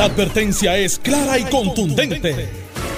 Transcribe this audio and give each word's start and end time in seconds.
La 0.00 0.06
advertencia 0.06 0.78
es 0.78 0.98
clara 0.98 1.38
y 1.38 1.44
contundente. 1.44 2.48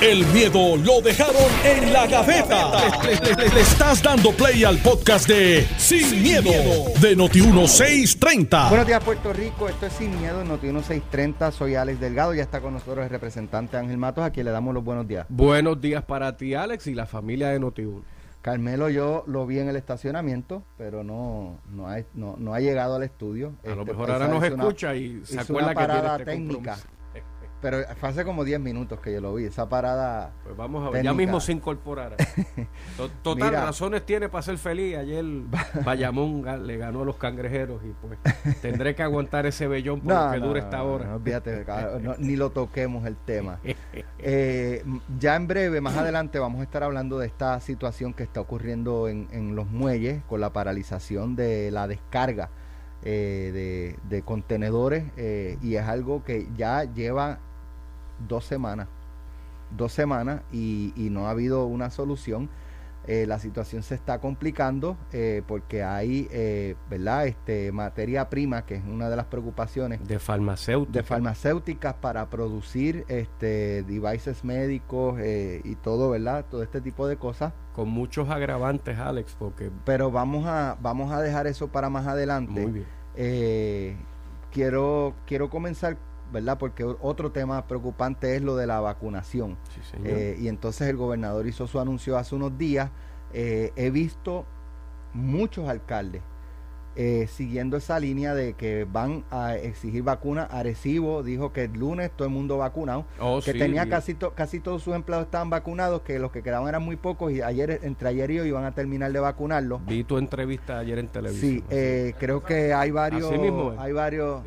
El 0.01 0.25
miedo 0.27 0.77
lo 0.77 1.01
dejaron 1.01 1.35
en 1.65 1.93
la 1.93 2.07
gaveta. 2.07 2.71
Le, 3.03 3.35
le- 3.35 3.49
le 3.53 3.61
estás 3.61 4.01
dando 4.05 4.31
play 4.31 4.63
al 4.63 4.79
podcast 4.79 5.27
de 5.27 5.67
Sin, 5.79 6.23
miedo, 6.23 6.53
de 7.01 7.17
Noti1630. 7.17 8.69
Buenos 8.69 8.87
días, 8.87 9.03
Puerto 9.03 9.33
Rico. 9.33 9.69
Esto 9.69 9.87
es 9.87 9.95
Sin 9.95 10.17
Miedo, 10.21 10.45
Noti 10.45 10.67
1630. 10.69 11.51
Soy 11.51 11.75
Alex 11.75 11.99
Delgado. 11.99 12.35
Ya 12.35 12.43
está 12.45 12.61
con 12.61 12.73
nosotros 12.75 13.03
el 13.03 13.11
representante 13.11 13.77
Ángel 13.77 13.99
Matos, 13.99 14.23
a 14.25 14.31
quien 14.31 14.47
le 14.47 14.53
damos 14.53 14.73
los 14.73 14.85
buenos 14.85 15.09
días. 15.09 15.27
Buenos 15.29 15.81
días 15.81 16.05
para 16.05 16.37
ti, 16.37 16.55
Alex, 16.55 16.87
y 16.87 16.95
la 16.95 17.07
familia 17.07 17.49
de 17.49 17.61
Noti1. 17.61 18.01
Carmelo, 18.43 18.89
yo 18.91 19.23
lo 19.29 19.47
vi 19.47 19.61
en 19.61 19.69
el 19.69 19.77
estacionamiento, 19.77 20.65
pero 20.77 21.05
no, 21.05 21.59
no, 21.73 21.87
ha, 21.89 21.99
no, 22.15 22.35
no 22.39 22.55
ha 22.55 22.59
llegado 22.59 22.97
al 22.97 23.05
estudio. 23.05 23.53
A 23.65 23.69
lo 23.69 23.83
Este, 23.83 23.93
mejor 23.93 24.05
esa 24.09 24.13
ahora 24.15 24.27
nos 24.29 24.39
una- 24.39 24.49
escucha 24.65 24.97
y 24.97 25.21
se 25.25 25.39
acuerda 25.39 25.71
una 25.71 25.75
que 25.81 25.87
tiene 25.87 26.01
parada 26.01 26.17
este 26.19 26.25
técnica. 26.33 26.77
Pero 27.63 27.79
fue 28.01 28.09
hace 28.09 28.25
como 28.25 28.43
10 28.45 28.59
minutos 28.61 28.99
que 29.01 29.13
yo 29.13 29.21
lo 29.21 29.33
vi. 29.35 29.45
Esa 29.45 29.69
parada. 29.69 30.33
Pues 30.43 30.57
vamos 30.57 30.85
a 30.87 30.91
ver, 30.91 31.03
ya 31.05 31.15
mismo 31.15 31.41
se 31.41 31.53
incorporará. 31.53 32.17
To- 32.97 33.09
Total, 33.23 33.51
Mira. 33.51 33.65
razones 33.67 34.05
tiene 34.05 34.29
para 34.29 34.43
ser 34.43 34.59
feliz. 34.59 34.97
Ayer 34.97 35.25
Bayamón 35.85 36.45
le 36.67 36.77
ganó 36.77 37.03
a 37.03 37.05
los 37.05 37.17
cangrejeros 37.17 37.81
y 37.85 37.93
pues 38.05 38.19
tendré 38.61 38.95
que 38.97 39.03
aguantar 39.05 39.47
ese 39.47 39.69
vellón 39.69 40.01
por 40.01 40.13
lo 40.13 40.31
que 40.33 40.39
dure 40.41 40.61
esta 40.61 40.83
hora. 40.83 41.07
No, 41.07 41.15
olvídate, 41.15 41.65
cabrón, 41.65 42.03
no, 42.03 42.15
ni 42.19 42.35
lo 42.37 42.51
toquemos 42.51 43.07
el 43.07 43.17
tema. 43.17 43.61
Eh, 44.19 44.85
ya 45.19 45.37
en 45.37 45.47
breve, 45.47 45.81
más 45.81 45.97
adelante, 45.97 46.39
vamos 46.41 46.61
a 46.61 46.65
estar 46.65 46.83
hablando 46.83 47.19
de 47.19 47.27
esta 47.29 47.61
situación 47.61 48.13
que 48.13 48.25
está 48.25 48.41
ocurriendo 48.41 49.09
en, 49.09 49.29
en 49.31 49.55
los 49.55 49.69
muelles 49.71 50.23
con 50.29 50.41
la 50.41 50.53
paralización 50.53 51.37
de 51.37 51.71
la 51.71 51.87
descarga 51.87 52.51
eh, 53.05 53.51
de, 54.03 54.09
de 54.09 54.23
contenedores 54.23 55.05
eh, 55.17 55.59
y 55.63 55.77
es 55.77 55.85
algo 55.87 56.25
que 56.25 56.49
ya 56.57 56.85
lleva 56.85 57.39
dos 58.29 58.45
semanas, 58.45 58.89
dos 59.77 59.93
semanas 59.93 60.43
y, 60.53 60.93
y 60.97 61.11
no 61.11 61.27
ha 61.27 61.31
habido 61.31 61.67
una 61.67 61.91
solución. 61.91 62.49
Eh, 63.09 63.27
la 63.27 63.41
situación 63.41 63.83
se 63.83 63.97
está 63.97 64.21
complicando 64.21 64.97
eh, 65.13 65.43
porque 65.49 65.83
hay, 65.83 66.29
eh, 66.31 66.77
¿verdad? 66.89 67.27
Este, 67.27 67.73
materia 67.73 68.31
prima, 68.31 68.65
que 68.65 68.77
es 68.77 68.85
una 68.85 69.11
de 69.11 69.17
las 69.17 69.27
preocupaciones 69.27 70.07
De 70.07 70.21
farmacéutico. 70.21 70.93
de 70.93 71.03
farmacéuticas 71.03 71.95
para 71.95 72.31
producir 72.31 73.05
este 73.09 73.83
devices 73.83 74.45
médicos 74.45 75.19
y 75.65 75.75
todo, 75.83 76.11
¿verdad? 76.11 76.45
Todo 76.49 76.63
este 76.63 76.81
tipo 76.81 77.09
de 77.09 77.17
cosas. 77.17 77.53
Con 77.75 77.89
muchos 77.89 78.31
agravantes, 78.31 78.97
Alex, 78.97 79.35
porque 79.37 79.73
Pero 79.85 80.13
vamos 80.13 80.47
a, 80.47 80.77
vamos 80.81 81.11
a 81.11 81.21
dejar 81.21 81.49
eso 81.49 81.67
para 81.73 81.91
más 81.91 82.07
adelante. 82.07 82.61
muy 82.61 82.71
bien. 82.71 83.97
Quiero, 84.53 85.15
quiero 85.27 85.51
comenzar, 85.51 85.97
¿verdad? 86.33 86.59
Porque 86.59 86.85
otro 86.85 87.31
tema 87.31 87.67
preocupante 87.67 88.35
es 88.37 88.43
lo 88.43 88.57
de 88.57 88.67
la 88.67 88.81
vacunación. 88.81 89.57
Sí, 89.75 89.81
señor. 89.91 90.09
Eh, 90.19 90.37
y 90.41 90.49
entonces 90.49 90.89
el 90.89 90.97
gobernador 90.97 91.47
hizo 91.47 91.67
su 91.67 91.79
anuncio 91.79 92.17
hace 92.17 92.35
unos 92.35 92.57
días. 92.59 92.91
Eh, 93.35 93.73
he 93.77 93.91
visto 93.91 94.45
muchos 95.15 95.69
alcaldes 95.69 96.23
eh, 96.95 97.27
siguiendo 97.27 97.79
esa 97.79 97.99
línea 97.99 98.35
de 98.35 98.53
que 98.53 98.85
van 98.91 99.25
a 99.31 99.57
exigir 99.57 100.03
vacunas. 100.03 100.49
Arecibo 100.51 101.23
dijo 101.23 101.51
que 101.51 101.65
el 101.65 101.73
lunes 101.73 102.11
todo 102.15 102.29
el 102.29 102.35
mundo 102.35 102.59
vacunado, 102.59 103.07
Oh, 103.19 103.41
que 103.43 103.53
sí, 103.53 103.59
tenía 103.59 103.89
casi, 103.89 104.13
to- 104.13 104.35
casi 104.35 104.61
todos 104.61 104.83
sus 104.83 104.95
empleados 104.95 105.25
estaban 105.25 105.49
vacunados, 105.49 106.03
que 106.03 106.19
los 106.19 106.31
que 106.33 106.43
quedaban 106.43 106.69
eran 106.69 106.83
muy 106.83 106.97
pocos 106.97 107.33
y 107.33 107.41
ayer 107.41 107.81
entre 107.83 108.09
ayer 108.11 108.31
y 108.33 108.41
hoy 108.41 108.49
iban 108.49 108.65
a 108.67 108.73
terminar 108.73 109.11
de 109.11 109.21
vacunarlos. 109.21 109.81
Vi 109.87 110.05
tu 110.05 110.19
entrevista 110.19 110.81
ayer 110.81 110.99
en 110.99 111.09
televisión. 111.09 111.51
Sí, 111.51 111.65
eh, 111.71 112.13
creo 112.19 112.43
que 112.43 112.75
hay 112.75 112.91
varios, 112.91 113.31
mismo 113.39 113.73
es. 113.73 113.79
hay 113.79 113.93
varios, 113.93 114.43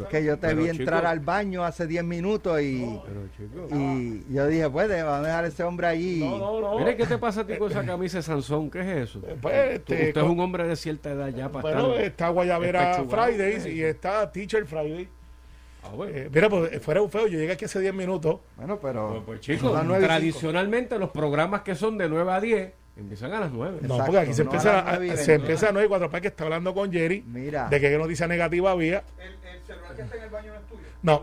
Es 0.00 0.06
que 0.08 0.24
yo 0.24 0.36
te 0.38 0.48
pero, 0.48 0.60
vi 0.62 0.70
chico. 0.70 0.82
entrar 0.82 1.06
al 1.06 1.20
baño 1.20 1.64
hace 1.64 1.86
10 1.86 2.04
minutos 2.04 2.60
y, 2.60 2.84
Pero, 3.06 3.28
chico. 3.36 3.76
y 3.76 4.24
yo 4.34 4.46
dije, 4.46 4.68
pues, 4.70 4.88
vamos 4.88 5.14
a 5.18 5.22
dejar 5.22 5.44
ese 5.44 5.62
hombre 5.64 5.86
allí. 5.86 6.20
No, 6.20 6.38
no, 6.38 6.60
no. 6.60 6.78
Mire, 6.78 6.96
¿qué 6.96 7.06
te 7.06 7.18
pasa 7.18 7.42
a 7.42 7.46
ti 7.46 7.56
con 7.56 7.70
esa 7.70 7.84
camisa 7.84 8.18
de 8.18 8.22
Sansón? 8.22 8.70
¿Qué 8.70 8.80
es 8.80 9.08
eso? 9.10 9.20
Pues, 9.40 9.84
Tú- 9.84 9.94
este, 9.94 10.08
usted 10.08 10.20
es 10.22 10.26
un 10.28 10.40
hombre 10.40 10.66
de 10.66 10.76
cierta 10.76 11.10
edad 11.10 11.28
ya 11.28 11.48
para 11.50 11.62
Bueno, 11.62 11.88
estar... 11.92 12.04
está 12.04 12.28
Guayavera 12.30 12.88
despechugado. 12.88 13.26
Fridays 13.32 13.66
y 13.66 13.82
está 13.82 14.30
Teacher 14.32 14.66
Friday. 14.66 15.08
Ah, 15.84 15.90
bueno. 15.94 16.16
Eh, 16.16 16.28
mira, 16.32 16.48
pues 16.48 16.80
fuera 16.82 17.00
un 17.00 17.10
feo, 17.10 17.28
yo 17.28 17.38
llegué 17.38 17.52
aquí 17.52 17.64
hace 17.64 17.78
10 17.80 17.94
minutos. 17.94 18.40
Bueno, 18.56 18.78
pero. 18.80 19.10
Pues, 19.10 19.22
pues, 19.24 19.40
chicos, 19.40 19.72
tradicionalmente 20.00 20.98
los 20.98 21.10
programas 21.10 21.62
que 21.62 21.74
son 21.76 21.96
de 21.96 22.08
9 22.08 22.32
a 22.32 22.40
10 22.40 22.72
empiezan 22.96 23.32
a 23.32 23.40
las 23.40 23.52
9. 23.52 23.78
No, 23.82 23.94
Exacto, 23.94 24.04
porque 24.06 24.18
aquí 24.20 24.34
se 24.34 24.44
no 24.44 24.50
a 24.50 24.54
empieza 24.54 24.72
las 24.76 24.82
a, 24.86 24.90
nueve 24.90 25.06
y 25.06 25.10
se 25.10 25.16
veinte. 25.16 25.34
empieza 25.34 25.68
a 25.68 25.72
9 25.72 25.86
y 25.86 25.88
4 25.88 26.10
para 26.10 26.20
que 26.20 26.28
está 26.28 26.44
hablando 26.44 26.74
con 26.74 26.92
Jerry 26.92 27.22
Mira. 27.26 27.68
de 27.68 27.80
que 27.80 27.90
qué 27.90 27.98
noticia 27.98 28.26
negativa 28.26 28.70
había. 28.70 29.02
No, 31.02 31.22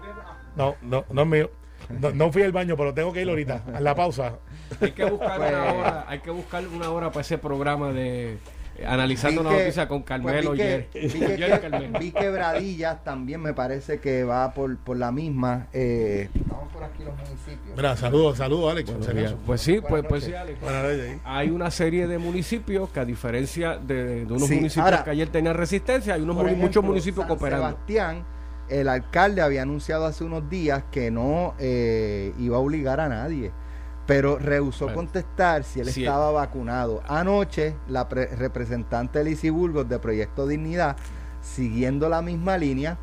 no, 0.55 0.75
no, 0.81 1.05
no 1.11 1.21
es 1.23 1.27
mío. 1.27 1.51
No, 1.99 2.11
no 2.11 2.31
fui 2.31 2.43
al 2.43 2.51
baño, 2.53 2.77
pero 2.77 2.93
tengo 2.93 3.11
que 3.11 3.21
ir 3.21 3.29
ahorita, 3.29 3.63
a 3.73 3.79
la 3.81 3.93
pausa. 3.93 4.37
Hay 4.79 4.91
que 4.91 5.03
buscar 5.05 5.37
Pues- 5.37 5.49
una 5.51 5.73
hora, 5.73 6.05
hay 6.07 6.19
que 6.19 6.31
buscar 6.31 6.67
una 6.67 6.89
hora 6.91 7.09
para 7.11 7.21
ese 7.21 7.37
programa 7.37 7.91
de 7.91 8.37
eh, 8.77 8.85
analizando 8.87 9.41
una 9.41 9.51
que- 9.51 9.57
noticia 9.59 9.87
con 9.87 10.01
Carmelo 10.01 10.51
pues 10.51 10.59
y 10.59 10.63
vi, 10.63 10.67
Jerry. 10.69 10.85
que, 10.91 10.99
vi, 11.07 11.91
que, 11.91 11.99
vi 11.99 12.11
quebradillas 12.11 13.03
también 13.03 13.41
me 13.41 13.53
parece 13.53 13.99
que 13.99 14.23
va 14.23 14.53
por, 14.53 14.77
por 14.77 14.97
la 14.97 15.11
misma. 15.11 15.67
Eh, 15.73 16.29
por 16.69 16.83
aquí 16.83 17.03
los 17.03 17.15
municipios. 17.15 17.75
Mira, 17.75 17.95
saludos, 17.97 18.37
saludos, 18.37 18.71
Alex. 18.71 18.91
Pues 19.45 19.61
sí, 19.61 19.81
pues, 19.87 20.03
pues 20.07 20.23
sí. 20.25 20.33
Alex. 20.33 20.59
Hay 21.25 21.49
una 21.49 21.69
serie 21.71 22.07
de 22.07 22.17
municipios 22.17 22.89
que 22.89 22.99
a 22.99 23.05
diferencia 23.05 23.77
de, 23.77 24.25
de 24.25 24.33
unos 24.33 24.47
Sí, 24.47 24.55
municipios 24.55 24.85
ahora- 24.85 25.03
que 25.03 25.09
ayer 25.11 25.29
tenían 25.29 25.55
resistencia, 25.55 26.13
hay 26.13 26.21
unos 26.21 26.37
ejemplo, 26.37 26.57
muchos 26.65 26.83
municipios 26.83 27.25
San 27.25 27.27
cooperando. 27.27 27.67
Sebastián, 27.69 28.25
el 28.69 28.87
alcalde 28.87 29.41
había 29.41 29.61
anunciado 29.63 30.05
hace 30.05 30.23
unos 30.23 30.49
días 30.49 30.83
que 30.91 31.11
no 31.11 31.53
eh, 31.59 32.33
iba 32.39 32.57
a 32.57 32.59
obligar 32.59 32.99
a 32.99 33.09
nadie, 33.09 33.51
pero 34.07 34.37
rehusó 34.39 34.85
Bueno. 34.85 34.97
contestar 34.97 35.63
si 35.63 35.79
él 35.81 35.87
Sí. 35.89 36.03
estaba 36.03 36.31
vacunado. 36.31 37.01
Anoche, 37.07 37.75
la 37.87 38.07
pre- 38.09 38.27
representante 38.35 39.23
Lizy 39.23 39.49
Burgos 39.49 39.87
de 39.89 39.99
Proyecto 39.99 40.47
Dignidad, 40.47 40.95
siguiendo 41.41 42.09
la 42.09 42.21
misma 42.21 42.57
línea, 42.57 42.97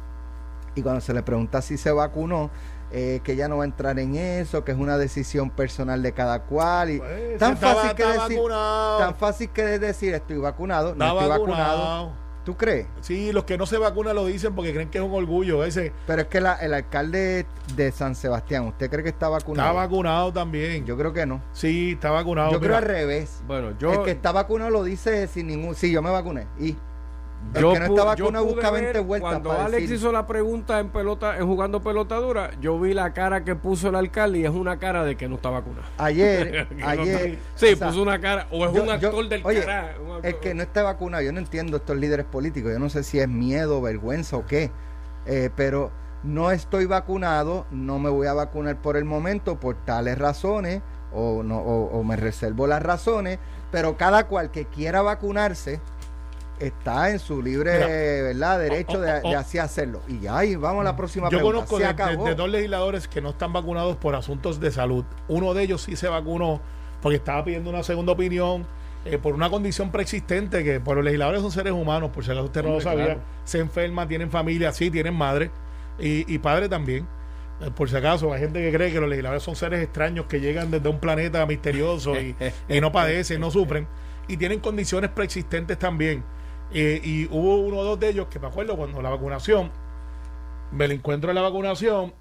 y 0.74 0.82
cuando 0.82 1.00
se 1.00 1.12
le 1.12 1.22
pregunta 1.22 1.60
si 1.62 1.76
se 1.76 1.90
vacunó, 1.92 2.50
eh, 2.92 3.20
que 3.22 3.32
ella 3.32 3.48
no 3.48 3.56
va 3.58 3.64
a 3.64 3.66
entrar 3.66 3.98
en 3.98 4.16
eso, 4.16 4.64
que 4.64 4.72
es 4.72 4.78
una 4.78 4.98
decisión 4.98 5.50
personal 5.50 6.02
de 6.02 6.12
cada 6.12 6.42
cual. 6.42 6.90
Y 6.90 6.98
Pues, 6.98 7.38
tan, 7.38 7.54
está- 7.54 7.74
fácil 7.74 7.94
que 7.94 8.02
está 8.02 8.22
decir, 8.24 8.36
vacunado. 8.38 8.98
tan 8.98 9.14
fácil 9.14 9.48
que 9.50 9.74
es 9.74 9.80
decir 9.80 10.14
estoy 10.14 10.38
vacunado, 10.38 10.94
no 10.94 11.04
Está 11.04 11.14
estoy 11.14 11.28
vacunado. 11.28 11.78
vacunado. 11.78 12.30
¿Tú 12.44 12.56
crees? 12.56 12.86
Sí, 13.02 13.32
los 13.32 13.44
que 13.44 13.58
no 13.58 13.66
se 13.66 13.76
vacunan 13.76 14.16
lo 14.16 14.24
dicen 14.24 14.54
porque 14.54 14.72
creen 14.72 14.88
que 14.88 14.96
es 14.96 15.04
un 15.04 15.12
orgullo 15.12 15.62
ese. 15.62 15.92
Pero 16.06 16.22
es 16.22 16.28
que 16.28 16.40
la- 16.40 16.54
el 16.54 16.72
alcalde 16.72 17.46
de 17.76 17.92
San 17.92 18.14
Sebastián, 18.14 18.66
¿usted 18.66 18.88
cree 18.90 19.02
que 19.02 19.10
está 19.10 19.28
vacunado? 19.28 19.68
Está 19.68 19.78
vacunado 19.78 20.32
también. 20.32 20.86
Yo 20.86 20.96
creo 20.96 21.12
que 21.12 21.26
no. 21.26 21.42
sí, 21.52 21.92
está 21.92 22.10
vacunado. 22.10 22.50
yo 22.50 22.58
creo 22.58 22.76
al 22.78 22.82
revés. 22.84 23.42
Bueno, 23.46 23.78
yo, 23.78 23.92
el 23.92 24.02
que 24.04 24.10
está 24.12 24.32
vacunado 24.32 24.70
lo 24.70 24.82
dice 24.82 25.26
sin 25.28 25.48
ningún... 25.48 25.74
Sí, 25.74 25.92
yo 25.92 26.00
me 26.00 26.10
vacuné. 26.10 26.46
Y 26.58 26.76
yo 27.54 27.72
que 27.72 27.80
no 27.80 27.84
está 27.86 28.14
yo 28.14 28.30
busca 28.44 28.70
20 28.70 29.00
vueltas 29.00 29.30
Cuando 29.30 29.48
para 29.50 29.64
Alex 29.64 29.82
decir- 29.82 29.96
hizo 29.96 30.12
la 30.12 30.26
pregunta 30.26 30.78
en 30.78 30.90
pelota, 30.90 31.36
en 31.38 31.46
jugando 31.46 31.82
pelota 31.82 32.16
dura, 32.16 32.50
yo 32.60 32.78
vi 32.78 32.94
la 32.94 33.12
cara 33.12 33.44
que 33.44 33.56
puso 33.56 33.88
el 33.88 33.94
alcalde 33.96 34.38
y 34.40 34.44
es 34.44 34.50
una 34.50 34.78
cara 34.78 35.04
de 35.04 35.16
que 35.16 35.28
no 35.28 35.36
está 35.36 35.50
vacunado. 35.50 35.84
Ayer, 35.98 36.68
no 36.76 36.86
ayer... 36.88 37.16
está- 37.30 37.42
sí, 37.56 37.72
o 37.72 37.76
sea, 37.76 37.88
puso 37.88 38.02
una 38.02 38.20
cara, 38.20 38.46
o 38.50 38.66
es 38.66 38.72
yo- 38.72 38.82
un 38.82 38.88
yo- 38.88 38.92
actor 39.08 39.28
del 39.28 39.40
oye, 39.44 39.60
cara. 39.64 39.90
actor- 39.96 40.20
El 40.26 40.38
que 40.38 40.54
no 40.54 40.62
esté 40.62 40.82
vacunado, 40.82 41.22
yo 41.22 41.32
no 41.32 41.38
entiendo 41.38 41.78
estos 41.78 41.96
líderes 41.96 42.26
políticos, 42.26 42.72
yo 42.72 42.78
no 42.78 42.88
sé 42.90 43.02
si 43.02 43.18
es 43.18 43.28
miedo, 43.28 43.80
vergüenza 43.82 44.36
o 44.36 44.46
qué, 44.46 44.70
eh, 45.26 45.50
pero 45.56 45.90
no 46.22 46.50
estoy 46.50 46.84
vacunado, 46.84 47.66
no 47.70 47.98
me 47.98 48.10
voy 48.10 48.26
a 48.26 48.34
vacunar 48.34 48.76
por 48.82 48.96
el 48.96 49.04
momento 49.06 49.58
por 49.58 49.74
tales 49.76 50.18
razones, 50.18 50.82
o, 51.12 51.42
no, 51.42 51.58
o, 51.58 51.86
o 51.98 52.04
me 52.04 52.14
reservo 52.16 52.66
las 52.68 52.82
razones, 52.82 53.38
pero 53.72 53.96
cada 53.96 54.28
cual 54.28 54.50
que 54.52 54.66
quiera 54.66 55.02
vacunarse 55.02 55.80
está 56.60 57.10
en 57.10 57.18
su 57.18 57.42
libre 57.42 57.72
Mira, 57.74 57.86
¿verdad? 57.86 58.58
derecho 58.60 58.98
oh, 58.98 59.00
de, 59.00 59.20
oh, 59.24 59.30
de 59.30 59.36
así 59.36 59.58
hacerlo. 59.58 60.02
Y 60.08 60.20
ya, 60.20 60.44
y 60.44 60.54
vamos 60.56 60.82
a 60.82 60.84
la 60.84 60.96
próxima 60.96 61.26
Yo 61.30 61.38
pregunta. 61.38 61.54
conozco 61.56 61.78
de, 61.78 61.84
de- 61.84 61.90
acabó. 61.90 62.24
de 62.26 62.34
dos 62.34 62.48
legisladores 62.48 63.08
que 63.08 63.20
no 63.20 63.30
están 63.30 63.52
vacunados 63.52 63.96
por 63.96 64.14
asuntos 64.14 64.60
de 64.60 64.70
salud. 64.70 65.04
Uno 65.28 65.54
de 65.54 65.62
ellos 65.64 65.82
sí 65.82 65.96
se 65.96 66.08
vacunó 66.08 66.60
porque 67.02 67.16
estaba 67.16 67.42
pidiendo 67.44 67.70
una 67.70 67.82
segunda 67.82 68.12
opinión 68.12 68.66
eh, 69.06 69.16
por 69.16 69.34
una 69.34 69.48
condición 69.48 69.90
preexistente 69.90 70.62
que 70.62 70.78
por 70.80 70.96
los 70.96 71.04
legisladores 71.04 71.40
son 71.40 71.50
seres 71.50 71.72
humanos, 71.72 72.10
por 72.12 72.22
si 72.24 72.30
acaso 72.30 72.44
usted 72.46 72.62
no 72.62 72.72
lo 72.74 72.80
sabía. 72.82 73.04
claro. 73.06 73.20
Se 73.44 73.58
enferman, 73.58 74.06
tienen 74.06 74.30
familia, 74.30 74.70
sí, 74.72 74.90
tienen 74.90 75.14
madre 75.14 75.50
y, 75.98 76.30
y 76.32 76.38
padre 76.38 76.68
también. 76.68 77.06
Eh, 77.62 77.70
Por 77.74 77.88
si 77.88 77.96
acaso, 77.96 78.32
hay 78.32 78.40
gente 78.40 78.60
que 78.60 78.76
cree 78.76 78.92
que 78.92 79.00
los 79.00 79.08
legisladores 79.08 79.42
son 79.42 79.56
seres 79.56 79.82
extraños 79.82 80.26
que 80.26 80.40
llegan 80.40 80.70
desde 80.70 80.88
un 80.90 80.98
planeta 80.98 81.44
misterioso 81.46 82.18
y, 82.20 82.34
y 82.68 82.80
no 82.82 82.92
padecen, 82.92 83.40
no 83.40 83.50
sufren. 83.50 83.86
Y 84.28 84.36
tienen 84.36 84.60
condiciones 84.60 85.10
preexistentes 85.10 85.78
también. 85.78 86.22
Eh, 86.72 87.00
y 87.02 87.26
hubo 87.26 87.60
uno 87.60 87.78
o 87.78 87.84
dos 87.84 88.00
de 88.00 88.10
ellos 88.10 88.28
que 88.28 88.38
me 88.38 88.46
acuerdo 88.46 88.76
cuando 88.76 89.02
la 89.02 89.10
vacunación, 89.10 89.70
me 90.72 90.86
lo 90.86 90.94
encuentro 90.94 91.30
en 91.30 91.34
la 91.34 91.42
vacunación. 91.42 92.12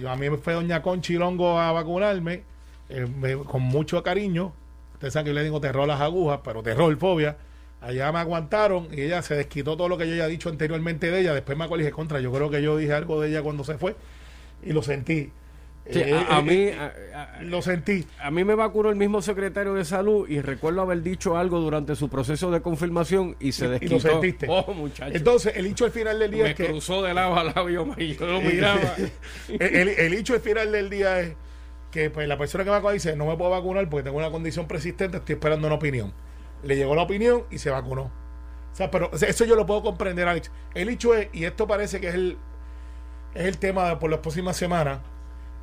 Yo, 0.00 0.10
a 0.10 0.16
mí 0.16 0.30
me 0.30 0.36
fue 0.36 0.52
Doña 0.52 0.82
Conchi 0.82 1.14
Longo 1.14 1.58
a 1.58 1.72
vacunarme 1.72 2.42
eh, 2.88 3.38
con 3.46 3.62
mucho 3.62 4.02
cariño. 4.02 4.52
Ustedes 4.94 5.12
saben 5.12 5.24
que 5.24 5.30
yo 5.30 5.34
le 5.34 5.44
digo 5.44 5.60
terror 5.60 5.84
a 5.84 5.86
las 5.86 6.00
agujas, 6.00 6.40
pero 6.44 6.62
terror, 6.62 6.96
fobia. 6.98 7.36
Allá 7.80 8.10
me 8.12 8.18
aguantaron 8.18 8.88
y 8.92 9.02
ella 9.02 9.22
se 9.22 9.34
desquitó 9.34 9.76
todo 9.76 9.88
lo 9.88 9.98
que 9.98 10.06
yo 10.06 10.12
había 10.12 10.26
dicho 10.26 10.48
anteriormente 10.48 11.10
de 11.10 11.20
ella. 11.20 11.34
Después 11.34 11.58
me 11.58 11.68
dije, 11.76 11.90
contra, 11.90 12.20
yo 12.20 12.32
creo 12.32 12.50
que 12.50 12.62
yo 12.62 12.76
dije 12.76 12.92
algo 12.92 13.20
de 13.20 13.28
ella 13.28 13.42
cuando 13.42 13.64
se 13.64 13.78
fue. 13.78 13.96
y 14.62 14.72
lo 14.72 14.82
sentí. 14.82 15.32
Sí, 15.90 16.00
Eh, 16.00 16.14
a, 16.14 16.36
a 16.36 16.40
eh, 16.40 16.42
mí 16.42 16.54
eh, 16.54 16.76
a, 17.14 17.22
a- 17.38 17.42
lo 17.42 17.62
sentí. 17.62 18.04
a 18.18 18.30
mí 18.30 18.42
me 18.44 18.54
vacunó 18.56 18.90
el 18.90 18.96
mismo 18.96 19.22
secretario 19.22 19.74
de 19.74 19.84
salud 19.84 20.28
y 20.28 20.40
recuerdo 20.40 20.82
haber 20.82 21.02
dicho 21.02 21.36
algo 21.36 21.60
durante 21.60 21.94
su 21.94 22.08
proceso 22.08 22.50
de 22.50 22.60
confirmación 22.60 23.36
y 23.38 23.52
se 23.52 23.64
Y- 23.64 23.68
y 23.68 23.70
desquitó. 23.70 23.94
lo 23.94 24.00
sentiste. 24.00 24.46
Oh, 24.50 24.74
muchacho. 24.74 25.14
Entonces, 25.16 25.52
el 25.56 25.66
hecho 25.66 25.84
al 25.84 25.92
final 25.92 26.18
del 26.18 26.30
día 26.32 26.42
me 26.44 26.50
es 26.50 26.56
que 26.56 26.66
cruzó 26.66 27.02
de 27.02 27.14
lado 27.14 27.36
a 27.36 27.44
lado 27.44 27.68
yo, 27.68 27.86
y 27.96 28.16
yo 28.16 28.26
lo 28.26 28.38
Eh, 28.40 28.50
miraba. 28.52 28.80
el, 29.48 30.14
hecho 30.14 30.34
al 30.34 30.40
final 30.40 30.72
del 30.72 30.90
día 30.90 31.20
es 31.20 31.34
que 31.92 32.10
pues, 32.10 32.26
la 32.26 32.36
persona 32.36 32.64
que 32.64 32.70
me 32.70 32.76
vacuna 32.76 32.92
dice 32.94 33.14
no 33.16 33.26
me 33.26 33.36
puedo 33.36 33.50
vacunar 33.50 33.88
porque 33.88 34.04
tengo 34.04 34.18
una 34.18 34.30
condición 34.30 34.66
persistente, 34.66 35.18
estoy 35.18 35.34
esperando 35.34 35.66
una 35.68 35.76
opinión. 35.76 36.12
Le 36.62 36.74
llegó 36.76 36.94
la 36.96 37.02
opinión 37.02 37.44
y 37.50 37.58
se 37.58 37.70
vacunó. 37.70 38.02
O 38.72 38.74
sea, 38.76 38.90
pero 38.90 39.10
eso 39.12 39.44
yo 39.44 39.54
lo 39.56 39.64
puedo 39.66 39.82
comprender, 39.82 40.26
Alex. 40.28 40.50
El 40.74 40.88
hecho 40.88 41.14
es, 41.14 41.28
y 41.32 41.44
esto 41.44 41.66
parece 41.66 42.00
que 42.00 42.08
es 42.08 42.14
el, 42.14 42.36
es 43.34 43.44
el 43.44 43.56
tema 43.58 43.88
de 43.88 43.96
por 43.96 44.10
las 44.10 44.18
próximas 44.20 44.56
semanas, 44.56 44.98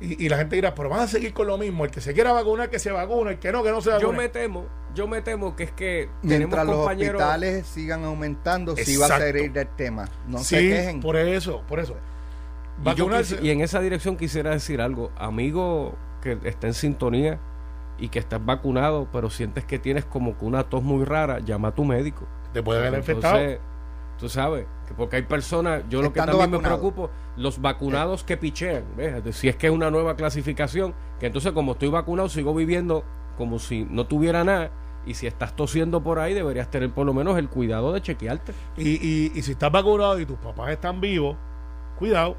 y, 0.00 0.24
y 0.24 0.28
la 0.28 0.36
gente 0.38 0.56
dirá, 0.56 0.74
pero 0.74 0.88
van 0.88 1.00
a 1.00 1.06
seguir 1.06 1.32
con 1.32 1.46
lo 1.46 1.56
mismo. 1.56 1.84
El 1.84 1.90
que 1.90 2.00
se 2.00 2.12
quiera 2.14 2.32
vacunar, 2.32 2.68
que 2.70 2.78
se 2.78 2.90
vacune, 2.90 3.32
el 3.32 3.38
que 3.38 3.52
no, 3.52 3.62
que 3.62 3.70
no 3.70 3.80
se 3.80 3.90
Yo 3.90 3.96
vacune. 3.96 4.18
me 4.18 4.28
temo, 4.28 4.66
yo 4.94 5.06
me 5.08 5.22
temo 5.22 5.54
que 5.56 5.64
es 5.64 5.72
que 5.72 6.08
Mientras 6.22 6.64
tenemos 6.66 6.86
los 6.86 6.86
hospitales 6.88 7.66
sigan 7.66 8.04
aumentando, 8.04 8.76
sí 8.76 8.96
va 8.96 9.04
a 9.06 9.08
Exacto. 9.08 9.24
ser 9.38 9.52
del 9.52 9.68
tema. 9.76 10.08
No 10.28 10.38
sí, 10.38 10.44
se 10.56 10.60
quejen. 10.60 11.00
por 11.00 11.16
eso, 11.16 11.62
por 11.68 11.78
eso. 11.80 11.96
Yo 12.96 13.08
y 13.40 13.50
en 13.50 13.60
esa 13.60 13.80
dirección 13.80 14.16
quisiera 14.16 14.50
decir 14.50 14.80
algo, 14.80 15.12
amigo 15.16 15.94
que 16.20 16.38
está 16.44 16.66
en 16.66 16.74
sintonía 16.74 17.38
y 17.98 18.08
que 18.08 18.18
estás 18.18 18.44
vacunado, 18.44 19.06
pero 19.12 19.30
sientes 19.30 19.64
que 19.64 19.78
tienes 19.78 20.04
como 20.04 20.36
que 20.36 20.44
una 20.44 20.64
tos 20.64 20.82
muy 20.82 21.04
rara, 21.04 21.38
llama 21.38 21.68
a 21.68 21.74
tu 21.74 21.84
médico. 21.84 22.26
te 22.52 22.62
puede 22.62 22.80
haber 22.80 22.98
infectado. 22.98 23.38
Tú 24.24 24.30
sabes, 24.30 24.64
que 24.88 24.94
porque 24.94 25.16
hay 25.16 25.22
personas, 25.24 25.82
yo 25.90 26.00
lo 26.00 26.10
que 26.10 26.18
también 26.18 26.38
vacunado. 26.38 26.62
me 26.62 26.66
preocupo, 26.66 27.10
los 27.36 27.60
vacunados 27.60 28.24
que 28.24 28.38
pichean, 28.38 28.82
si 29.32 29.50
es 29.50 29.56
que 29.56 29.66
es 29.66 29.70
una 29.70 29.90
nueva 29.90 30.16
clasificación, 30.16 30.94
que 31.20 31.26
entonces 31.26 31.52
como 31.52 31.72
estoy 31.72 31.90
vacunado 31.90 32.30
sigo 32.30 32.54
viviendo 32.54 33.04
como 33.36 33.58
si 33.58 33.84
no 33.84 34.06
tuviera 34.06 34.42
nada. 34.42 34.70
Y 35.04 35.12
si 35.12 35.26
estás 35.26 35.54
tosiendo 35.54 36.02
por 36.02 36.20
ahí, 36.20 36.32
deberías 36.32 36.70
tener 36.70 36.90
por 36.90 37.04
lo 37.04 37.12
menos 37.12 37.36
el 37.36 37.50
cuidado 37.50 37.92
de 37.92 38.00
chequearte. 38.00 38.54
Y, 38.78 38.92
y, 38.92 39.32
y 39.34 39.42
si 39.42 39.52
estás 39.52 39.70
vacunado 39.70 40.18
y 40.18 40.24
tus 40.24 40.38
papás 40.38 40.70
están 40.70 41.02
vivos, 41.02 41.36
cuidado, 41.98 42.34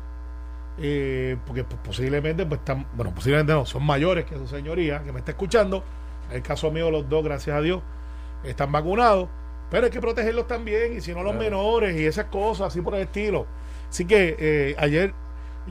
eh, 0.79 1.37
porque 1.45 1.65
pues, 1.65 1.79
posiblemente, 1.83 2.47
pues 2.47 2.61
están, 2.61 2.87
bueno, 2.95 3.13
posiblemente 3.13 3.53
no, 3.53 3.67
son 3.67 3.85
mayores 3.85 4.25
que 4.25 4.35
su 4.39 4.47
señoría, 4.47 5.03
que 5.03 5.11
me 5.11 5.19
está 5.19 5.33
escuchando. 5.33 5.83
En 6.31 6.37
el 6.37 6.41
caso 6.41 6.71
mío, 6.71 6.89
los 6.89 7.07
dos, 7.07 7.23
gracias 7.23 7.55
a 7.55 7.61
Dios, 7.61 7.83
están 8.43 8.71
vacunados, 8.71 9.29
pero 9.69 9.85
hay 9.85 9.91
que 9.91 10.01
protegerlos 10.01 10.47
también, 10.47 10.94
y 10.97 11.01
si 11.01 11.12
no, 11.13 11.23
los 11.23 11.33
Claro. 11.33 11.39
menores 11.44 12.00
y 12.00 12.06
esas 12.06 12.25
cosas, 12.25 12.67
así 12.67 12.81
por 12.81 12.95
el 12.95 13.01
estilo. 13.01 13.45
Así 13.89 14.06
que 14.06 14.35
eh, 14.39 14.75
ayer 14.77 15.13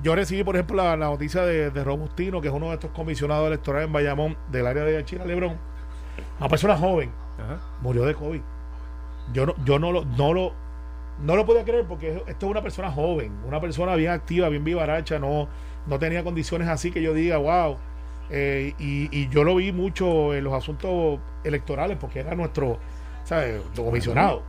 yo 0.02 0.14
recibí, 0.14 0.43
por 0.44 0.56
ejemplo, 0.56 0.76
la, 0.76 0.96
la 0.96 1.06
noticia 1.06 1.43
de, 1.43 1.70
de 1.70 1.85
Robustino, 1.85 2.41
que 2.41 2.49
es 2.49 2.55
uno 2.55 2.69
de 2.69 2.75
estos 2.75 2.91
comisionados 2.91 3.46
electorales 3.46 3.87
en 3.87 3.93
Bayamón, 3.93 4.37
del 4.50 4.67
área 4.67 4.85
de 4.85 5.05
China 5.05 5.25
Lebrón, 5.25 5.56
una 6.41 6.49
persona 6.49 6.76
joven, 6.76 7.11
Ajá. 7.38 7.61
murió 7.81 8.05
de 8.05 8.14
COVID. 8.14 8.41
Yo 9.32 9.46
no, 9.46 9.55
yo 9.64 9.79
no 9.79 9.93
lo, 9.93 10.05
no 10.05 10.32
lo, 10.35 10.52
no 11.23 11.37
lo 11.37 11.47
podía 11.47 11.64
creer 11.64 11.87
porque 11.87 12.23
esto 12.26 12.47
es 12.47 12.50
una 12.50 12.62
persona 12.62 12.90
joven, 12.90 13.32
una 13.47 13.61
persona 13.61 13.94
bien 13.97 14.11
activa, 14.11 14.49
bien 14.49 14.64
vivaracha, 14.64 15.19
no, 15.19 15.49
no 15.87 15.99
tenía 15.99 16.23
condiciones 16.25 16.69
así 16.69 16.90
que 16.90 17.00
yo 17.00 17.14
diga, 17.14 17.37
wow. 17.38 17.76
Eh, 18.31 18.75
y, 18.79 19.08
y 19.17 19.29
yo 19.29 19.44
lo 19.44 19.55
vi 19.56 19.70
mucho 19.73 20.35
en 20.35 20.44
los 20.44 20.52
asuntos 20.55 21.20
electorales 21.44 21.97
porque 22.00 22.20
era 22.20 22.35
nuestro, 22.35 22.79
¿sabes? 23.25 23.61
Comisionado. 23.76 24.43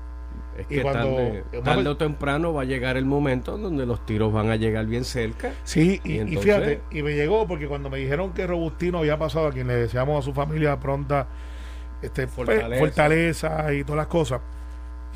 Es 0.58 0.66
Y 0.70 0.80
cuando- 0.82 1.18
tarde, 1.64 1.90
o 1.90 1.98
temprano 1.98 2.54
va 2.54 2.62
a 2.62 2.66
llegar 2.66 2.96
el 2.96 3.06
momento 3.06 3.58
donde 3.58 3.86
los 3.86 4.06
tiros 4.06 4.32
van 4.32 4.50
a 4.50 4.56
llegar 4.56 4.86
bien 4.86 5.04
cerca. 5.04 5.52
Sí, 5.66 6.00
y, 6.06 6.22
Y 6.22 6.34
y 6.34 6.38
fíjate, 6.38 6.80
y 6.92 7.04
me 7.04 7.14
llegó 7.14 7.46
porque 7.46 7.68
cuando 7.68 7.90
me 7.90 7.98
dijeron 7.98 8.32
que 8.32 8.48
Robustino 8.48 9.00
había 9.00 9.18
pasado, 9.18 9.48
a 9.48 9.52
quien 9.52 9.68
le 9.68 9.76
deseamos 9.76 10.18
a 10.18 10.22
su 10.26 10.34
familia 10.34 10.80
pronta 10.80 11.28
este, 12.02 12.28
pues, 12.28 12.48
Fortaleza. 12.48 12.80
fortaleza 12.80 13.74
y 13.74 13.84
todas 13.84 13.98
las 13.98 14.08
cosas, 14.08 14.40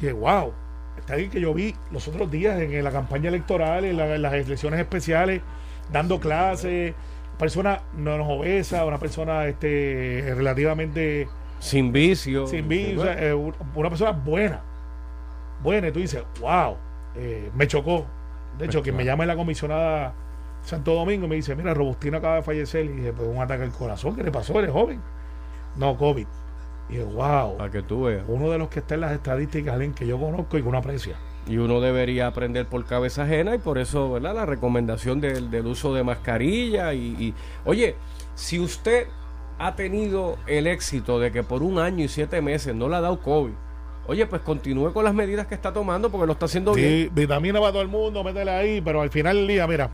dije, 0.02 0.12
wow, 0.12 0.52
está 0.98 1.16
bien 1.16 1.30
que 1.30 1.40
yo 1.40 1.54
vi 1.54 1.74
los 1.92 2.06
otros 2.10 2.30
días 2.30 2.60
en, 2.60 2.84
la 2.84 2.92
campaña 2.92 3.30
electoral, 3.30 3.86
en, 3.86 3.96
la- 3.96 4.16
en 4.16 4.22
las 4.22 4.34
elecciones 4.34 4.80
especiales, 4.80 5.42
dando 5.92 6.20
clases, 6.20 6.94
persona 7.38 7.82
no 7.96 8.18
no 8.18 8.28
obesa, 8.28 8.84
una 8.86 8.98
persona 8.98 9.46
este 9.46 10.34
relativamente 10.36 11.30
Sin 11.60 11.92
vicio. 11.92 12.48
sin 12.48 12.68
vicio, 12.68 13.02
o 13.02 13.04
sea, 13.04 13.22
eh, 13.28 13.34
un- 13.34 13.54
una 13.76 13.90
persona 13.90 14.12
buena, 14.12 14.62
buena, 15.62 15.90
y 15.90 15.92
tú 15.92 16.00
dices, 16.00 16.24
wow, 16.40 16.78
eh, 17.16 17.52
me 17.54 17.68
chocó. 17.68 18.06
De 18.58 18.66
hecho, 18.66 18.80
Pues 18.80 18.84
quien 18.94 18.96
me 18.98 19.04
es 19.04 19.28
la 19.28 19.36
comisionada 19.36 20.14
Santo 20.64 20.94
Domingo 20.94 21.26
y 21.26 21.30
me 21.30 21.36
dice, 21.36 21.56
mira, 21.56 21.74
Robustino 21.74 22.18
acaba 22.18 22.36
de 22.36 22.42
fallecer. 22.42 22.86
Y 22.86 22.90
dije, 22.90 23.14
pues 23.14 23.28
un 23.28 23.42
ataque 23.42 23.64
al 23.64 23.72
corazón, 23.72 24.16
¿qué 24.16 24.24
le 24.24 24.32
pasó? 24.32 24.58
¿Eres 24.60 24.72
joven? 24.72 25.00
No, 25.78 25.96
COVID. 25.98 26.28
Y 26.90 26.94
dije, 26.94 27.04
wow, 27.06 27.58
Para 27.58 27.70
que 27.72 27.82
tú 27.82 28.04
veas. 28.04 28.24
uno 28.28 28.50
de 28.50 28.58
los 28.58 28.68
que 28.70 28.80
está 28.80 28.96
en 28.96 29.02
las 29.02 29.12
estadísticas, 29.14 29.74
alguien 29.74 29.94
que 29.94 30.06
yo 30.08 30.20
conozco 30.20 30.58
y 30.58 30.62
que 30.62 30.68
uno 30.68 30.78
aprecia. 30.80 31.16
Y 31.48 31.58
uno 31.58 31.80
debería 31.80 32.28
aprender 32.28 32.66
por 32.68 32.86
cabeza 32.86 33.24
ajena 33.24 33.56
y 33.56 33.60
por 33.60 33.78
eso, 33.78 34.12
¿verdad? 34.12 34.36
La 34.36 34.46
recomendación 34.46 35.22
del, 35.22 35.50
del 35.50 35.66
uso 35.68 35.94
de 35.94 36.04
mascarilla 36.04 36.94
y, 36.94 37.16
y- 37.18 37.34
Oye, 37.66 37.96
si 38.36 38.60
usted 38.60 39.08
ha 39.60 39.76
tenido 39.76 40.38
el 40.48 40.68
éxito 40.68 41.20
de 41.20 41.32
que 41.32 41.44
por 41.44 41.62
un 41.64 41.80
año 41.80 42.06
y 42.06 42.08
siete 42.08 42.42
meses 42.42 42.74
no 42.74 42.88
le 42.90 42.96
ha 42.96 43.02
dado 43.02 43.20
COVID, 43.20 43.52
oye, 44.08 44.26
pues 44.26 44.42
continúe 44.42 44.92
con 44.94 45.04
las 45.04 45.14
medidas 45.14 45.48
que 45.48 45.54
está 45.56 45.72
tomando 45.74 46.10
porque 46.10 46.26
lo 46.26 46.34
está 46.34 46.46
haciendo 46.46 46.74
bien. 46.74 46.88
Sí, 46.90 47.10
vitamina 47.14 47.60
para 47.60 47.74
todo 47.74 47.82
el 47.82 47.88
mundo, 47.90 48.24
métele 48.24 48.52
ahí, 48.52 48.82
pero 48.82 49.02
al 49.02 49.10
final 49.10 49.36
del 49.36 49.48
día, 49.48 49.68
mira, 49.68 49.90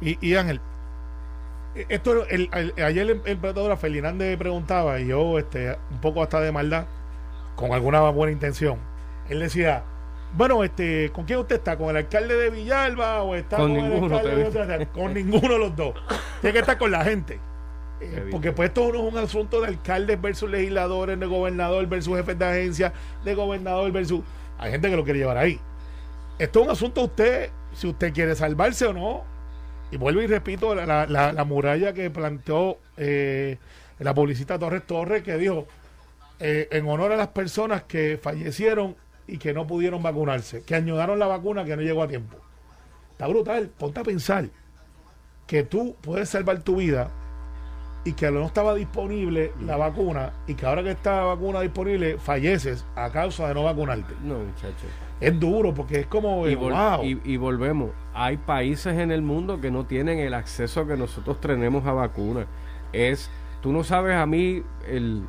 y, 0.00 0.18
y 0.26 0.34
Ángel, 0.36 0.60
eh, 1.74 1.86
esto, 1.88 2.24
el, 2.26 2.48
el- 2.52 2.74
ayer 2.84 3.10
el, 3.10 3.22
el 3.24 3.36
petadora 3.38 3.76
Fernández 3.76 4.36
preguntaba, 4.38 5.00
y 5.00 5.08
yo, 5.08 5.38
este, 5.38 5.76
un 5.90 6.00
poco 6.00 6.22
hasta 6.22 6.40
de 6.40 6.52
maldad, 6.52 6.84
con 7.56 7.72
alguna 7.72 8.00
buena 8.10 8.32
intención, 8.32 8.76
él 9.28 9.40
decía, 9.40 9.82
bueno, 10.36 10.62
este, 10.62 11.10
¿con 11.12 11.24
quién 11.24 11.38
usted 11.38 11.56
está? 11.56 11.76
¿Con 11.78 11.88
el 11.88 11.96
alcalde 11.96 12.36
de 12.36 12.50
Villalba 12.50 13.22
o 13.22 13.34
está 13.34 13.56
Con 13.56 13.74
con, 13.74 13.84
el 13.84 13.90
ninguno, 13.90 14.16
alcalde 14.18 14.36
de 14.42 14.48
otra- 14.48 14.86
Con 14.92 15.14
ninguno 15.14 15.48
de 15.54 15.58
los 15.58 15.74
dos. 15.74 15.94
Tiene 16.42 16.52
que 16.52 16.58
estar 16.60 16.76
con 16.78 16.90
la 16.90 17.02
gente. 17.02 17.40
Eh, 18.00 18.28
porque 18.30 18.52
pues 18.52 18.68
esto 18.68 18.92
no 18.92 19.06
es 19.08 19.12
un 19.12 19.18
asunto 19.18 19.60
de 19.60 19.68
alcaldes 19.68 20.20
versus 20.20 20.48
legisladores, 20.50 21.18
de 21.18 21.26
gobernador 21.26 21.86
versus 21.86 22.16
jefes 22.16 22.38
de 22.38 22.44
agencia, 22.44 22.92
de 23.24 23.34
gobernador 23.34 23.90
versus... 23.92 24.20
Hay 24.58 24.70
gente 24.72 24.88
que 24.90 24.96
lo 24.96 25.04
quiere 25.04 25.18
llevar 25.20 25.36
ahí. 25.38 25.58
Esto 26.38 26.60
es 26.60 26.66
un 26.66 26.72
asunto 26.72 27.00
de 27.00 27.06
usted, 27.06 27.50
si 27.74 27.86
usted 27.88 28.12
quiere 28.12 28.34
salvarse 28.34 28.86
o 28.86 28.92
no. 28.92 29.24
Y 29.90 29.96
vuelvo 29.96 30.20
y 30.20 30.26
repito 30.26 30.74
la, 30.74 30.84
la- 30.86 31.06
la- 31.06 31.32
la 31.32 31.44
muralla 31.44 31.92
que 31.92 32.10
planteó 32.10 32.78
eh, 32.96 33.58
la 33.98 34.14
publicista 34.14 34.58
Torres 34.58 34.86
Torres, 34.86 35.22
que 35.22 35.36
dijo, 35.38 35.66
eh, 36.40 36.68
en 36.70 36.86
honor 36.88 37.12
a 37.12 37.16
las 37.16 37.28
personas 37.28 37.82
que 37.84 38.18
fallecieron 38.22 38.96
y 39.26 39.38
que 39.38 39.52
no 39.52 39.66
pudieron 39.66 40.02
vacunarse, 40.02 40.62
que 40.62 40.74
añodaron 40.74 41.18
la 41.18 41.26
vacuna 41.26 41.64
que 41.64 41.74
no 41.76 41.82
llegó 41.82 42.02
a 42.02 42.08
tiempo. 42.08 42.36
Está 43.12 43.26
brutal, 43.26 43.70
ponte 43.76 43.98
a 44.00 44.04
pensar 44.04 44.48
que 45.46 45.62
tú 45.64 45.96
puedes 46.00 46.28
salvar 46.28 46.60
tu 46.62 46.76
vida 46.76 47.10
y 48.08 48.12
que 48.14 48.30
no 48.30 48.44
estaba 48.46 48.74
disponible 48.74 49.52
la 49.66 49.76
vacuna 49.76 50.32
y 50.46 50.54
que 50.54 50.64
ahora 50.64 50.82
que 50.82 50.92
está 50.92 51.16
la 51.16 51.24
vacuna 51.24 51.60
disponible 51.60 52.16
falleces 52.18 52.86
a 52.96 53.10
causa 53.10 53.48
de 53.48 53.54
no 53.54 53.64
vacunarte. 53.64 54.14
No, 54.24 54.38
muchachos. 54.38 54.88
Es 55.20 55.38
duro 55.38 55.74
porque 55.74 56.00
es 56.00 56.06
como, 56.06 56.46
Y, 56.48 56.52
eh, 56.52 56.58
vol- 56.58 56.96
wow. 56.96 57.04
y- 57.04 57.20
y 57.24 57.36
volvemos. 57.36 57.90
Hay 58.14 58.36
países 58.38 58.96
en 58.98 59.10
el 59.10 59.20
mundo 59.20 59.60
que 59.60 59.70
no 59.70 59.84
tienen 59.84 60.18
el 60.20 60.32
acceso 60.32 60.86
que 60.86 60.96
nosotros 60.96 61.40
tenemos 61.40 61.86
a 61.86 61.92
vacunas. 61.92 62.46
Es, 62.92 63.30
tú 63.60 63.72
no 63.72 63.84
sabes 63.84 64.16
a 64.16 64.24
mí 64.24 64.62
el, 64.88 65.22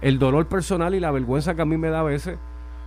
el 0.00 0.18
dolor 0.18 0.46
personal 0.46 0.94
y 0.94 1.00
la 1.00 1.10
vergüenza 1.12 1.54
que 1.54 1.62
a 1.62 1.66
mí 1.66 1.76
me 1.76 1.90
da 1.90 2.00
a 2.00 2.04
veces 2.04 2.38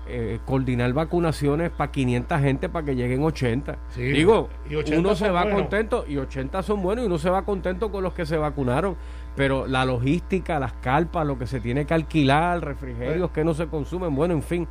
eh, 0.08 0.40
coordinar 0.46 0.94
vacunaciones 0.94 1.72
para 1.72 1.92
500 1.92 2.40
gente 2.40 2.70
para 2.70 2.86
que 2.86 2.96
lleguen 2.96 3.24
80. 3.24 3.78
Sí, 3.90 4.04
Digo, 4.04 4.50
y 4.70 4.76
80 4.76 5.00
uno 5.00 5.16
se 5.16 5.30
va 5.32 5.44
buenos. 5.44 5.62
contento 5.62 6.06
y 6.08 6.18
80 6.18 6.62
son 6.64 6.82
buenos 6.84 7.04
y 7.04 7.08
uno 7.08 7.18
se 7.18 7.30
va 7.30 7.44
contento 7.44 7.92
con 7.92 8.04
los 8.04 8.14
que 8.14 8.26
se 8.26 8.38
vacunaron. 8.38 8.96
Pero 9.36 9.68
la 9.68 9.84
logística, 9.84 10.60
las 10.60 10.74
carpas, 10.74 11.26
lo 11.26 11.38
que 11.38 11.48
se 11.48 11.60
tiene 11.60 11.86
que 11.86 11.94
alquilar, 11.94 12.64
refrigerios 12.64 13.32
que 13.32 13.44
no 13.44 13.54
se 13.54 13.68
consumen, 13.68 14.16
bueno, 14.16 14.34
en 14.34 14.44
fin, 14.44 14.68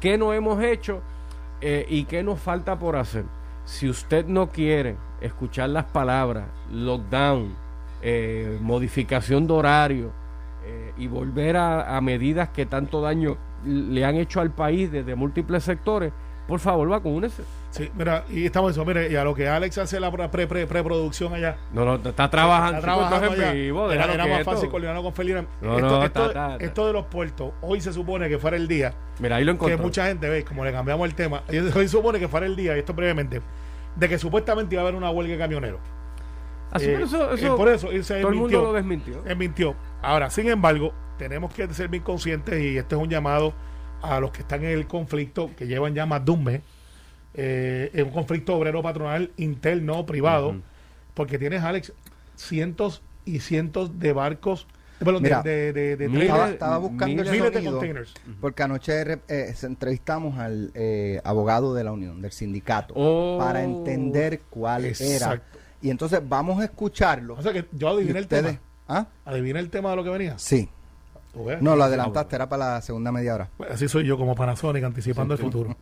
¿qué 0.00 0.16
no 0.18 0.32
hemos 0.32 0.62
hecho 0.62 1.00
eh, 1.60 1.86
y 1.88 2.04
qué 2.04 2.22
nos 2.22 2.38
falta 2.38 2.78
por 2.78 2.96
hacer? 2.96 3.24
Si 3.64 3.88
usted 3.88 4.26
no 4.26 4.48
quiere 4.50 4.96
escuchar 5.20 5.70
las 5.70 5.86
palabras 5.86 6.44
lockdown, 6.70 7.54
eh, 8.02 8.58
modificación 8.60 9.46
de 9.48 9.52
horario 9.54 10.10
eh, 10.64 10.92
y 10.98 11.08
volver 11.08 11.56
a, 11.56 11.96
a 11.96 12.00
medidas 12.00 12.50
que 12.50 12.66
tanto 12.66 13.00
daño 13.00 13.36
le 13.66 14.04
han 14.04 14.14
hecho 14.16 14.40
al 14.40 14.50
país 14.52 14.90
desde 14.90 15.14
múltiples 15.14 15.64
sectores, 15.64 16.12
por 16.46 16.60
favor 16.60 16.88
vacúnese. 16.88 17.42
Sí, 17.70 17.90
mira, 17.94 18.24
y 18.30 18.46
estamos 18.46 18.70
eso, 18.70 18.84
mire, 18.84 19.10
y 19.10 19.16
a 19.16 19.24
lo 19.24 19.34
que 19.34 19.48
Alex 19.48 19.76
hace 19.78 19.98
la 20.00 20.10
pre, 20.10 20.46
pre, 20.46 20.66
preproducción 20.66 21.34
allá. 21.34 21.56
No, 21.72 21.84
no, 21.84 21.96
está 21.96 22.30
trabajando, 22.30 22.78
Está 22.78 22.80
trabajando 22.94 23.34
en 23.34 23.40
allá. 23.42 23.52
vivo, 23.52 23.90
era 23.92 24.26
más 24.26 24.44
fácil 24.44 24.70
coordinarlo 24.70 25.02
con 25.02 25.12
Felina. 25.12 25.44
No, 25.60 25.76
esto, 25.76 25.88
no, 25.90 26.04
esto, 26.04 26.20
ta, 26.28 26.32
ta, 26.32 26.58
ta. 26.58 26.64
esto 26.64 26.86
de 26.86 26.92
los 26.92 27.06
puertos, 27.06 27.52
hoy 27.60 27.80
se 27.80 27.92
supone 27.92 28.28
que 28.28 28.38
fuera 28.38 28.56
el 28.56 28.66
día 28.68 28.94
Mira, 29.18 29.36
ahí 29.36 29.44
lo 29.44 29.52
que 29.52 29.56
encontré. 29.56 29.76
mucha 29.76 30.06
gente 30.06 30.28
ve, 30.28 30.44
como 30.44 30.64
le 30.64 30.72
cambiamos 30.72 31.06
el 31.06 31.14
tema, 31.14 31.42
hoy 31.48 31.72
se 31.72 31.88
supone 31.88 32.18
que 32.18 32.28
fuera 32.28 32.46
el 32.46 32.56
día, 32.56 32.76
y 32.76 32.78
esto 32.78 32.94
brevemente, 32.94 33.42
de 33.96 34.08
que 34.08 34.18
supuestamente 34.18 34.74
iba 34.76 34.82
a 34.82 34.84
haber 34.84 34.94
una 34.94 35.10
huelga 35.10 35.32
de 35.32 35.38
camioneros. 35.38 35.80
Así 36.70 36.86
que 36.86 37.02
eso, 37.02 37.30
Eh, 37.32 37.34
eso- 37.34 37.56
por 37.56 37.68
eso 37.68 37.88
se 38.02 38.20
todo 38.20 38.30
el 38.30 38.36
mundo 38.36 38.48
desmintió. 38.48 38.62
lo 38.62 38.72
desmintió. 38.72 39.22
Él 39.26 39.36
mintió. 39.36 39.74
Ahora, 40.02 40.30
sin 40.30 40.48
embargo, 40.48 40.92
tenemos 41.18 41.52
que 41.52 41.72
ser 41.74 41.88
bien 41.88 42.02
conscientes 42.02 42.60
y 42.60 42.76
este 42.78 42.94
es 42.94 43.00
un 43.00 43.08
llamado 43.08 43.54
a 44.02 44.20
los 44.20 44.30
que 44.30 44.40
están 44.42 44.62
en 44.64 44.70
el 44.70 44.86
conflicto, 44.86 45.50
que 45.56 45.66
llevan 45.66 45.94
ya 45.94 46.06
más 46.06 46.24
de 46.24 46.30
un 46.30 46.44
mes, 46.44 46.60
eh, 47.34 47.90
en 47.94 48.06
un 48.06 48.12
conflicto 48.12 48.54
obrero 48.56 48.82
patronal 48.82 49.30
interno, 49.36 50.06
privado, 50.06 50.50
Ujú. 50.50 50.62
porque 51.14 51.38
tienes, 51.38 51.62
Alex, 51.62 51.92
cientos 52.34 53.02
y 53.24 53.40
cientos 53.40 53.98
de 53.98 54.12
barcos, 54.12 54.66
de- 55.00 55.12
Mira, 55.20 55.42
de, 55.42 55.72
de, 55.74 56.22
Estaba, 56.22 56.48
estaba 56.48 56.78
buscando 56.78 57.06
miles- 57.22 57.26
el 57.28 57.32
miles 57.32 57.52
de 57.52 57.64
containers. 57.70 58.14
porque 58.40 58.62
anoche 58.62 59.02
eh, 59.28 59.54
entrevistamos 59.62 60.38
al 60.38 60.70
eh, 60.74 61.20
abogado 61.24 61.74
de 61.74 61.84
la 61.84 61.92
Unión, 61.92 62.22
del 62.22 62.32
sindicato, 62.32 62.94
Oh. 62.96 63.36
para 63.38 63.62
entender 63.62 64.40
cuál 64.48 64.86
era. 64.86 65.42
Y 65.82 65.90
entonces 65.90 66.20
vamos 66.26 66.60
a 66.60 66.64
escucharlo. 66.64 67.34
O 67.34 67.42
sea 67.42 67.52
que 67.52 67.66
yo 67.72 67.88
adiviné 67.90 68.18
el 68.18 68.26
tema. 68.26 68.58
¿Ah? 68.88 69.06
Adiviné 69.26 69.58
el 69.60 69.68
tema 69.68 69.90
de 69.90 69.96
lo 69.96 70.04
que 70.04 70.10
venía. 70.10 70.38
Sí. 70.38 70.68
No, 71.60 71.76
lo 71.76 71.84
adelantaste, 71.84 72.36
era 72.36 72.48
para 72.48 72.74
la 72.74 72.82
segunda 72.82 73.12
media 73.12 73.34
hora. 73.34 73.50
Pues 73.56 73.70
así 73.70 73.88
soy 73.88 74.04
yo 74.04 74.16
como 74.16 74.34
Panasonic 74.34 74.84
anticipando 74.84 75.34
el 75.34 75.40
futuro. 75.40 75.76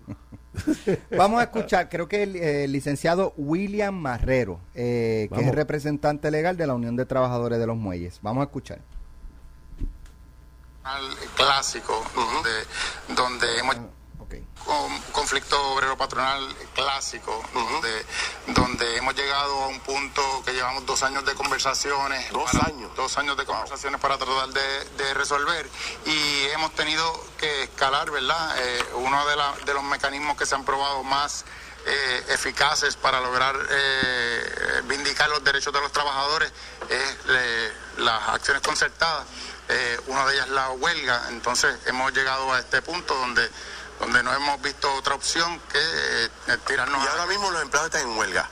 Vamos 1.17 1.41
a 1.41 1.45
escuchar, 1.45 1.89
creo 1.89 2.09
que 2.09 2.23
el 2.25 2.37
eh, 2.37 2.69
licenciado 2.69 3.35
William 3.37 3.95
Marrero, 3.95 4.61
eh, 4.75 5.27
que 5.29 5.35
Vamos. 5.37 5.51
es 5.51 5.55
representante 5.55 6.31
legal 6.31 6.57
de 6.57 6.67
la 6.67 6.75
Unión 6.75 6.97
de 6.97 7.07
Trabajadores 7.07 7.59
de 7.59 7.67
los 7.67 7.77
Muelles. 7.77 8.19
Vamos 8.23 8.43
a 8.43 8.45
escuchar. 8.45 8.81
al 10.83 11.05
clásico 11.37 11.95
donde, 12.15 12.51
donde 13.21 13.59
hemos 13.59 13.77
Un 14.67 15.01
conflicto 15.13 15.61
obrero 15.73 15.97
patronal 15.99 16.43
clásico 16.75 17.45
donde, 17.53 18.07
donde 18.49 18.97
hemos 18.97 19.15
llegado 19.15 19.65
a 19.65 19.67
un 19.69 19.79
punto 19.81 20.43
que 20.45 20.53
llevamos 20.53 20.87
dos 20.87 21.03
años 21.03 21.25
de 21.25 21.35
conversaciones 21.35 22.31
Dos 22.33 22.51
para- 22.51 22.67
años. 22.69 22.95
dos 22.97 23.17
años 23.19 23.37
de 23.37 23.45
conversaciones 23.45 24.01
para 24.01 24.17
tratar 24.17 24.49
de, 24.49 24.85
de 24.97 25.15
resolver 25.15 25.69
y 26.07 26.45
hemos 26.55 26.73
tenido 26.75 27.05
que 27.39 27.65
escalar 27.65 28.11
verdad 28.11 28.57
Eh, 28.59 28.85
uno 28.95 29.27
de, 29.27 29.37
la- 29.37 29.55
de 29.67 29.75
los 29.75 29.83
mecanismos 29.83 30.37
que 30.39 30.47
se 30.47 30.55
han 30.55 30.65
probado 30.65 31.03
más 31.03 31.45
eh, 31.87 32.25
eficaces 32.31 32.97
para 32.97 33.21
lograr 33.21 33.55
eh, 33.69 34.83
vindicar 34.85 35.29
los 35.29 35.45
derechos 35.45 35.73
de 35.75 35.81
los 35.81 35.93
trabajadores 35.93 36.51
es 36.89 37.17
eh, 37.29 37.73
las 37.99 38.29
acciones 38.31 38.63
concertadas. 38.63 39.27
Una 40.07 40.27
de 40.27 40.35
ellas 40.35 40.49
la 40.51 40.71
huelga. 40.71 41.27
Entonces 41.31 41.75
hemos 41.87 42.13
llegado 42.13 42.53
a 42.53 42.59
este 42.61 42.81
punto 42.83 43.15
donde, 43.15 43.51
donde 44.01 44.23
no 44.23 44.33
hemos 44.35 44.61
visto 44.63 44.93
otra 44.95 45.15
opción 45.15 45.61
que 45.73 45.79
eh, 45.81 46.29
tirarnos 46.67 47.03
Y 47.03 47.07
a- 47.07 47.11
ahora 47.13 47.27
mismo 47.27 47.51
los 47.51 47.63
empleados 47.63 47.93
están 47.95 48.11
en 48.11 48.17
huelga. 48.19 48.49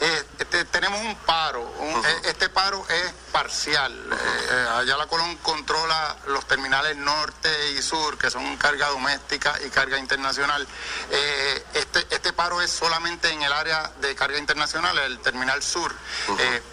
eh, 0.00 0.24
este, 0.38 0.64
tenemos 0.66 1.00
un 1.00 1.14
paro. 1.16 1.62
un- 1.62 2.04
eh, 2.04 2.20
Este 2.24 2.48
paro 2.48 2.84
es 2.88 3.12
parcial. 3.32 3.92
Eh, 4.12 4.48
eh, 4.50 4.68
Ayala 4.78 5.06
Colón 5.06 5.36
controla 5.38 6.16
los 6.26 6.46
terminales 6.46 6.96
norte 6.96 7.72
y 7.72 7.82
sur, 7.82 8.18
que 8.18 8.30
son 8.30 8.56
carga 8.56 8.88
doméstica 8.88 9.54
y 9.64 9.70
carga 9.70 9.98
internacional. 9.98 10.66
Este, 11.74 12.06
este 12.10 12.32
paro 12.32 12.60
es 12.60 12.70
solamente 12.70 13.30
en 13.30 13.42
el 13.42 13.52
área 13.52 13.90
de 14.00 14.14
carga 14.14 14.38
internacional, 14.38 14.96
el 14.98 15.18
terminal 15.20 15.62
sur. 15.62 15.94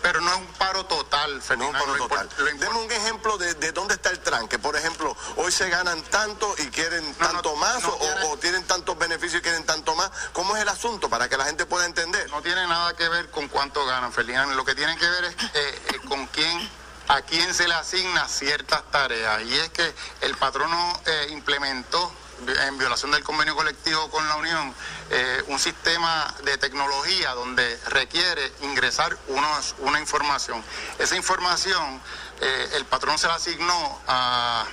Pero 0.01 0.21
no 0.21 0.31
es 0.31 0.38
un 0.38 0.47
paro 0.53 0.86
total, 0.86 1.36
No 1.36 1.41
Ferdinand. 1.41 1.75
un 1.75 1.79
paro 1.79 1.97
total. 2.07 2.29
Deme 2.38 2.75
un 2.79 2.91
ejemplo 2.91 3.38
de, 3.38 3.53
de 3.55 3.71
dónde 3.71 3.95
está 3.95 4.09
el 4.09 4.19
tranque. 4.19 4.57
Por 4.59 4.75
ejemplo, 4.75 5.15
hoy 5.38 5.51
se 5.51 5.69
ganan 5.69 6.01
tanto 6.03 6.55
y 6.57 6.67
quieren 6.67 7.05
No, 7.19 7.27
no, 7.27 7.31
tanto 7.33 7.55
más 7.57 7.83
no 7.83 7.89
o, 7.89 8.07
o 8.26 8.38
tienen 8.38 8.64
tantos 8.64 8.98
beneficios 8.98 9.40
y 9.40 9.44
quieren 9.44 9.66
tanto 9.66 9.96
más. 9.96 10.12
¿Cómo 10.34 10.56
es 10.56 10.62
el 10.62 10.70
asunto 10.70 11.10
para 11.10 11.30
que 11.30 11.38
la 11.38 11.46
gente 11.46 11.66
pueda 11.66 11.86
entender? 11.86 12.30
No 12.32 12.42
tiene 12.42 12.68
nada 12.68 12.96
que 12.96 13.08
ver 13.10 13.30
con 13.30 13.48
cuánto 13.48 13.86
ganan, 13.86 14.12
Ferdinand. 14.12 14.56
Lo 14.56 14.66
que 14.66 14.76
tiene 14.76 14.96
que 14.98 15.08
ver 15.08 15.24
es 15.26 15.34
eh, 15.34 15.48
eh, 15.54 16.00
con 16.08 16.28
quién, 16.28 16.70
a 17.08 17.22
quién 17.22 17.54
se 17.54 17.68
le 17.68 17.74
asigna 17.74 18.28
ciertas 18.28 18.84
tareas. 18.92 19.42
Y 19.44 19.56
es 19.56 19.70
que 19.70 19.94
el 20.22 20.36
patrono 20.36 21.02
eh, 21.06 21.28
implementó 21.32 22.12
en 22.46 22.78
violación 22.78 23.12
del 23.12 23.24
convenio 23.24 23.56
colectivo 23.56 24.10
con 24.10 24.28
la 24.28 24.36
Unión, 24.36 24.74
eh, 25.10 25.44
un 25.48 25.60
sistema 25.60 26.34
de 26.44 26.58
tecnología 26.58 27.34
donde 27.34 27.80
requiere 27.88 28.52
ingresar 28.62 29.18
unos, 29.28 29.76
una 29.80 30.00
información. 30.00 30.64
Esa 31.00 31.16
información 31.16 32.02
eh, 32.41 32.70
el 32.74 32.86
patrón 32.86 33.17
se 33.17 33.27
la 33.27 33.36
asignó 33.36 34.01
a- 34.08 34.65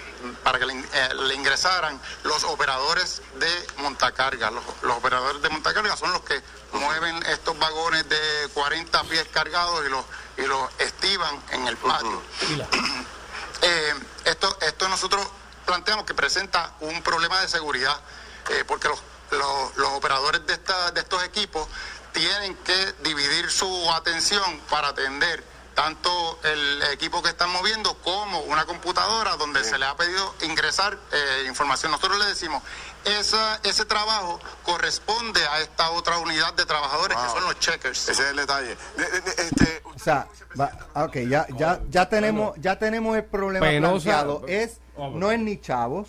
para 0.42 0.58
que 0.58 0.66
le, 0.66 0.72
eh, 0.78 1.14
le 1.14 1.34
ingresaran 1.34 2.00
los 2.22 2.44
operadores 2.44 3.20
de 3.36 3.66
montacarga. 3.78 4.50
Los, 4.50 4.64
los 4.82 4.96
operadores 4.96 5.40
de 5.42 5.48
montacarga 5.50 5.96
son 5.96 6.12
los 6.12 6.22
que 6.22 6.42
mueven 6.72 7.22
estos 7.26 7.58
vagones 7.58 8.08
de 8.08 8.48
40 8.54 9.02
pies 9.04 9.26
cargados 9.32 9.84
y 9.86 9.90
los, 9.90 10.04
y 10.38 10.42
los 10.42 10.70
estiban 10.78 11.42
en 11.50 11.66
el 11.68 11.76
patio. 11.76 12.22
Eh, 13.62 13.94
esto, 14.26 14.58
esto 14.60 14.88
nosotros 14.88 15.26
planteamos 15.64 16.04
que 16.04 16.12
presenta 16.12 16.74
un 16.80 17.00
problema 17.02 17.40
de 17.40 17.48
seguridad, 17.48 17.98
eh, 18.50 18.62
porque 18.66 18.88
los, 18.88 18.98
los- 19.30 19.76
los 19.76 19.88
operadores 19.92 20.44
de, 20.46 20.52
esta- 20.54 20.90
de 20.90 21.00
estos 21.00 21.22
equipos 21.24 21.66
tienen 22.12 22.54
que 22.56 22.92
dividir 23.02 23.50
su 23.50 23.90
atención 23.92 24.60
para 24.68 24.88
atender 24.88 25.42
tanto 25.74 26.38
el 26.44 26.82
equipo 26.92 27.22
que 27.22 27.28
están 27.30 27.50
moviendo 27.50 27.94
como 28.02 28.40
una 28.42 28.64
computadora 28.64 29.36
donde 29.36 29.62
se 29.64 29.78
le 29.78 29.84
ha 29.86 29.96
pedido 29.96 30.34
ingresar 30.42 30.96
eh, 31.12 31.44
información. 31.48 31.92
Nosotros 31.92 32.18
le 32.18 32.26
decimos, 32.26 32.62
esa, 33.04 33.60
ese 33.64 33.84
trabajo 33.84 34.40
corresponde 34.62 35.40
a 35.46 35.60
esta 35.60 35.90
otra 35.90 36.18
unidad 36.18 36.54
de 36.54 36.64
trabajadores 36.64 37.16
que 37.16 37.28
son 37.28 37.42
los 37.44 37.58
checkers. 37.58 38.08
Ese 38.08 38.22
es 38.22 38.30
el 38.30 38.36
detalle. 38.36 38.76
De- 38.96 39.10
de- 39.10 39.20
de- 39.20 39.42
este, 39.42 39.82
O 39.84 39.98
sea, 39.98 40.28
va- 40.58 40.72
ok, 41.04 41.16
ya, 41.28 41.46
ya, 41.56 41.80
ya 41.88 42.08
tenemos, 42.08 42.54
ya 42.58 42.78
tenemos 42.78 43.16
el 43.16 43.24
problema 43.24 43.66
Penosa- 43.66 44.02
planteado. 44.04 44.42
Es, 44.46 44.78
no 44.96 45.30
es 45.30 45.38
ni 45.40 45.60
chavos, 45.60 46.08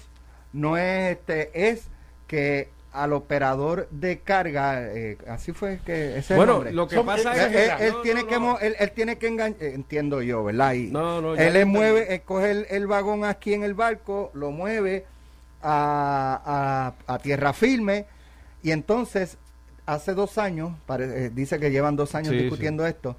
no 0.53 0.77
es 0.77 1.17
este, 1.17 1.69
es 1.71 1.81
que 2.27 2.71
al 2.95 3.13
operador 3.13 3.87
de 3.91 4.19
carga, 4.19 4.81
eh, 4.93 5.17
así 5.27 5.51
fue 5.51 5.79
que 5.85 6.09
ese 6.11 6.19
es 6.19 6.31
el 6.31 6.37
Bueno, 6.37 6.53
nombre. 6.53 6.71
lo 6.71 6.87
que 6.87 6.99
pasa 7.01 7.33
él, 7.33 7.53
es 7.55 7.71
que... 7.75 7.85
él 7.87 7.93
No, 7.93 8.01
tiene 8.01 8.21
no, 8.23 8.27
que 8.27 8.39
no. 8.39 8.59
él, 8.59 8.75
él 8.79 8.91
tiene 8.91 9.17
que 9.17 9.27
engañar, 9.27 9.61
entiendo 9.61 10.21
yo, 10.21 10.43
¿verdad? 10.43 10.73
Y 10.73 10.87
No, 10.91 11.21
no, 11.21 11.35
ya 11.35 11.43
él 11.47 11.53
le 11.53 11.65
mueve, 11.65 12.13
él 12.15 12.21
coge 12.21 12.51
el, 12.51 12.65
el 12.69 12.87
vagón 12.87 13.25
aquí 13.25 13.53
en 13.53 13.63
el 13.63 13.73
barco, 13.73 14.31
lo 14.33 14.51
mueve 14.51 15.05
a, 15.61 16.93
a- 17.07 17.13
a 17.13 17.19
tierra 17.19 17.53
firme 17.53 18.05
y 18.63 18.71
entonces 18.71 19.37
hace 19.85 20.13
dos 20.13 20.37
años, 20.37 20.71
eh, 20.99 21.29
dice 21.33 21.59
que 21.59 21.69
llevan 21.71 21.95
dos 21.95 22.15
años 22.15 22.31
Sí, 22.31 22.37
discutiendo 22.39 22.85
esto, 22.87 23.15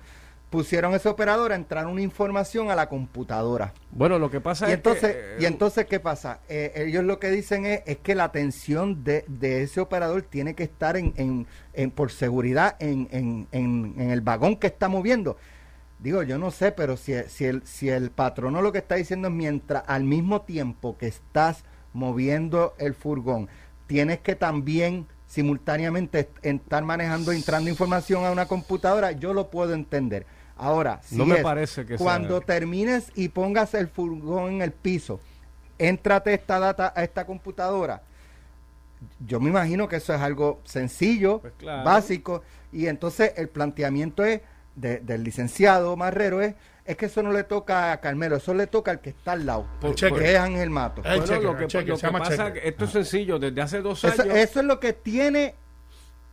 pusieron 0.51 0.95
ese 0.95 1.09
operador 1.09 1.53
a 1.53 1.57
entrar 1.57 1.87
una 1.87 2.01
información 2.03 2.71
a 2.71 2.75
la 2.77 2.89
computadora. 2.89 3.75
Bueno, 3.91 4.19
lo 4.19 4.31
que 4.31 4.41
pasa 4.41 4.67
Y 4.69 4.71
es 4.71 4.77
entonces, 4.77 5.13
que... 5.15 5.19
eh, 5.19 5.37
y 5.41 5.45
entonces 5.45 5.87
¿qué 5.87 5.99
pasa? 6.01 6.41
Eh, 6.49 6.73
ellos 6.87 7.05
lo 7.05 7.19
que 7.19 7.31
dicen 7.31 7.67
es, 7.67 7.83
es 7.87 7.99
que 7.99 8.15
la 8.15 8.25
atención 8.25 9.03
de, 9.05 9.25
de 9.27 9.63
ese 9.63 9.81
operador 9.81 10.23
tiene 10.23 10.55
que 10.55 10.63
estar 10.63 10.97
en, 10.97 11.13
en, 11.17 11.47
en- 11.75 11.91
por 11.91 12.13
seguridad 12.13 12.77
en, 12.79 13.09
en, 13.11 13.49
en, 13.53 13.95
en 13.99 14.11
el 14.11 14.21
vagón 14.21 14.57
que 14.57 14.69
está 14.69 14.89
moviendo. 14.89 15.37
Digo, 15.99 16.23
yo 16.23 16.39
no 16.39 16.51
sé, 16.51 16.73
pero 16.73 16.97
si, 16.97 17.15
si, 17.29 17.47
el, 17.47 17.67
si 17.67 17.89
el 17.89 18.11
patrono 18.11 18.63
lo 18.63 18.71
que 18.71 18.79
está 18.79 18.95
diciendo 18.97 19.29
es 19.29 19.35
mientras 19.35 19.83
al 19.87 20.05
mismo 20.05 20.43
tiempo 20.43 20.97
que 20.99 21.07
estás 21.07 21.65
moviendo 21.93 22.75
el 22.79 22.95
furgón, 22.95 23.49
tienes 23.87 24.21
que 24.21 24.35
también 24.37 25.07
simultáneamente 25.27 26.21
est- 26.21 26.47
estar 26.47 26.85
manejando, 26.85 27.33
entrando 27.33 27.71
información 27.71 28.25
a 28.25 28.31
una 28.31 28.47
computadora, 28.47 29.13
yo 29.13 29.33
lo 29.35 29.51
puedo 29.51 29.73
entender. 29.75 30.27
Ahora, 30.57 31.01
si 31.03 31.17
No 31.17 31.27
me 31.27 31.37
es 31.37 31.43
parece 31.43 31.85
que 31.85 31.99
sea- 31.99 32.05
cuando 32.05 32.41
termines 32.41 33.13
y 33.15 33.29
pongas 33.29 33.75
el 33.75 33.89
furgón 33.89 34.55
en 34.55 34.63
el 34.63 34.73
piso, 34.73 35.21
éntrate 35.79 36.33
esta 36.35 36.59
data 36.59 36.93
a 36.97 37.03
esta 37.05 37.27
computadora. 37.27 38.03
Yo 39.27 39.41
me 39.41 39.51
imagino 39.51 39.89
que 39.89 39.97
eso 39.97 40.15
es 40.15 40.21
algo 40.21 40.61
sencillo, 40.65 41.41
Pues 41.41 41.53
claro. 41.59 41.85
básico, 41.85 42.43
y 42.73 42.87
entonces 42.87 43.33
el 43.37 43.49
planteamiento 43.49 44.25
es 44.25 44.41
de- 44.75 45.01
del 45.01 45.23
licenciado 45.25 45.97
Marrero 45.97 46.41
es, 46.41 46.55
es 46.87 46.97
que 46.97 47.07
eso 47.07 47.23
no 47.23 47.33
le 47.33 47.45
toca 47.45 47.93
a 47.93 48.01
Carmelo, 48.01 48.37
eso 48.37 48.55
le 48.55 48.67
toca 48.67 48.91
al 48.93 49.01
que 49.01 49.11
está 49.11 49.33
al 49.33 49.45
lado, 49.45 49.67
El 49.83 49.95
checker. 49.95 50.19
que 50.23 50.33
es 50.33 50.39
Ángel 50.39 50.71
Mato. 50.71 51.03
El 51.05 51.09
Bueno, 51.21 51.25
checker, 51.27 51.43
lo 51.45 51.57
que, 51.57 51.67
checker, 51.67 51.89
lo 51.89 51.99
que 51.99 52.09
pasa 52.09 52.31
checker. 52.31 52.47
es 52.57 52.63
que 52.63 52.69
esto 52.71 52.85
es 52.87 52.91
sencillo. 52.93 53.39
Desde 53.39 53.61
hace 53.61 53.81
dos 53.83 54.03
Eso, 54.05 54.23
años, 54.23 54.35
eso 54.37 54.61
es 54.61 54.67
lo 54.67 54.81
que 54.81 54.93
tiene 54.95 55.55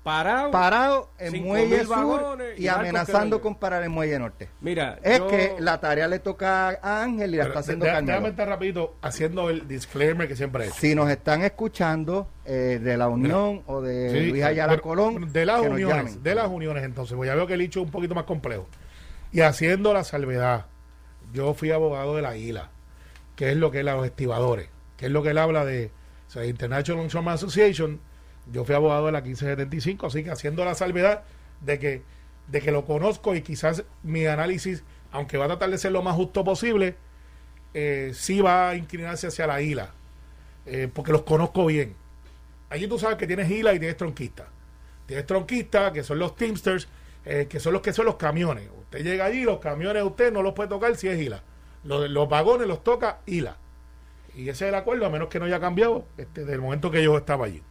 parado... 0.04 0.52
parado 0.52 1.10
en 1.18 1.44
Muelle 1.44 1.86
Sur 1.86 2.38
y 2.58 2.64
y 2.64 2.68
amenazando 2.68 3.42
con 3.42 3.56
parar 3.56 3.84
en 3.84 3.92
Muelle 3.92 4.20
Norte. 4.20 4.50
Mira, 4.62 5.00
Es 5.02 5.20
yo- 5.20 5.28
que 5.28 5.56
la 5.60 5.80
tarea 5.80 6.08
le 6.08 6.20
toca 6.20 6.78
a 6.82 7.02
Ángel 7.04 7.34
y 7.34 7.38
la 7.38 7.44
Pero 7.44 7.54
está 7.54 7.60
haciendo 7.62 7.86
de- 7.86 7.92
déjame 7.92 8.08
Carmelo. 8.12 8.28
estar 8.32 8.48
rapidito 8.50 8.96
haciendo 9.02 9.50
el 9.50 9.68
disclaimer 9.68 10.28
que 10.28 10.36
siempre 10.36 10.66
he 10.66 10.68
hecho. 10.68 10.76
Si 10.80 10.94
nos 10.96 11.10
están 11.10 11.42
escuchando 11.44 12.28
eh, 12.46 12.80
de 12.84 12.98
la 12.98 13.08
Unión 13.08 13.64
o 13.66 13.82
de 13.82 14.10
Sí, 14.12 14.30
Luis 14.32 14.44
Ayala 14.44 14.78
Colón, 14.80 15.32
de 15.32 15.46
las 15.46 15.62
uniones, 15.62 16.22
de 16.22 16.36
las 16.36 16.48
uniones 16.50 16.84
entonces, 16.84 17.16
pues 17.16 17.28
ya 17.28 17.36
veo 17.36 17.48
que 17.48 17.54
el 17.54 17.62
hecho 17.62 17.80
es 17.80 17.86
un 17.86 17.92
poquito 17.92 18.14
más 18.16 18.26
complejo. 18.26 18.68
Y 19.32 19.42
haciendo 19.42 19.94
la 19.94 20.04
salvedad, 20.04 20.66
yo 21.32 21.54
fui 21.54 21.72
abogado 21.72 22.16
de 22.16 22.22
la 22.22 22.36
ILA, 22.38 22.70
que 23.36 23.50
es 23.52 23.58
lo 23.58 23.72
que 23.72 23.80
es 23.80 23.86
los 23.86 24.06
estibadores, 24.06 24.68
que 24.98 25.06
es 25.08 25.12
lo 25.12 25.24
que 25.24 25.30
él 25.30 25.38
habla 25.40 25.66
de 25.66 25.92
o 26.28 26.32
sea, 26.32 26.46
International 26.46 27.00
Longshoreman 27.02 27.34
Association. 27.36 28.00
Yo 28.52 28.66
fui 28.66 28.76
abogado 28.76 29.06
de 29.06 29.12
la 29.14 29.22
1575, 29.22 30.08
así 30.08 30.24
que 30.24 30.32
haciendo 30.32 30.66
la 30.66 30.76
salvedad 30.76 31.24
de 31.62 31.80
que 31.80 32.02
de 32.48 32.62
que 32.62 32.72
lo 32.72 32.86
conozco 32.86 33.36
y 33.36 33.42
quizás 33.42 33.84
mi 34.04 34.26
análisis, 34.26 34.84
aunque 35.12 35.38
va 35.38 35.46
a 35.46 35.50
tratar 35.50 35.70
de 35.70 35.78
ser 35.78 35.92
lo 35.92 36.02
más 36.02 36.16
justo 36.16 36.44
posible, 36.44 36.96
eh, 37.74 38.12
sí 38.14 38.42
va 38.42 38.70
a 38.70 38.76
inclinarse 38.76 39.28
hacia 39.28 39.48
la 39.48 39.62
isla, 39.62 39.92
eh, 40.66 40.90
porque 40.94 41.12
los 41.12 41.24
conozco 41.24 41.66
bien. 41.66 41.96
Allí 42.70 42.88
tú 42.88 43.00
sabes 43.00 43.18
que 43.18 43.28
tienes 43.28 43.50
isla 43.50 43.74
y 43.74 43.80
tienes 43.80 43.98
tronquista. 43.98 44.48
Tienes 45.06 45.26
tronquista, 45.26 45.92
que 45.94 46.04
son 46.04 46.20
los 46.20 46.36
Teamsters, 46.36 46.88
eh, 47.26 47.48
que 47.50 47.60
son 47.60 47.74
los 47.74 47.82
que 47.82 47.94
son 47.94 48.06
los 48.06 48.16
camiones. 48.16 48.70
Usted 48.82 49.04
llega 49.04 49.26
allí, 49.26 49.44
los 49.44 49.60
camiones 49.60 50.04
usted 50.04 50.32
no 50.32 50.42
los 50.42 50.54
puede 50.54 50.70
tocar 50.70 50.96
si 50.96 51.08
es 51.08 51.20
isla. 51.20 51.44
Los, 51.84 52.10
los 52.10 52.30
vagones 52.30 52.68
los 52.68 52.84
toca 52.84 53.20
isla. 53.26 53.58
Y 54.36 54.50
ese 54.50 54.66
es 54.66 54.70
el 54.70 54.76
acuerdo, 54.76 55.06
a 55.06 55.10
menos 55.10 55.28
que 55.28 55.40
no 55.40 55.46
haya 55.46 55.60
cambiado 55.60 56.06
este, 56.18 56.42
desde 56.42 56.54
el 56.54 56.62
momento 56.62 56.90
que 56.90 57.04
yo 57.04 57.18
estaba 57.18 57.46
allí. 57.46 57.62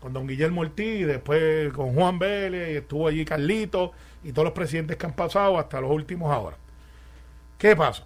Con 0.00 0.12
don 0.12 0.26
Guillermo 0.26 0.60
Ortiz, 0.60 1.06
después 1.06 1.72
con 1.72 1.94
Juan 1.94 2.18
Vélez, 2.18 2.72
y 2.72 2.76
estuvo 2.76 3.08
allí 3.08 3.24
Carlito 3.24 3.92
y 4.22 4.32
todos 4.32 4.44
los 4.44 4.54
presidentes 4.54 4.96
que 4.96 5.06
han 5.06 5.14
pasado 5.14 5.58
hasta 5.58 5.80
los 5.80 5.90
últimos 5.90 6.32
ahora. 6.32 6.56
¿Qué 7.58 7.74
pasa? 7.74 8.04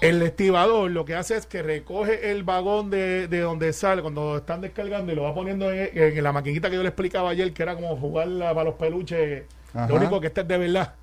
El 0.00 0.20
estibador 0.22 0.90
lo 0.90 1.04
que 1.04 1.14
hace 1.14 1.36
es 1.36 1.46
que 1.46 1.62
recoge 1.62 2.32
el 2.32 2.42
vagón 2.42 2.90
de, 2.90 3.28
de 3.28 3.40
donde 3.40 3.72
sale, 3.72 4.02
cuando 4.02 4.38
están 4.38 4.60
descargando, 4.60 5.12
y 5.12 5.14
lo 5.14 5.22
va 5.22 5.34
poniendo 5.34 5.70
en, 5.70 5.90
en 5.96 6.24
la 6.24 6.32
maquinita 6.32 6.68
que 6.68 6.76
yo 6.76 6.82
le 6.82 6.88
explicaba 6.88 7.30
ayer, 7.30 7.52
que 7.52 7.62
era 7.62 7.76
como 7.76 7.96
jugar 7.96 8.28
para 8.38 8.64
los 8.64 8.74
peluches. 8.74 9.44
Ajá. 9.72 9.86
Lo 9.86 9.94
único 9.94 10.20
que 10.20 10.26
este 10.26 10.40
es 10.40 10.48
de 10.48 10.58
verdad 10.58 10.94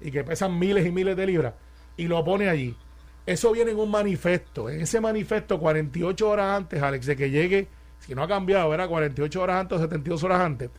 y 0.00 0.10
que 0.10 0.24
pesan 0.24 0.58
miles 0.58 0.86
y 0.86 0.90
miles 0.90 1.16
de 1.16 1.26
libras, 1.26 1.54
y 1.96 2.06
lo 2.06 2.24
pone 2.24 2.48
allí. 2.48 2.76
Eso 3.24 3.52
viene 3.52 3.72
en 3.72 3.78
un 3.78 3.90
manifiesto. 3.90 4.70
En 4.70 4.80
ese 4.80 5.00
manifiesto, 5.00 5.58
48 5.58 6.28
horas 6.28 6.56
antes, 6.56 6.82
Alex, 6.82 7.06
de 7.06 7.16
que 7.16 7.30
llegue, 7.30 7.68
si 8.00 8.14
no 8.14 8.22
ha 8.22 8.28
cambiado, 8.28 8.72
era 8.72 8.86
48 8.86 9.42
horas 9.42 9.60
antes 9.60 9.78
o 9.78 9.80
72 9.80 10.22
horas 10.24 10.40
antes, 10.40 10.70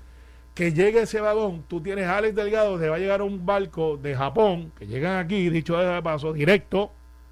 que 0.54 0.74
llegue 0.74 1.02
ese 1.02 1.22
vagón, 1.22 1.64
tú 1.68 1.82
tienes 1.82 2.08
a 2.08 2.18
Alex 2.18 2.36
Delgado, 2.36 2.80
te 2.80 2.90
va 2.90 2.96
a 2.96 3.00
llegar 3.00 3.22
un 3.22 3.46
barco 3.46 3.98
de 3.98 4.16
Japón, 4.16 4.72
que 4.78 4.88
llegan 4.88 5.18
aquí, 5.18 5.50
dicho 5.50 5.78
de 5.78 6.02
paso, 6.02 6.34
directo, 6.34 6.92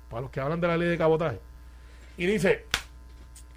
para 0.10 0.22
los 0.22 0.32
que 0.32 0.40
hablan 0.40 0.62
de 0.62 0.68
la 0.68 0.78
ley 0.78 0.90
de 0.90 0.98
cabotaje, 0.98 1.40
y 2.18 2.28
dice, 2.28 2.66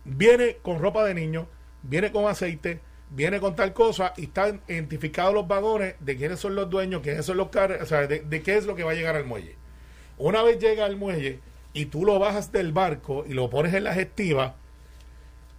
viene 0.04 0.56
con 0.62 0.78
ropa 0.78 1.04
de 1.04 1.14
niño, 1.14 1.48
viene 1.82 2.10
con 2.10 2.26
aceite, 2.26 2.80
viene 3.10 3.40
con 3.40 3.54
tal 3.54 3.72
cosa, 3.74 4.14
y 4.16 4.24
están 4.24 4.62
identificados 4.68 5.34
los 5.34 5.46
vagones 5.46 5.96
de 6.00 6.16
quiénes 6.16 6.40
son 6.40 6.54
los 6.54 6.70
dueños, 6.70 7.02
quiénes 7.02 7.26
son 7.26 7.36
los 7.36 7.48
carros, 7.48 7.82
o 7.82 7.86
sea, 7.86 8.06
de, 8.06 8.20
de 8.20 8.42
qué 8.42 8.56
es 8.56 8.64
lo 8.64 8.74
que 8.74 8.84
va 8.84 8.92
a 8.92 8.94
llegar 8.94 9.16
al 9.16 9.26
muelle. 9.26 9.56
Una 10.16 10.42
vez 10.42 10.58
llega 10.58 10.86
al 10.86 10.96
muelle 10.96 11.40
y 11.74 11.86
tú 11.86 12.04
lo 12.04 12.18
bajas 12.18 12.52
del 12.52 12.72
barco 12.72 13.24
y 13.26 13.34
lo 13.34 13.50
pones 13.50 13.74
en 13.74 13.84
la 13.84 13.94
gestiva, 13.94 14.56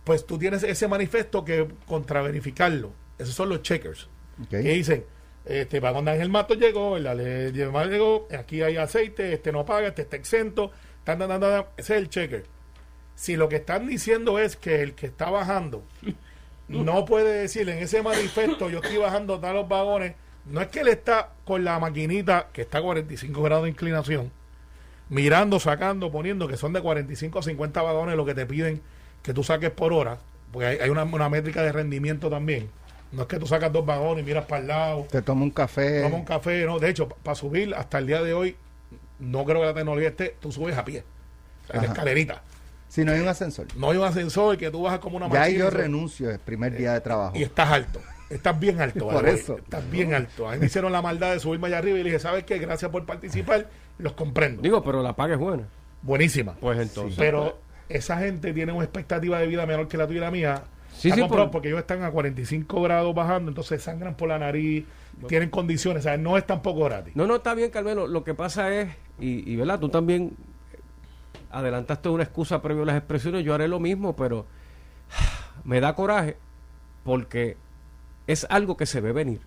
pues 0.09 0.25
tú 0.25 0.39
tienes 0.39 0.63
ese 0.63 0.87
manifiesto 0.87 1.45
que 1.45 1.67
contraverificarlo. 1.85 2.91
Esos 3.19 3.35
son 3.35 3.47
los 3.47 3.61
checkers. 3.61 4.09
Ok. 4.41 4.49
Que 4.49 4.57
dicen, 4.57 5.05
este 5.45 5.79
vagón 5.79 6.05
de 6.05 6.13
Ángel 6.13 6.29
Mato 6.29 6.55
llegó, 6.55 6.97
el 6.97 7.05
Ale 7.05 7.51
llegó, 7.51 8.27
aquí 8.35 8.63
hay 8.63 8.77
aceite, 8.77 9.33
este 9.33 9.51
no 9.51 9.65
paga, 9.65 9.89
este 9.89 10.01
está 10.01 10.15
exento, 10.15 10.71
tan, 11.03 11.19
tan, 11.19 11.29
tan, 11.29 11.41
tan, 11.41 11.65
ese 11.77 11.93
es 11.93 12.01
el 12.01 12.09
checker. 12.09 12.45
Si 13.13 13.35
lo 13.35 13.49
que 13.49 13.57
están 13.57 13.85
diciendo 13.85 14.39
es 14.39 14.55
que 14.55 14.81
el 14.81 14.95
que 14.95 15.05
está 15.05 15.29
bajando 15.29 15.83
no 16.67 17.05
puede 17.05 17.41
decir 17.41 17.69
en 17.69 17.77
ese 17.77 18.01
manifiesto 18.01 18.67
yo 18.71 18.79
estoy 18.79 18.97
bajando 18.97 19.39
tal 19.39 19.57
los 19.57 19.69
vagones, 19.69 20.15
no 20.45 20.59
es 20.59 20.69
que 20.69 20.79
él 20.79 20.87
está 20.87 21.33
con 21.45 21.63
la 21.63 21.77
maquinita 21.77 22.47
que 22.51 22.63
está 22.63 22.79
a 22.79 22.81
45 22.81 23.43
grados 23.43 23.65
de 23.65 23.69
inclinación, 23.69 24.31
mirando, 25.07 25.59
sacando, 25.59 26.11
poniendo 26.11 26.47
que 26.47 26.57
son 26.57 26.73
de 26.73 26.81
45 26.81 27.37
a 27.37 27.43
50 27.43 27.79
vagones 27.83 28.15
lo 28.15 28.25
que 28.25 28.33
te 28.33 28.47
piden 28.47 28.81
que 29.23 29.33
tú 29.33 29.43
saques 29.43 29.69
por 29.71 29.93
hora, 29.93 30.17
porque 30.51 30.67
hay, 30.67 30.77
hay 30.79 30.89
una, 30.89 31.03
una 31.03 31.29
métrica 31.29 31.61
de 31.63 31.71
rendimiento 31.71 32.29
también. 32.29 32.69
No 33.11 33.23
es 33.23 33.27
que 33.27 33.37
tú 33.39 33.47
sacas 33.47 33.71
dos 33.73 33.85
vagones 33.85 34.23
y 34.23 34.25
miras 34.25 34.45
para 34.45 34.61
el 34.61 34.67
lado, 34.67 35.07
Te 35.09 35.21
toma 35.21 35.43
un 35.43 35.49
café. 35.51 36.01
toma 36.03 36.15
un 36.17 36.25
café, 36.25 36.65
no. 36.65 36.77
De 36.79 36.89
hecho, 36.89 37.07
para 37.09 37.35
subir 37.35 37.73
hasta 37.73 37.97
el 37.97 38.05
día 38.07 38.21
de 38.21 38.33
hoy, 38.33 38.55
no 39.19 39.43
creo 39.45 39.59
que 39.61 39.65
la 39.65 39.73
tecnología 39.73 40.09
esté, 40.09 40.35
tú 40.39 40.51
subes 40.51 40.77
a 40.77 40.85
pie. 40.85 41.03
O 41.67 41.71
sea, 41.71 41.79
en 41.83 41.85
escalerita. 41.89 42.41
Si 42.87 43.03
no 43.03 43.11
hay 43.11 43.19
un 43.19 43.27
ascensor. 43.27 43.67
No 43.75 43.89
hay 43.91 43.97
un 43.97 44.03
ascensor 44.05 44.57
que 44.57 44.69
tú 44.71 44.83
bajas 44.83 44.99
como 44.99 45.17
una 45.17 45.27
Ya 45.27 45.39
máquina 45.39 45.59
yo 45.59 45.67
y 45.67 45.71
se- 45.71 45.77
renuncio 45.77 46.29
el 46.29 46.39
primer 46.39 46.75
día 46.77 46.93
de 46.93 47.01
trabajo. 47.01 47.35
y 47.37 47.43
estás 47.43 47.69
alto. 47.71 47.99
Estás 48.29 48.59
bien 48.59 48.79
alto. 48.81 49.07
Por 49.09 49.27
eso. 49.27 49.57
Estás 49.57 49.89
bien 49.89 50.13
alto. 50.13 50.47
A 50.47 50.53
mí 50.53 50.59
me 50.59 50.65
hicieron 50.67 50.91
la 50.91 51.01
maldad 51.01 51.33
de 51.33 51.39
subirme 51.39 51.67
allá 51.67 51.79
arriba 51.79 51.97
y 51.99 52.03
le 52.03 52.09
dije, 52.09 52.19
¿sabes 52.19 52.43
qué? 52.43 52.57
Gracias 52.59 52.89
por 52.91 53.05
participar. 53.05 53.67
Los 53.97 54.13
comprendo. 54.13 54.61
Digo, 54.61 54.83
pero 54.83 55.01
la 55.03 55.15
paga 55.15 55.33
es 55.33 55.39
buena. 55.39 55.63
Buenísima. 56.03 56.53
Pues 56.59 56.79
entonces. 56.79 57.15
Pero 57.17 57.59
esa 57.89 58.17
gente 58.19 58.53
tiene 58.53 58.71
una 58.71 58.83
expectativa 58.85 59.39
de 59.39 59.47
vida 59.47 59.65
menor 59.65 59.87
que 59.87 59.97
la 59.97 60.07
tuya 60.07 60.17
y 60.19 60.21
la 60.21 60.31
mía. 60.31 60.63
Sí, 60.93 61.11
sí, 61.11 61.21
por- 61.23 61.51
porque 61.51 61.69
ellos 61.69 61.79
están 61.79 62.03
a 62.03 62.11
45 62.11 62.81
grados 62.81 63.13
bajando, 63.15 63.49
entonces 63.51 63.81
sangran 63.81 64.15
por 64.15 64.27
la 64.29 64.37
nariz, 64.39 64.85
tienen 65.27 65.49
condiciones, 65.49 66.01
o 66.01 66.09
sea, 66.09 66.17
no 66.17 66.37
es 66.37 66.45
tampoco 66.45 66.83
gratis. 66.85 67.15
No, 67.15 67.25
no, 67.27 67.37
está 67.37 67.53
bien, 67.53 67.71
Carmelo. 67.71 68.07
Lo 68.07 68.23
que 68.23 68.33
pasa 68.33 68.73
es, 68.73 68.89
y, 69.19 69.49
y 69.51 69.55
verdad, 69.55 69.79
tú 69.79 69.89
también 69.89 70.33
adelantaste 71.51 72.09
una 72.09 72.23
excusa 72.23 72.61
previo 72.61 72.83
a 72.83 72.85
las 72.87 72.97
expresiones, 72.97 73.43
yo 73.43 73.53
haré 73.53 73.67
lo 73.67 73.79
mismo, 73.79 74.15
pero 74.15 74.45
me 75.63 75.79
da 75.79 75.95
coraje 75.95 76.37
porque 77.03 77.57
es 78.27 78.45
algo 78.49 78.77
que 78.77 78.85
se 78.85 79.01
ve 79.01 79.11
venir. 79.13 79.41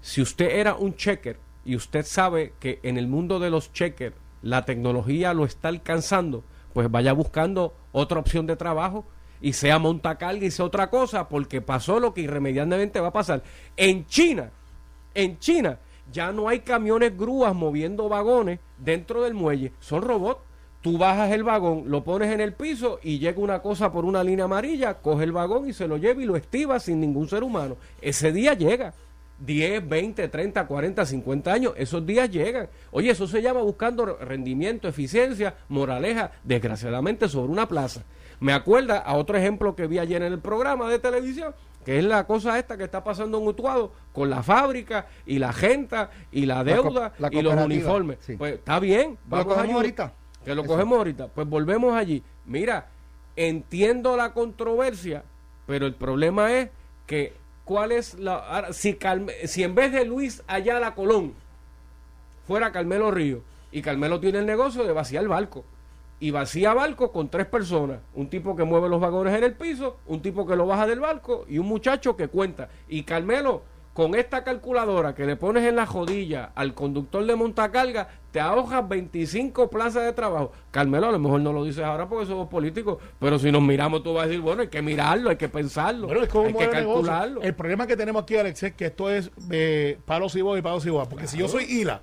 Si 0.00 0.20
usted 0.22 0.50
era 0.50 0.74
un 0.74 0.94
checker 0.96 1.38
y 1.64 1.76
usted 1.76 2.04
sabe 2.04 2.52
que 2.58 2.80
en 2.82 2.96
el 2.96 3.06
mundo 3.06 3.38
de 3.38 3.50
los 3.50 3.72
checkers 3.72 4.16
la 4.42 4.64
tecnología 4.64 5.34
lo 5.34 5.44
está 5.44 5.68
alcanzando, 5.68 6.44
pues 6.76 6.90
vaya 6.90 7.14
buscando 7.14 7.74
otra 7.90 8.20
opción 8.20 8.46
de 8.46 8.54
trabajo 8.54 9.06
y 9.40 9.54
sea 9.54 9.78
montacarga 9.78 10.44
y 10.44 10.50
sea 10.50 10.66
otra 10.66 10.90
cosa, 10.90 11.26
porque 11.26 11.62
pasó 11.62 11.98
lo 12.00 12.12
que 12.12 12.20
irremediablemente 12.20 13.00
va 13.00 13.08
a 13.08 13.12
pasar. 13.14 13.42
En 13.78 14.04
China, 14.04 14.50
en 15.14 15.38
China 15.38 15.78
ya 16.12 16.32
no 16.32 16.50
hay 16.50 16.60
camiones 16.60 17.16
grúas 17.16 17.54
moviendo 17.54 18.10
vagones 18.10 18.60
dentro 18.76 19.22
del 19.22 19.32
muelle, 19.32 19.72
son 19.80 20.02
robots. 20.02 20.42
Tú 20.82 20.98
bajas 20.98 21.32
el 21.32 21.44
vagón, 21.44 21.84
lo 21.86 22.04
pones 22.04 22.30
en 22.30 22.42
el 22.42 22.52
piso 22.52 23.00
y 23.02 23.20
llega 23.20 23.40
una 23.40 23.62
cosa 23.62 23.90
por 23.90 24.04
una 24.04 24.22
línea 24.22 24.44
amarilla, 24.44 25.00
coge 25.00 25.24
el 25.24 25.32
vagón 25.32 25.70
y 25.70 25.72
se 25.72 25.88
lo 25.88 25.96
lleva 25.96 26.22
y 26.22 26.26
lo 26.26 26.36
estiva 26.36 26.78
sin 26.78 27.00
ningún 27.00 27.26
ser 27.26 27.42
humano. 27.42 27.78
Ese 28.02 28.32
día 28.32 28.52
llega. 28.52 28.92
10, 29.38 29.88
20, 29.88 30.28
30, 30.28 30.66
40, 30.66 31.06
50 31.06 31.52
años, 31.52 31.72
esos 31.76 32.04
días 32.06 32.30
llegan. 32.30 32.68
Oye, 32.90 33.10
eso 33.10 33.26
se 33.26 33.42
llama 33.42 33.60
buscando 33.60 34.06
rendimiento, 34.16 34.88
eficiencia, 34.88 35.54
moraleja, 35.68 36.32
desgraciadamente 36.44 37.28
sobre 37.28 37.52
una 37.52 37.68
plaza. 37.68 38.02
Me 38.40 38.52
acuerda 38.52 38.98
a 38.98 39.14
otro 39.14 39.36
ejemplo 39.36 39.74
que 39.74 39.86
vi 39.86 39.98
ayer 39.98 40.22
en 40.22 40.32
el 40.32 40.38
programa 40.38 40.88
de 40.88 40.98
televisión, 40.98 41.54
que 41.84 41.98
es 41.98 42.04
la 42.04 42.26
cosa 42.26 42.58
esta 42.58 42.76
que 42.76 42.84
está 42.84 43.04
pasando 43.04 43.38
en 43.38 43.46
Utuado 43.46 43.92
con 44.12 44.28
la 44.28 44.42
fábrica 44.42 45.06
y 45.24 45.38
la 45.38 45.52
gente 45.52 45.96
y 46.32 46.46
la 46.46 46.64
deuda 46.64 47.12
la 47.18 47.28
y 47.32 47.42
los 47.42 47.54
uniformes. 47.54 48.18
sí. 48.20 48.36
Pues 48.36 48.54
está 48.54 48.78
bien, 48.80 49.18
¿Lo 49.30 49.36
vamos 49.36 49.52
a 49.52 49.56
cogemos 49.56 49.76
ahorita? 49.76 50.12
Que 50.44 50.54
lo 50.54 50.62
Eso. 50.62 50.70
cogemos 50.72 50.98
ahorita. 50.98 51.28
Pues 51.28 51.48
volvemos 51.48 51.94
allí. 51.94 52.22
Mira, 52.44 52.88
entiendo 53.36 54.16
la 54.16 54.32
controversia, 54.32 55.24
pero 55.66 55.86
el 55.86 55.94
problema 55.94 56.52
es 56.52 56.70
que 57.06 57.34
cuál 57.66 57.92
es 57.92 58.14
la 58.14 58.36
ahora, 58.36 58.72
si 58.72 58.96
si 59.44 59.62
en 59.64 59.74
vez 59.74 59.92
de 59.92 60.06
Luis 60.06 60.42
Ayala 60.46 60.94
Colón 60.94 61.34
fuera 62.46 62.72
Carmelo 62.72 63.10
Río 63.10 63.42
y 63.72 63.82
Carmelo 63.82 64.20
tiene 64.20 64.38
el 64.38 64.46
negocio 64.46 64.84
de 64.84 64.92
vaciar 64.92 65.26
barco 65.28 65.64
y 66.20 66.30
vacía 66.30 66.72
barco 66.72 67.12
con 67.12 67.28
tres 67.28 67.46
personas, 67.46 67.98
un 68.14 68.30
tipo 68.30 68.56
que 68.56 68.64
mueve 68.64 68.88
los 68.88 69.00
vagones 69.00 69.34
en 69.34 69.44
el 69.44 69.54
piso, 69.54 69.98
un 70.06 70.22
tipo 70.22 70.46
que 70.46 70.56
lo 70.56 70.66
baja 70.66 70.86
del 70.86 71.00
barco 71.00 71.44
y 71.48 71.58
un 71.58 71.66
muchacho 71.66 72.16
que 72.16 72.28
cuenta. 72.28 72.70
Y 72.88 73.02
Carmelo, 73.02 73.62
con 73.96 74.14
esta 74.14 74.44
calculadora 74.44 75.14
que 75.14 75.24
le 75.24 75.36
pones 75.36 75.64
en 75.64 75.74
la 75.74 75.86
jodilla 75.86 76.52
al 76.54 76.74
conductor 76.74 77.24
de 77.24 77.34
montacarga, 77.34 78.06
te 78.30 78.38
ahorras 78.40 78.86
25 78.86 79.70
plazas 79.70 80.04
de 80.04 80.12
trabajo. 80.12 80.52
Carmelo, 80.70 81.06
a 81.08 81.12
lo 81.12 81.18
mejor 81.18 81.40
no 81.40 81.50
lo 81.50 81.64
dices 81.64 81.82
ahora 81.82 82.06
porque 82.06 82.26
somos 82.26 82.46
políticos, 82.48 82.98
pero 83.18 83.38
si 83.38 83.50
nos 83.50 83.62
miramos 83.62 84.02
tú 84.02 84.12
vas 84.12 84.24
a 84.24 84.26
decir, 84.26 84.42
bueno, 84.42 84.60
hay 84.60 84.68
que 84.68 84.82
mirarlo, 84.82 85.30
hay 85.30 85.36
que 85.36 85.48
pensarlo, 85.48 86.08
Bueno, 86.08 86.24
es 86.24 86.28
como 86.28 86.44
hay 86.44 86.52
que 86.52 86.66
negocio. 86.66 86.92
calcularlo. 86.92 87.40
El 87.40 87.54
problema 87.54 87.86
que 87.86 87.96
tenemos 87.96 88.22
aquí, 88.24 88.36
Alex, 88.36 88.64
es 88.64 88.74
que 88.74 88.84
esto 88.84 89.10
es 89.10 89.30
eh, 89.50 89.98
palos 90.04 90.36
y 90.36 90.42
boas 90.42 90.58
y 90.58 90.62
palos 90.62 90.84
y 90.84 90.90
boas. 90.90 91.08
Porque 91.08 91.26
si 91.26 91.38
yo 91.38 91.48
soy 91.48 91.64
ILA 91.64 92.02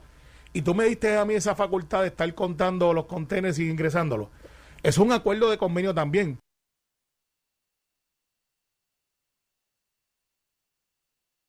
y 0.51 0.63
tú 0.63 0.73
me 0.73 0.85
diste 0.85 1.15
a 1.15 1.25
mí 1.25 1.35
esa 1.35 1.53
facultad 1.53 2.01
de 2.01 2.07
estar 2.07 2.33
contando 2.33 2.91
los 2.93 3.05
contenedores 3.05 3.59
y 3.59 3.69
ingresándolos, 3.69 4.29
es 4.81 4.97
un 4.97 5.11
acuerdo 5.11 5.47
de 5.51 5.59
convenio 5.59 5.93
también. 5.93 6.39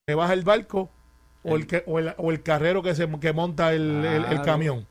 Me 0.07 0.15
baja 0.15 0.35
el 0.35 0.43
barco 0.43 0.91
o 1.45 1.57
el, 1.57 1.67
que, 1.67 1.83
o 1.87 1.99
el, 1.99 2.13
o 2.19 2.31
el 2.31 2.43
carrero 2.43 2.83
que, 2.83 2.95
se, 2.95 3.09
que 3.21 3.33
monta 3.33 3.73
el, 3.73 4.05
el- 4.05 4.43
camión. 4.43 4.87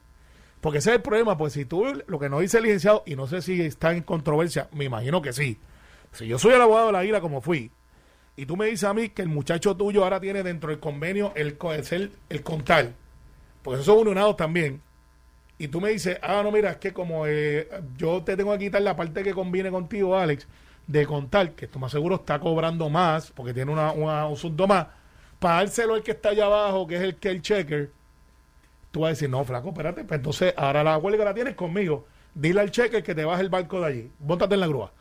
Porque 0.60 0.80
ese 0.80 0.90
es 0.90 0.96
el 0.96 1.02
problema, 1.04 1.38
pues 1.38 1.54
si 1.54 1.66
tú, 1.66 1.86
lo 2.08 2.18
que 2.20 2.30
nos 2.30 2.42
dice 2.42 2.58
el 2.58 2.64
licenciado, 2.64 3.04
y 3.06 3.16
no 3.16 3.28
sé 3.28 3.42
si 3.44 3.62
está 3.62 3.92
en 3.94 4.02
controversia, 4.02 4.70
me 4.72 4.86
imagino 4.86 5.22
que 5.22 5.32
sí. 5.34 5.60
Si 6.14 6.26
yo 6.26 6.40
soy 6.40 6.54
el 6.54 6.62
abogado 6.62 6.88
de 6.88 6.94
la 6.94 7.06
isla 7.06 7.22
como 7.22 7.42
fui, 7.42 7.70
y 8.36 8.46
tú 8.48 8.58
me 8.58 8.66
dices 8.68 8.86
a 8.86 8.94
mí 8.96 9.10
que 9.10 9.22
el 9.22 9.28
muchacho 9.28 9.76
tuyo 9.78 10.04
ahora 10.04 10.20
tiene 10.20 10.42
dentro 10.42 10.70
del 10.72 10.80
convenio 10.80 11.32
el, 11.36 11.58
el, 11.92 12.12
el 12.30 12.42
contar, 12.44 12.94
porque 13.62 13.76
esos 13.82 13.86
son 13.86 14.00
unionados 14.00 14.36
también, 14.38 14.82
y 15.60 15.68
tú 15.68 15.80
me 15.80 15.90
dices, 15.90 16.18
ah, 16.24 16.42
no, 16.44 16.52
mira, 16.52 16.72
es 16.72 16.78
que 16.78 16.92
como 16.94 17.28
eh, 17.28 17.68
yo 17.98 18.24
te 18.24 18.36
tengo 18.36 18.52
que 18.54 18.60
quitar 18.66 18.82
la 18.82 18.96
parte 18.96 19.22
que 19.22 19.34
conviene 19.34 19.70
contigo, 19.70 20.18
Alex, 20.18 20.48
de 20.88 21.06
contar, 21.06 21.52
que 21.52 21.66
esto 21.66 21.78
más 21.78 21.92
seguro 21.92 22.16
está 22.16 22.40
cobrando 22.40 22.90
más, 22.90 23.30
porque 23.32 23.54
tiene 23.54 23.72
una, 23.72 23.92
una- 23.92 24.26
un 24.28 24.38
sueldo 24.38 24.66
más, 24.66 24.88
para 25.44 25.56
dárselo 25.56 25.96
al 25.96 26.04
que 26.04 26.12
está 26.12 26.30
allá 26.30 26.46
abajo, 26.46 26.88
que 26.88 26.96
es 26.96 27.02
el 27.02 27.16
que 27.18 27.28
el 27.28 27.42
checker, 27.42 27.92
tú 28.92 29.02
vas 29.02 29.08
a 29.08 29.10
decir, 29.10 29.30
no, 29.30 29.44
flaco, 29.44 29.70
espérate, 29.72 30.06
pues 30.06 30.18
entonces 30.18 30.54
ahora 30.56 30.86
la 30.86 30.98
huelga 30.98 31.26
la 31.26 31.34
tienes 31.34 31.54
conmigo. 31.54 32.08
Dile 32.34 32.62
al 32.62 32.72
checker 32.72 33.04
que 33.04 33.14
te 33.14 33.26
baje 33.26 33.42
el 33.42 33.50
barco 33.50 33.82
de 33.82 33.86
allí, 33.86 34.12
bóntate 34.20 34.54
en 34.54 34.62
la 34.62 34.68
grúa. 34.68 34.94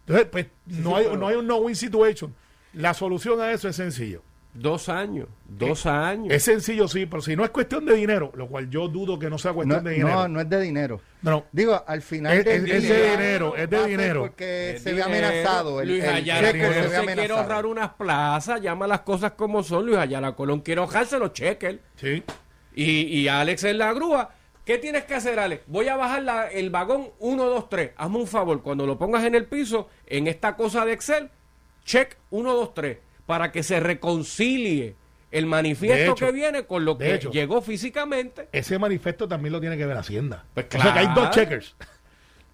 Entonces, 0.00 0.26
pues 0.32 0.46
no, 0.66 0.96
hay, 0.96 1.06
no 1.16 1.28
hay 1.28 1.36
un 1.36 1.46
no-win 1.46 1.76
situation. 1.76 2.34
La 2.72 2.92
solución 2.92 3.40
a 3.40 3.52
eso 3.52 3.68
es 3.68 3.76
sencillo. 3.76 4.20
Dos 4.52 4.88
años, 4.88 5.28
dos 5.48 5.86
años. 5.86 6.34
Es 6.34 6.42
sencillo, 6.42 6.88
sí, 6.88 7.06
pero 7.06 7.22
si 7.22 7.36
no 7.36 7.44
es 7.44 7.50
cuestión 7.50 7.84
de 7.84 7.94
dinero, 7.94 8.32
lo 8.34 8.48
cual 8.48 8.68
yo 8.68 8.88
dudo 8.88 9.16
que 9.16 9.30
no 9.30 9.38
sea 9.38 9.52
No, 9.52 9.56
cuestión 9.56 9.84
de 9.84 9.90
dinero. 9.92 10.08
no, 10.10 10.28
no 10.28 10.40
es 10.40 10.50
de 10.50 10.60
dinero. 10.60 11.00
No, 11.22 11.44
Digo, 11.52 11.82
al 11.86 12.02
final 12.02 12.36
Es- 12.38 12.44
de 12.44 12.60
dinero, 12.60 13.54
es 13.56 13.70
de 13.70 13.86
dinero. 13.86 14.22
Porque 14.22 14.72
Es 14.72 14.82
se 14.82 14.92
ve 14.92 15.02
amenazado. 15.04 15.80
El, 15.80 15.88
Luis 15.90 16.02
el 16.02 16.10
Ayala 16.10 16.48
cheque 16.52 16.58
Colón 16.66 16.74
se 16.90 17.00
ve 17.06 17.14
quiere 17.14 17.32
ahorrar 17.32 17.64
unas 17.66 17.90
plazas, 17.90 18.60
llama 18.60 18.88
las 18.88 19.00
cosas 19.02 19.32
como 19.32 19.62
son. 19.62 19.86
Luis 19.86 19.98
Ayala 19.98 20.32
Colón 20.34 20.60
quiere 20.60 20.80
ahorrarse 20.80 21.18
los 21.18 21.32
cheques. 21.32 21.76
sí. 21.96 22.22
Y, 22.74 22.84
y 23.20 23.28
Alex 23.28 23.64
en 23.64 23.78
la 23.78 23.92
grúa. 23.92 24.30
¿Qué 24.64 24.78
tienes 24.78 25.04
que 25.04 25.14
hacer, 25.16 25.38
Alex? 25.40 25.62
Voy 25.66 25.88
a 25.88 25.96
bajar 25.96 26.22
la- 26.22 26.48
el 26.48 26.70
vagón 26.70 27.08
1, 27.18 27.44
2, 27.46 27.68
3. 27.68 27.90
Hazme 27.96 28.18
un 28.18 28.26
favor, 28.28 28.62
cuando 28.62 28.86
lo 28.86 28.96
pongas 28.98 29.24
en 29.24 29.34
el 29.34 29.46
piso, 29.46 29.88
en 30.06 30.28
esta 30.28 30.54
cosa 30.54 30.84
de 30.84 30.92
Excel, 30.92 31.30
check 31.84 32.16
1, 32.30 32.52
2, 32.54 32.74
3, 32.74 32.98
para 33.30 33.52
que 33.52 33.62
se 33.62 33.78
reconcilie 33.78 34.96
el 35.30 35.46
manifiesto 35.46 36.14
hecho, 36.14 36.26
que 36.26 36.32
viene 36.32 36.64
con 36.66 36.84
lo 36.84 36.98
que 36.98 37.14
hecho. 37.14 37.30
llegó 37.30 37.62
físicamente. 37.62 38.48
Ese 38.50 38.76
manifiesto 38.76 39.28
también 39.28 39.52
lo 39.52 39.60
tiene 39.60 39.76
que 39.76 39.86
ver 39.86 39.96
Hacienda. 39.96 40.46
Pues 40.52 40.66
O 40.74 40.82
sea 40.82 40.92
que 40.92 40.98
hay 40.98 41.06
dos 41.06 41.14
claro. 41.14 41.30
checkers. 41.30 41.76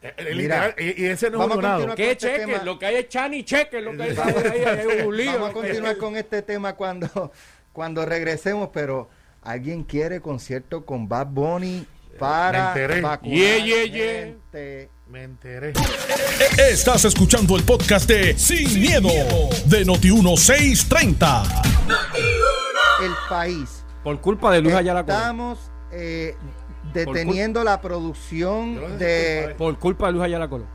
Eh, 0.03 0.13
eh, 0.19 0.35
Mira, 0.35 0.69
literal, 0.69 0.75
y, 0.79 1.05
ese 1.07 1.31
no 1.31 1.43
es 1.43 1.49
vamos 1.49 1.65
a 1.65 1.79
un 1.79 1.95
¿Qué 1.95 2.11
este 2.11 2.29
cheque? 2.29 2.45
tema- 2.45 2.63
Lo 2.63 2.79
que 2.79 2.85
hay 2.85 2.97
es 2.97 3.09
Chani 3.09 3.43
cheque, 3.43 3.81
lo 3.81 3.97
que 3.97 4.03
hay, 4.03 4.11
ahí, 4.53 4.65
hay 4.91 5.07
un 5.07 5.17
lío. 5.17 5.33
Vamos 5.33 5.49
a 5.49 5.53
continuar 5.55 5.97
con 5.97 6.15
este 6.15 6.43
tema 6.43 6.75
cuando, 6.75 7.33
cuando 7.73 8.05
regresemos, 8.05 8.69
pero 8.75 9.09
alguien 9.41 9.83
quiere 9.83 10.21
concierto 10.21 10.85
con 10.85 11.09
Bad 11.09 11.29
Bunny 11.29 11.87
para 12.19 12.75
Me 12.75 12.83
enteré. 12.83 13.01
vacunar 13.01 13.37
Yeah, 13.37 13.59
yeah, 13.65 13.85
yeah. 13.85 14.13
gente. 14.25 14.91
Me 15.09 15.23
enteré. 15.23 15.73
Estás 16.71 17.05
escuchando 17.05 17.57
el 17.57 17.63
podcast 17.63 18.09
de 18.09 18.37
Sin, 18.37 18.81
miedo, 18.81 19.09
de 19.67 19.87
Noti1630. 19.87 21.43
El 23.03 23.13
país. 23.29 23.85
Por 24.03 24.21
culpa 24.21 24.51
de 24.53 24.61
Luis 24.61 24.75
Ayala 24.75 25.05
Colón. 25.05 25.21
Estamos 25.21 25.71
eh, 25.93 26.37
deteniendo 26.93 27.63
la 27.65 27.81
producción 27.81 28.99
de... 28.99 29.55
Por 29.59 29.79
culpa 29.79 30.07
de 30.07 30.13
Luis 30.13 30.25
Ayala 30.25 30.49
Colón. 30.49 30.69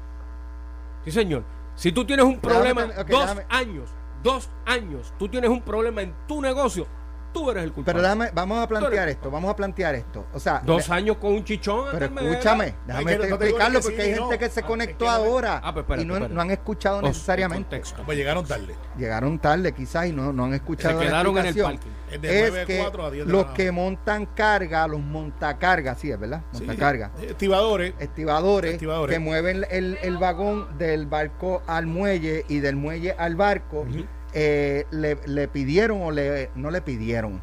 Sí, 1.05 1.11
señor. 1.11 1.43
Si 1.75 1.91
tú 1.91 2.05
tienes 2.05 2.25
un 2.25 2.39
problema, 2.39 2.85
ok, 2.85 3.07
dos 3.09 3.25
déjame- 3.25 3.45
años, 3.49 3.89
dos 4.23 4.49
años, 4.65 5.13
tú 5.17 5.27
tienes 5.29 5.49
un 5.49 5.61
problema 5.61 6.01
en 6.01 6.13
tu 6.27 6.41
negocio, 6.41 6.85
tú 7.33 7.49
eres 7.51 7.63
el 7.63 7.71
culpable. 7.71 7.99
Pero 7.99 8.01
déjame, 8.01 8.31
vamos 8.33 8.63
a 8.63 8.67
plantear 8.67 9.09
esto, 9.09 9.31
vamos 9.31 9.49
a 9.51 9.55
plantear 9.55 9.95
esto. 9.95 10.25
O 10.33 10.39
sea, 10.39 10.61
Dos 10.65 10.87
le- 10.89 10.95
años 10.95 11.17
con 11.17 11.33
un 11.33 11.43
chichón. 11.43 11.85
pero 11.91 12.05
escúchame, 12.05 12.75
déjame 12.87 13.17
no 13.17 13.23
explicarlo 13.23 13.81
porque 13.81 13.95
sí 13.97 14.01
hay 14.01 14.13
gente 14.15 14.33
no. 14.33 14.37
que 14.39 14.49
se 14.49 14.59
Ah, 14.61 14.65
conectó 14.65 15.05
es 15.05 15.11
que 15.11 15.17
no- 15.19 15.25
ahora 15.25 15.61
Ah, 15.63 15.73
pues 15.73 15.83
espérate, 15.83 16.03
y 16.03 16.29
no, 16.33 16.41
han 16.41 16.51
escuchado 16.51 17.01
necesariamente. 17.01 17.63
contexto. 17.77 18.03
Pues 18.05 18.17
llegaron 18.17 18.45
tarde. 18.45 18.75
Llegaron 18.97 19.39
tarde 19.39 19.71
quizás 19.73 20.07
y 20.07 20.11
no, 20.13 20.31
no 20.33 20.45
han 20.45 20.53
escuchado 20.53 20.99
Se 20.99 21.05
la 21.05 21.09
quedaron 21.11 21.37
en 21.37 21.45
el 21.45 21.45
explicación. 21.57 21.77
parking. 21.77 21.91
Es 22.15 22.21
de 22.21 22.27
Es 22.45 22.49
9 22.51 22.61
a 22.61 22.65
que 22.65 22.77
4 22.79 23.05
a 23.05 23.11
10 23.11 23.25
de 23.25 23.31
los 23.31 23.45
la- 23.47 23.53
que 23.53 23.71
montan 23.71 24.25
carga, 24.25 24.87
los 24.87 24.99
montacargas, 24.99 25.99
sí 25.99 26.11
es 26.11 26.19
verdad, 26.19 26.41
Sí, 26.51 26.63
montacarga. 26.65 27.11
Estibadores. 27.21 27.93
Estibadores, 27.99 28.73
Estibadores. 28.73 29.13
que 29.15 29.19
mueven 29.19 29.65
el, 29.69 29.97
el 30.01 30.17
vagón 30.17 30.77
del 30.77 31.05
barco 31.05 31.63
al 31.67 31.87
muelle 31.87 32.45
y 32.49 32.59
del 32.59 32.75
muelle 32.75 33.13
al 33.17 33.35
barco, 33.35 33.85
eh, 34.33 34.85
le, 34.91 35.17
le 35.25 35.47
pidieron 35.47 36.01
o 36.01 36.11
le 36.11 36.49
no 36.55 36.71
le 36.71 36.81
pidieron, 36.81 37.41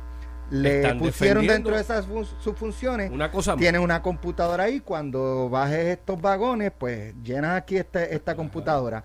le 0.50 0.94
pusieron 0.94 1.46
dentro 1.46 1.74
de 1.74 1.80
esas 1.82 2.06
fun- 2.06 2.24
sus 2.40 2.56
funciones. 2.56 3.10
Una 3.10 3.30
cosa 3.30 3.52
más. 3.52 3.60
Tienen 3.60 3.80
una 3.82 4.00
computadora 4.02 4.64
ahí, 4.64 4.80
cuando 4.80 5.48
bajes 5.50 5.86
estos 5.98 6.20
vagones, 6.20 6.72
pues 6.76 7.14
llenas 7.22 7.56
aquí 7.56 7.76
este, 7.76 8.14
esta 8.14 8.34
computadora. 8.34 9.04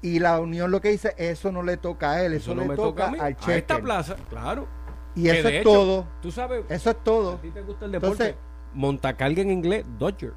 Y 0.00 0.20
la 0.20 0.38
unión 0.40 0.70
lo 0.70 0.80
que 0.80 0.90
dice, 0.90 1.14
eso 1.18 1.50
no 1.50 1.62
le 1.64 1.76
toca 1.76 2.12
a 2.12 2.22
él, 2.24 2.32
eso, 2.34 2.52
Eso 2.52 2.54
no 2.54 2.62
le 2.62 2.68
me 2.68 2.76
toca, 2.76 3.08
al 3.08 3.36
A 3.44 3.54
esta 3.54 3.80
plaza, 3.80 4.14
claro. 4.30 4.68
Y 5.16 5.24
Que 5.24 5.38
eso 5.40 5.48
es 5.48 5.54
hecho, 5.56 5.70
todo. 5.72 6.06
Tú 6.22 6.30
sabes, 6.30 6.64
Eso 6.68 6.90
es 6.90 6.96
todo. 7.02 7.32
a 7.32 7.40
ti 7.40 7.50
te 7.50 7.62
gusta 7.62 7.86
el 7.86 7.92
deporte. 7.92 8.12
Entonces- 8.24 8.36
Montacarga 8.74 9.42
en 9.42 9.50
inglés, 9.50 9.84
Dodger. 9.98 10.34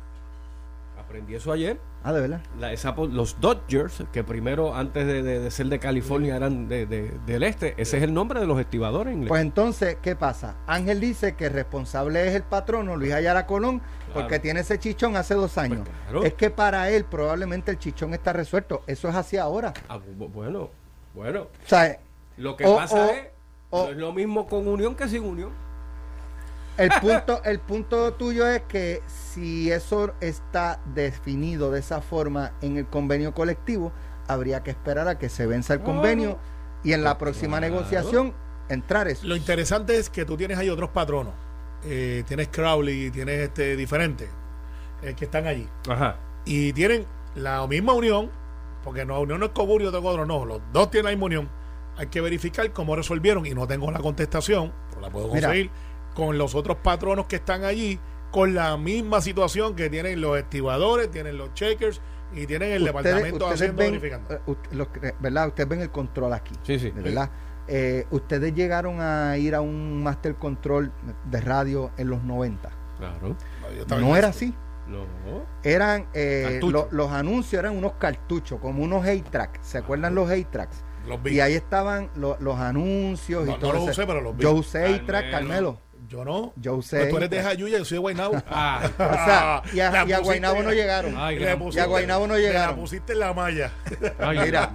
Aprendí 1.12 1.36
eso 1.36 1.52
ayer. 1.52 1.78
Ah, 2.06 2.14
de 2.14 2.22
verdad. 2.22 2.40
La- 2.58 2.72
esa 2.72 2.96
los 2.96 3.42
Dodgers, 3.42 4.02
que 4.14 4.24
primero, 4.24 4.74
antes 4.74 5.06
de, 5.06 5.22
de- 5.22 5.40
de 5.42 5.52
ser 5.52 5.66
de 5.68 5.78
California, 5.78 6.38
eran 6.38 6.70
de- 6.70 6.86
de- 6.86 7.12
del 7.26 7.44
este, 7.44 7.74
ese 7.78 7.98
es 7.98 8.04
el 8.04 8.14
nombre 8.14 8.40
de 8.40 8.48
los 8.48 8.58
estibadores 8.62 9.14
inglés. 9.14 9.28
Pues 9.28 9.42
entonces, 9.42 9.98
¿qué 10.02 10.16
pasa? 10.16 10.56
Ángel 10.68 11.02
dice 11.02 11.36
que 11.36 11.48
el 11.48 11.54
responsable 11.54 12.26
es 12.30 12.34
el 12.36 12.44
patrono, 12.44 12.96
Luis 12.96 13.12
Ayala 13.12 13.46
Colón, 13.46 13.82
porque 14.14 14.40
tiene 14.40 14.62
ese 14.62 14.80
chichón 14.80 15.18
hace 15.18 15.34
dos 15.34 15.58
años. 15.58 15.80
Pues 15.80 15.98
claro. 16.04 16.24
Es 16.24 16.34
que 16.34 16.50
para 16.50 16.90
él 16.90 17.04
probablemente 17.04 17.72
el 17.72 17.78
chichón 17.78 18.14
está 18.14 18.32
resuelto. 18.32 18.84
Eso 18.88 19.10
es 19.10 19.16
hacia 19.16 19.44
ahora. 19.44 19.74
Ah, 19.90 19.98
bu- 20.00 20.32
bueno, 20.32 20.70
bueno. 21.14 21.42
O 21.42 21.68
sea, 21.68 22.00
Lo 22.38 22.56
que 22.56 22.66
O- 22.66 22.78
pasa 22.78 23.06
o- 23.08 23.10
es, 23.10 23.28
o- 23.70 23.84
no 23.84 23.92
es 23.92 23.98
lo 23.98 24.14
mismo 24.14 24.48
con 24.48 24.66
unión 24.66 24.96
que 24.96 25.10
sin 25.10 25.24
unión. 25.26 25.50
El 26.78 26.90
punto, 27.02 27.44
el 27.44 27.60
punto 27.60 28.14
tuyo 28.14 28.48
es 28.48 28.62
que 28.64 29.02
si 29.08 29.72
eso 29.72 30.14
está 30.22 30.80
definido 30.94 31.72
de 31.72 31.80
esa 31.80 32.02
forma 32.02 32.54
en 32.62 32.78
el 32.78 32.86
convenio 32.88 33.34
colectivo, 33.34 33.92
habría 34.28 34.64
que 34.64 34.72
esperar 34.72 35.08
a 35.08 35.18
que 35.18 35.30
se 35.30 35.46
venza 35.46 35.74
el 35.74 35.82
convenio 35.82 36.38
y 36.84 36.94
en 36.94 37.04
la 37.04 37.18
próxima 37.18 37.58
Claro. 37.60 37.76
negociación 37.76 38.34
entrar 38.70 39.08
eso. 39.08 39.28
Lo 39.28 39.36
interesante 39.36 39.98
es 39.98 40.10
que 40.10 40.26
tú 40.26 40.38
tienes 40.38 40.58
ahí 40.58 40.70
otros 40.70 40.90
patronos. 40.90 41.34
Eh, 41.84 42.24
tienes 42.28 42.48
Crowley, 42.50 43.12
tienes 43.12 43.40
este 43.40 43.76
diferentes 43.76 44.30
eh, 45.04 45.14
que 45.16 45.26
están 45.26 45.48
allí. 45.48 45.68
Ajá. 45.90 46.18
Y 46.46 46.74
tienen 46.74 47.06
la 47.36 47.66
misma 47.68 47.94
unión, 47.94 48.30
porque 48.84 49.06
no, 49.06 49.20
unión 49.20 49.40
no 49.40 49.48
es 49.48 49.52
coburio 49.52 49.90
otro 49.90 50.02
codro, 50.02 50.26
no, 50.26 50.46
los 50.46 50.62
dos 50.72 50.90
tienen 50.92 51.06
la 51.06 51.12
misma 51.12 51.26
unión. 51.26 51.50
Hay 51.98 52.08
que 52.08 52.22
verificar 52.22 52.72
cómo 52.72 52.96
resolvieron, 52.96 53.46
y 53.46 53.52
no 53.52 53.68
tengo 53.68 53.92
la 53.92 54.00
contestación, 54.00 54.72
pero 54.90 55.02
la 55.02 55.10
puedo 55.10 55.34
Mira. 55.34 55.50
Con 56.14 56.38
los 56.38 56.56
otros 56.56 56.78
patronos 56.78 57.26
que 57.26 57.38
están 57.38 57.64
allí, 57.64 58.00
con 58.32 58.54
la 58.54 58.78
misma 58.78 59.22
situación 59.22 59.76
que 59.76 59.90
tienen 59.90 60.22
los 60.22 60.38
estibadores, 60.38 61.10
tienen 61.12 61.38
los 61.38 61.54
checkers 61.54 62.02
y 62.34 62.46
tienen 62.46 62.72
el 62.72 62.86
departamento 62.86 63.48
de 63.48 63.54
Hacienda 63.54 63.84
ven, 63.84 63.92
verificando. 64.00 64.40
ut- 64.48 64.72
los 64.72 64.88
que- 64.90 65.14
¿verdad? 65.20 65.48
Ustedes 65.50 65.68
ven 65.70 65.82
el 65.82 65.90
control 65.92 66.34
aquí. 66.34 66.54
Sí, 66.64 66.80
sí. 66.80 66.92
verdad. 66.92 67.30
Eh, 67.68 68.06
ustedes 68.12 68.54
llegaron 68.54 69.00
a 69.02 69.38
ir 69.38 69.54
a 69.56 69.62
un 69.62 70.02
master 70.04 70.36
control 70.36 70.92
de 71.30 71.42
radio 71.42 71.92
en 71.98 72.10
los 72.10 72.24
90. 72.24 72.70
Claro. 72.98 73.36
No 74.00 74.16
era 74.16 74.30
así. 74.30 74.54
No. 74.88 75.06
Eran 75.64 76.08
eh, 76.14 76.48
Cartucho. 76.60 76.72
lo- 76.72 76.88
los 76.92 77.12
anuncios 77.12 77.60
eran 77.60 77.78
unos 77.78 77.94
cartuchos, 77.94 78.60
como 78.60 78.84
unos 78.84 79.06
hate 79.06 79.30
tracks. 79.30 79.60
¿Se 79.66 79.78
acuerdan 79.78 80.16
los 80.16 80.30
hate 80.30 80.50
tracks? 80.52 80.84
Los. 81.08 81.20
Y 81.32 81.40
ahí 81.40 81.54
estaban 81.54 82.10
lo- 82.16 82.38
los 82.40 82.60
anuncios 82.60 83.46
No, 83.46 83.52
y 83.52 83.54
no 83.56 83.60
todo. 83.60 83.74
los 83.74 83.82
ese- 83.84 83.92
usé, 83.92 84.08
pero 84.08 84.22
los 84.22 84.36
vi. 84.36 84.44
Yo 84.44 84.52
usé 84.54 84.86
hate 84.86 85.06
track, 85.06 85.32
Carmelo. 85.32 85.80
Yo 86.12 86.26
no. 86.26 86.52
Yo 86.58 86.76
usé. 86.76 86.98
Pues 86.98 87.10
tú 87.10 87.18
eres 87.18 87.30
de. 87.30 87.42
Jayuya, 87.42 87.78
yo 87.78 87.86
soy 87.86 87.96
de 87.96 88.00
Guaynabo. 88.00 88.34
Ah, 88.52 88.82
O 88.98 88.98
sea, 88.98 89.62
y 89.74 89.80
a, 89.80 90.04
y 90.06 90.12
a 90.12 90.20
Guaynabo 90.20 90.62
no 90.62 90.74
llegaron. 90.74 91.16
Ay, 91.18 91.38
pusiste- 91.58 91.76
Y 91.78 91.80
a 91.80 91.86
Guaynabo 91.86 92.28
no 92.28 92.36
le 92.36 92.42
llegaron. 92.42 92.76
La 92.76 92.82
pusiste 92.82 93.14
en 93.14 93.20
la 93.20 93.34
malla. 93.34 93.72
ay, 94.20 94.40
Mira. 94.40 94.72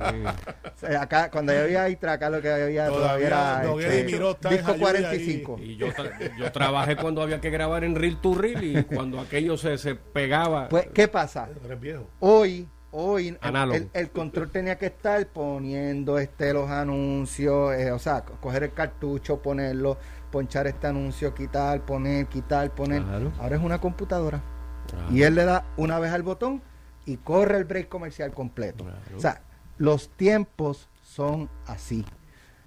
Acá, 0.98 1.30
cuando 1.30 1.52
yo 1.52 1.60
había 1.60 1.84
acá 1.84 2.30
lo 2.30 2.40
que 2.40 2.50
había 2.50 2.86
todavía, 2.88 3.28
Todavía 3.28 3.86
era 3.86 3.86
este, 3.86 4.00
y 4.00 4.04
Miró 4.12 4.32
disco 4.34 4.48
Jayuya 4.48 4.78
45. 4.78 5.56
Y 5.60 5.76
yo, 5.76 5.88
tra- 5.88 6.36
yo 6.38 6.52
trabajé 6.52 6.96
cuando 6.96 7.20
había 7.22 7.40
que 7.40 7.50
grabar 7.50 7.84
en 7.84 7.94
reel 7.96 8.18
to 8.20 8.34
reel 8.34 8.62
y 8.78 8.82
cuando 8.84 9.20
aquello 9.20 9.58
se, 9.58 9.76
se 9.76 9.94
pegaba. 9.94 10.68
Pues, 10.70 10.88
¿qué 10.94 11.06
pasa? 11.08 11.48
Tú 11.60 11.66
eres 11.66 11.80
viejo. 11.80 12.08
Hoy, 12.20 12.68
hoy 12.92 13.28
el- 13.28 13.72
el, 13.72 13.90
el 13.92 14.10
control 14.10 14.50
tenía 14.50 14.76
que 14.78 14.86
estar 14.86 15.26
poniendo 15.28 16.18
este 16.18 16.52
los 16.52 16.70
anuncios, 16.70 17.74
eh, 17.74 17.90
o 17.92 17.98
sea, 17.98 18.22
co- 18.22 18.38
coger 18.40 18.62
el 18.64 18.72
cartucho, 18.72 19.40
ponerlo, 19.42 19.98
ponchar 20.30 20.66
este 20.66 20.86
anuncio, 20.86 21.34
quitar, 21.34 21.84
poner, 21.84 22.26
quitar, 22.26 22.74
poner. 22.74 23.02
Claro. 23.02 23.32
Ahora 23.38 23.56
es 23.56 23.62
una 23.62 23.80
computadora. 23.80 24.42
Claro. 24.88 25.12
Y 25.12 25.22
él 25.22 25.34
le 25.34 25.44
da 25.44 25.64
una 25.76 25.98
vez 25.98 26.12
al 26.12 26.22
botón 26.22 26.62
y 27.04 27.16
corre 27.16 27.56
el 27.56 27.64
break 27.64 27.88
comercial 27.88 28.32
completo. 28.32 28.84
Claro. 28.84 29.16
O 29.16 29.20
sea, 29.20 29.40
los 29.78 30.08
tiempos 30.10 30.88
son 31.02 31.48
así. 31.66 32.04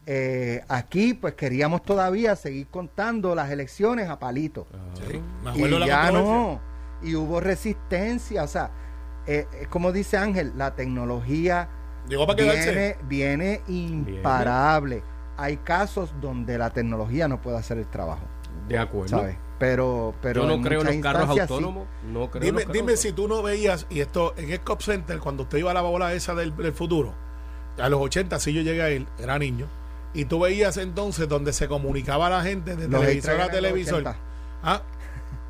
Eh, 0.06 0.63
aquí, 0.67 1.13
pues 1.13 1.36
queríamos 1.36 1.84
todavía 1.84 2.36
seguir 2.36 2.67
contando 2.67 3.36
las 3.36 3.52
elecciones 3.52 4.10
a 4.10 4.17
palito. 4.17 4.65
Y 5.56 5.86
ya 5.86 6.12
no. 6.12 6.60
Y 7.04 7.15
hubo 7.15 7.39
resistencia. 7.39 8.43
O 8.43 8.48
sea, 8.48 8.72
eh, 9.28 9.45
eh, 9.54 9.67
como 9.69 9.91
dice 9.91 10.17
Ángel, 10.17 10.54
la 10.58 10.76
tecnología 10.76 11.69
Llegó 12.08 12.26
para 12.26 12.38
quedarse. 12.38 12.72
viene, 12.72 12.98
viene 13.08 13.62
imparable. 13.67 15.04
Hay 15.41 15.58
casos 15.58 16.10
donde 16.21 16.58
la 16.58 16.69
tecnología 16.71 17.28
no 17.28 17.41
puede 17.41 17.58
hacer 17.58 17.78
el 17.78 17.88
trabajo, 17.88 18.21
De 18.67 18.78
acuerdo. 18.78 19.17
¿sabes? 19.19 19.38
Pero, 19.58 20.13
pero 20.21 20.41
Yo 20.41 20.47
no 20.47 20.54
en 20.56 20.63
creo 20.63 20.82
en 20.82 20.88
los 20.88 20.95
carros 20.97 21.34
sí. 21.34 21.39
autónomos. 21.39 21.88
No 22.04 22.30
creo 22.32 22.41
en 22.41 22.45
Dime, 22.47 22.52
los 22.60 22.62
carros 22.63 22.73
dime 22.73 22.97
si 22.97 23.12
tú 23.12 23.28
no 23.28 23.41
veías, 23.43 23.86
y 23.89 23.99
esto 23.99 24.34
en 24.38 24.52
el 24.52 24.60
Cop 24.62 24.82
Center, 24.82 25.19
cuando 25.19 25.43
usted 25.43 25.58
iba 25.58 25.71
a 25.71 25.73
la 25.73 25.82
bola 25.82 26.13
esa 26.13 26.34
del, 26.36 26.56
del 26.56 26.73
futuro, 26.73 27.13
a 27.78 27.89
los 27.89 27.99
80, 28.02 28.39
si 28.39 28.54
yo 28.54 28.62
llegué 28.62 28.82
a 28.82 28.89
ir, 28.89 29.06
era 29.19 29.38
niño, 29.39 29.67
Y 30.13 30.25
tú 30.25 30.39
veías 30.39 30.78
entonces 30.78 31.28
donde 31.30 31.54
se 31.54 31.67
comunicaba 31.67 32.30
la 32.30 32.41
gente 32.41 32.75
de 32.75 32.88
Los 32.88 33.02
televisor 33.02 33.41
a 33.41 33.49
televisor. 33.49 33.99
80. 33.99 34.17
Ah, 34.63 34.82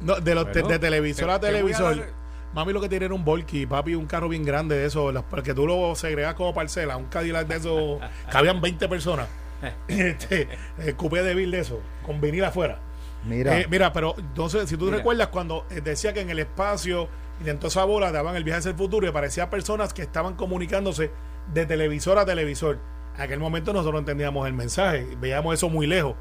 no, 0.02 0.16
de, 0.20 0.36
los, 0.36 0.46
Bueno, 0.52 0.68
de 0.68 0.80
televisor 0.80 1.30
a 1.30 1.40
te- 1.40 1.48
televisor. 1.48 2.08
Mami 2.54 2.74
lo 2.74 2.82
que 2.82 2.90
tiene 2.90 3.06
era 3.06 3.14
un 3.14 3.24
Volky, 3.24 3.66
papi, 3.68 3.94
un 3.96 4.06
carro 4.08 4.28
bien 4.28 4.44
grande 4.44 4.76
de 4.76 4.86
eso, 4.88 5.12
porque 5.30 5.54
tú 5.54 5.66
lo 5.68 5.94
segregas 5.96 6.34
como 6.34 6.54
parcela, 6.54 6.98
un 6.98 7.06
Cadillac 7.06 7.48
de 7.48 7.58
eso, 7.58 8.00
cabían 8.32 8.60
20 8.60 8.88
personas. 8.90 9.28
este, 9.88 10.48
el 10.80 10.96
coupé 10.96 11.24
de 11.24 11.36
Bill 11.36 11.52
de 11.52 11.60
eso, 11.60 11.80
con 12.06 12.20
vinil 12.22 12.44
afuera. 12.44 12.80
Mira, 13.26 13.60
Eh, 13.60 13.68
mira, 13.70 13.92
pero 13.92 14.16
entonces, 14.18 14.70
si 14.70 14.78
tú 14.78 14.86
Mira. 14.86 14.98
recuerdas 14.98 15.28
cuando 15.28 15.66
eh, 15.70 15.82
decía 15.82 16.14
que 16.14 16.22
en 16.22 16.30
el 16.30 16.40
espacio 16.40 17.10
y 17.42 17.44
dentro 17.44 17.64
de 17.64 17.70
esa 17.70 17.84
bola 17.84 18.12
daban 18.12 18.36
el 18.36 18.44
viaje 18.44 18.60
hacia 18.60 18.72
el 18.72 18.78
futuro 18.78 19.06
y 19.06 19.10
aparecían 19.10 19.50
personas 19.50 19.94
que 19.94 20.02
estaban 20.02 20.36
comunicándose 20.36 21.12
de 21.54 21.66
televisor 21.66 22.18
a 22.18 22.26
televisor. 22.26 22.80
En 23.16 23.22
aquel 23.22 23.40
momento 23.40 23.74
nosotros 23.74 23.94
no 23.94 24.00
entendíamos 24.00 24.48
el 24.48 24.54
mensaje, 24.54 25.06
veíamos 25.20 25.54
eso 25.54 25.68
muy 25.70 25.86
lejos. 25.88 26.16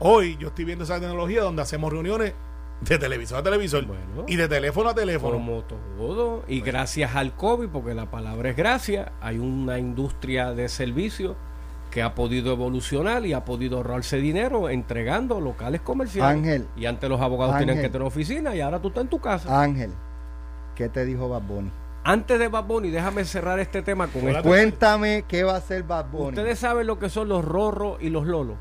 Hoy 0.00 0.36
yo 0.38 0.48
estoy 0.48 0.64
viendo 0.64 0.84
esa 0.84 0.98
tecnología 0.98 1.42
donde 1.42 1.62
hacemos 1.62 1.92
reuniones 1.92 2.34
de 2.80 2.98
televisor 2.98 3.38
a 3.38 3.42
televisor 3.42 3.84
Bueno. 3.84 4.24
y 4.26 4.36
de 4.36 4.48
teléfono 4.48 4.88
a 4.88 4.94
teléfono. 4.94 5.34
Como 5.34 5.62
todo, 5.62 6.44
y 6.48 6.60
gracias 6.62 7.14
al 7.14 7.36
COVID, 7.36 7.68
porque 7.68 7.94
la 7.94 8.10
palabra 8.10 8.48
es 8.50 8.56
gracia, 8.56 9.12
hay 9.20 9.38
una 9.38 9.78
industria 9.78 10.52
de 10.52 10.68
servicios 10.68 11.36
que 11.90 12.02
ha 12.02 12.14
podido 12.14 12.52
evolucionar 12.52 13.26
y 13.26 13.32
ha 13.32 13.44
podido 13.44 13.78
ahorrarse 13.78 14.18
dinero 14.18 14.68
entregando 14.68 15.40
locales 15.40 15.80
comerciales. 15.80 16.36
Ángel. 16.38 16.66
Y 16.76 16.86
antes 16.86 17.08
los 17.10 17.20
abogados 17.20 17.56
tenían 17.58 17.70
Ángel. 17.78 17.86
que 17.86 17.92
tener 17.92 18.06
oficina 18.06 18.54
y 18.54 18.60
ahora 18.60 18.80
tú 18.80 18.88
estás 18.88 19.02
en 19.04 19.08
tu 19.10 19.18
casa. 19.20 19.60
Ángel, 19.62 19.90
¿qué 20.76 20.88
te 20.88 21.04
dijo 21.04 21.28
Bad 21.28 21.42
Bunny? 21.42 21.70
Antes 22.04 22.38
de 22.38 22.48
Bad 22.48 22.64
Bunny, 22.64 22.90
déjame 22.90 23.24
cerrar 23.24 23.58
este 23.60 23.82
tema 23.82 24.06
con 24.06 24.26
esto. 24.28 24.42
Cuéntame 24.42 25.24
qué 25.28 25.42
va 25.44 25.54
a 25.54 25.58
hacer 25.58 25.82
Bad 25.82 26.06
Bunny. 26.10 26.28
Ustedes 26.28 26.58
saben 26.58 26.86
lo 26.86 26.98
que 26.98 27.10
son 27.10 27.28
los 27.28 27.44
rorros 27.44 27.98
y 28.00 28.08
los 28.08 28.26
lolos. 28.26 28.56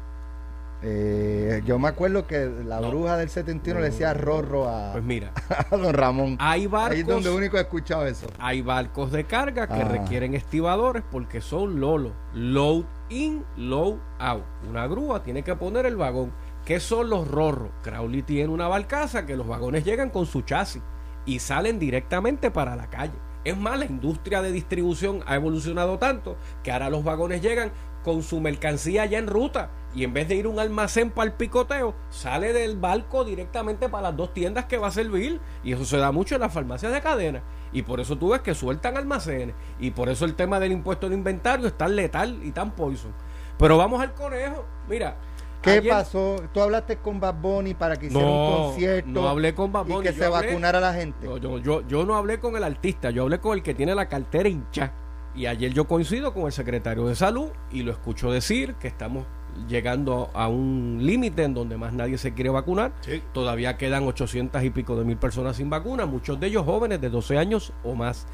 Eh, 0.82 1.62
yo 1.66 1.78
me 1.78 1.90
acuerdo 1.90 2.26
que 2.26 2.50
la 2.66 2.80
No. 2.80 2.90
bruja 2.90 3.18
del 3.18 3.30
71 3.30 3.82
le 3.82 3.88
decía 3.90 4.14
rorro 4.14 4.70
a, 4.70 4.94
Pues 4.94 5.04
mira, 5.04 5.32
a 5.72 5.76
don 5.76 5.94
Ramón. 5.94 6.38
hay 6.40 6.62
Ahí 6.62 6.66
es 6.66 6.72
barcos, 6.72 7.06
donde 7.08 7.30
único 7.32 7.58
he 7.58 7.62
escuchado 7.62 8.08
eso. 8.08 8.28
hay 8.40 8.62
barcos 8.62 9.12
de 9.12 9.26
carga 9.26 9.68
que 9.68 9.74
Ah. 9.82 9.88
requieren 9.90 10.36
estibadores 10.36 11.04
porque 11.12 11.42
son 11.42 11.82
lolos. 11.82 12.14
Load 12.34 12.86
in, 13.10 13.46
load 13.58 13.98
out. 14.20 14.44
Una 14.68 14.88
grúa 14.88 15.24
tiene 15.24 15.44
que 15.44 15.56
poner 15.56 15.86
el 15.86 15.96
vagón. 15.96 16.32
¿Qué 16.66 16.80
son 16.80 17.10
los 17.10 17.28
rorros? 17.28 17.72
Crowley 17.82 18.22
tiene 18.22 18.50
una 18.50 18.68
barcaza 18.68 19.26
que 19.26 19.36
los 19.36 19.48
vagones 19.48 19.84
llegan 19.84 20.10
con 20.10 20.26
su 20.26 20.42
chasis 20.42 20.82
y 21.26 21.40
salen 21.40 21.80
directamente 21.80 22.52
para 22.52 22.76
la 22.76 22.90
calle. 22.90 23.14
Es 23.44 23.58
más, 23.58 23.80
la 23.80 23.86
industria 23.86 24.42
de 24.42 24.52
distribución 24.52 25.24
ha 25.26 25.36
evolucionado 25.36 25.98
tanto 25.98 26.38
que 26.64 26.72
ahora 26.72 26.90
los 26.90 27.04
vagones 27.04 27.42
llegan 27.42 27.72
con 28.04 28.24
su 28.24 28.40
mercancía 28.40 29.06
ya 29.06 29.18
en 29.18 29.28
ruta 29.28 29.72
y 29.96 30.04
en 30.04 30.14
vez 30.14 30.28
de 30.28 30.36
ir 30.36 30.46
a 30.46 30.50
un 30.50 30.60
almacén 30.60 31.10
para 31.10 31.26
el 31.32 31.34
picoteo, 31.36 31.96
sale 32.10 32.54
del 32.54 32.78
barco 32.78 33.24
directamente 33.24 33.90
para 33.90 34.04
las 34.10 34.18
dos 34.18 34.34
tiendas 34.34 34.66
que 34.66 34.78
va 34.78 34.88
a 34.88 34.92
servir 34.92 35.40
y 35.64 35.74
eso 35.74 35.86
se 35.86 35.98
da 35.98 36.12
mucho 36.12 36.36
en 36.36 36.42
las 36.42 36.54
farmacias 36.54 36.92
de 36.94 37.02
cadena 37.02 37.42
y 37.72 37.82
por 37.82 38.00
eso 38.00 38.16
tú 38.18 38.30
ves 38.30 38.42
que 38.42 38.54
sueltan 38.54 38.98
almacenes 38.98 39.56
y 39.80 39.92
por 39.92 40.10
eso 40.10 40.26
el 40.26 40.36
tema 40.36 40.60
del 40.60 40.72
impuesto 40.72 41.10
de 41.10 41.16
inventario 41.16 41.68
es 41.68 41.78
tan 41.78 41.96
letal 41.96 42.40
y 42.44 42.52
tan 42.52 42.72
poison. 42.72 43.14
Pero 43.58 43.78
vamos 43.78 44.02
al 44.02 44.14
conejo, 44.14 44.66
mira. 44.88 45.18
¿Qué 45.62 45.72
ayer- 45.72 45.90
pasó? 45.92 46.38
¿Tú 46.54 46.62
hablaste 46.62 46.98
con 47.00 47.20
Bad 47.20 47.36
Bunny 47.36 47.74
para 47.74 47.98
que 47.98 48.06
hiciera 48.06 48.26
No, 48.26 48.32
un 48.32 48.64
concierto? 48.72 49.10
no 49.10 49.28
hablé 49.28 49.54
con 49.54 49.74
Bad 49.74 49.88
Y 49.88 49.92
Bunny, 49.92 50.08
que 50.08 50.14
yo 50.14 50.20
se 50.20 50.26
hablé- 50.30 50.48
vacunara 50.48 50.80
la 50.80 50.94
gente. 50.94 51.28
No, 51.28 51.36
yo, 51.38 51.58
yo, 51.58 51.86
yo 51.86 52.06
no 52.06 52.16
hablé 52.16 52.40
con 52.40 52.56
el 52.56 52.64
artista, 52.64 53.10
yo 53.10 53.24
hablé 53.24 53.40
con 53.40 53.58
el 53.58 53.62
que 53.64 53.74
tiene 53.74 53.94
la 53.94 54.08
cartera 54.08 54.48
hincha. 54.48 54.94
Y 55.36 55.48
ayer 55.48 55.74
yo 55.74 55.86
coincido 55.86 56.34
con 56.34 56.46
el 56.46 56.54
secretario 56.54 57.06
de 57.08 57.16
salud 57.16 57.50
y 57.72 57.84
lo 57.84 57.92
escucho 57.92 58.32
decir 58.32 58.76
que 58.76 58.88
estamos 58.88 59.26
llegando 59.68 60.30
a 60.34 60.48
un 60.48 61.00
límite 61.02 61.44
en 61.44 61.54
donde 61.54 61.78
más 61.78 61.94
nadie 61.94 62.18
se 62.18 62.34
quiere 62.34 62.50
vacunar. 62.50 62.94
Sí. 63.02 63.22
Todavía 63.34 63.78
quedan 63.78 64.08
800 64.08 64.64
y 64.64 64.70
pico 64.70 64.96
de 64.96 65.06
mil 65.06 65.18
personas 65.18 65.58
sin 65.58 65.70
vacuna, 65.70 66.06
muchos 66.06 66.40
de 66.40 66.48
ellos 66.48 66.66
jóvenes 66.66 67.02
de 67.02 67.10
12 67.10 67.38
años 67.38 67.74
o 67.84 67.96
más. 67.96 68.28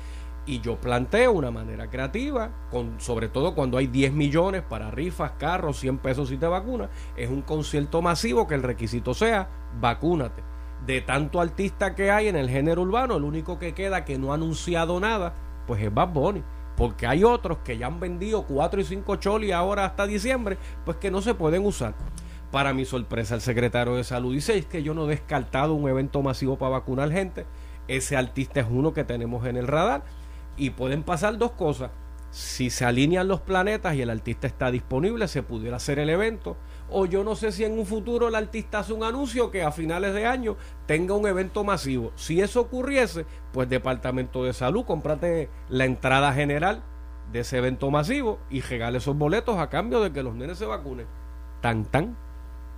Y 0.48 0.62
yo 0.62 0.80
planteo 0.80 1.32
una 1.32 1.50
manera 1.50 1.90
creativa, 1.90 2.52
con, 2.70 3.00
sobre 3.00 3.30
todo 3.30 3.56
cuando 3.56 3.80
hay 3.80 3.88
10 3.88 4.14
millones 4.14 4.62
para 4.62 4.92
rifas, 4.92 5.32
carros, 5.40 5.80
100 5.80 5.98
pesos 5.98 6.30
si 6.30 6.38
te 6.38 6.46
vacunas, 6.46 6.90
es 7.18 7.30
un 7.30 7.42
concierto 7.42 8.02
masivo 8.04 8.48
que 8.48 8.54
el 8.54 8.62
requisito 8.62 9.14
sea 9.16 9.50
vacúnate. 9.80 10.44
De 10.86 11.02
tanto 11.02 11.42
artista 11.42 11.96
que 11.96 12.12
hay 12.12 12.28
en 12.28 12.36
el 12.36 12.48
género 12.48 12.84
urbano, 12.84 13.18
el 13.18 13.24
único 13.24 13.58
que 13.58 13.74
queda 13.74 14.06
que 14.06 14.20
no 14.20 14.32
ha 14.32 14.36
anunciado 14.36 15.00
nada, 15.00 15.34
pues 15.66 15.82
es 15.82 15.92
Bad 15.92 16.10
Bunny. 16.10 16.44
Porque 16.76 17.08
hay 17.08 17.24
otros 17.24 17.60
que 17.60 17.78
ya 17.78 17.88
han 17.88 18.00
vendido 18.00 18.44
4 18.44 18.82
y 18.82 18.84
5 18.84 19.16
choli 19.18 19.52
ahora 19.52 19.86
hasta 19.86 20.06
diciembre, 20.06 20.58
pues 20.84 20.98
que 20.98 21.12
no 21.12 21.22
se 21.22 21.34
pueden 21.34 21.66
usar. 21.66 21.96
Para 22.52 22.74
mi 22.74 22.86
sorpresa, 22.86 23.36
el 23.36 23.42
secretario 23.42 23.96
de 23.96 24.04
salud 24.04 24.34
dice 24.34 24.58
es 24.58 24.66
que 24.66 24.84
yo 24.84 24.94
no 24.94 25.06
he 25.06 25.10
descartado 25.10 25.74
un 25.74 25.90
evento 25.90 26.22
masivo 26.22 26.58
para 26.58 26.72
vacunar 26.72 27.12
gente. 27.12 27.46
Ese 27.88 28.18
artista 28.18 28.62
es 28.62 28.68
uno 28.70 28.94
que 28.94 29.04
tenemos 29.04 29.46
en 29.46 29.58
el 29.58 29.68
radar. 29.68 30.04
Y 30.58 30.70
pueden 30.70 31.04
pasar 31.04 31.38
dos 31.38 31.52
cosas. 31.52 31.92
Si 32.36 32.70
se 32.70 32.84
alinean 32.84 33.30
los 33.30 33.40
planetas 33.40 33.96
y 33.96 34.02
el 34.02 34.10
artista 34.10 34.46
está 34.46 34.70
disponible, 34.70 35.30
se 35.30 35.42
pudiera 35.42 35.78
hacer 35.78 36.00
el 36.00 36.10
evento. 36.10 36.58
O 36.90 37.06
yo 37.06 37.24
no 37.24 37.34
sé 37.34 37.54
si 37.54 37.64
en 37.64 37.80
un 37.80 37.86
futuro 37.86 38.28
el 38.28 38.36
artista 38.36 38.80
hace 38.80 38.92
un 38.92 39.06
anuncio 39.06 39.52
que 39.52 39.64
a 39.64 39.72
finales 39.72 40.14
de 40.14 40.26
año 40.26 40.58
tenga 40.86 41.14
un 41.14 41.26
evento 41.28 41.64
masivo. 41.64 42.12
Si 42.16 42.42
eso 42.42 42.60
ocurriese, 42.60 43.26
pues 43.54 43.70
Departamento 43.70 44.44
de 44.44 44.52
Salud, 44.52 44.84
cómprate 44.84 45.50
la 45.70 45.86
entrada 45.86 46.34
general 46.34 46.84
de 47.32 47.40
ese 47.40 47.60
evento 47.60 47.90
masivo 47.90 48.38
y 48.50 48.60
regale 48.60 48.98
esos 48.98 49.18
boletos 49.18 49.58
a 49.58 49.70
cambio 49.70 50.02
de 50.02 50.12
que 50.12 50.22
los 50.22 50.36
nenes 50.36 50.58
se 50.58 50.66
vacunen. 50.66 51.08
Tan, 51.62 51.86
tan. 51.86 52.18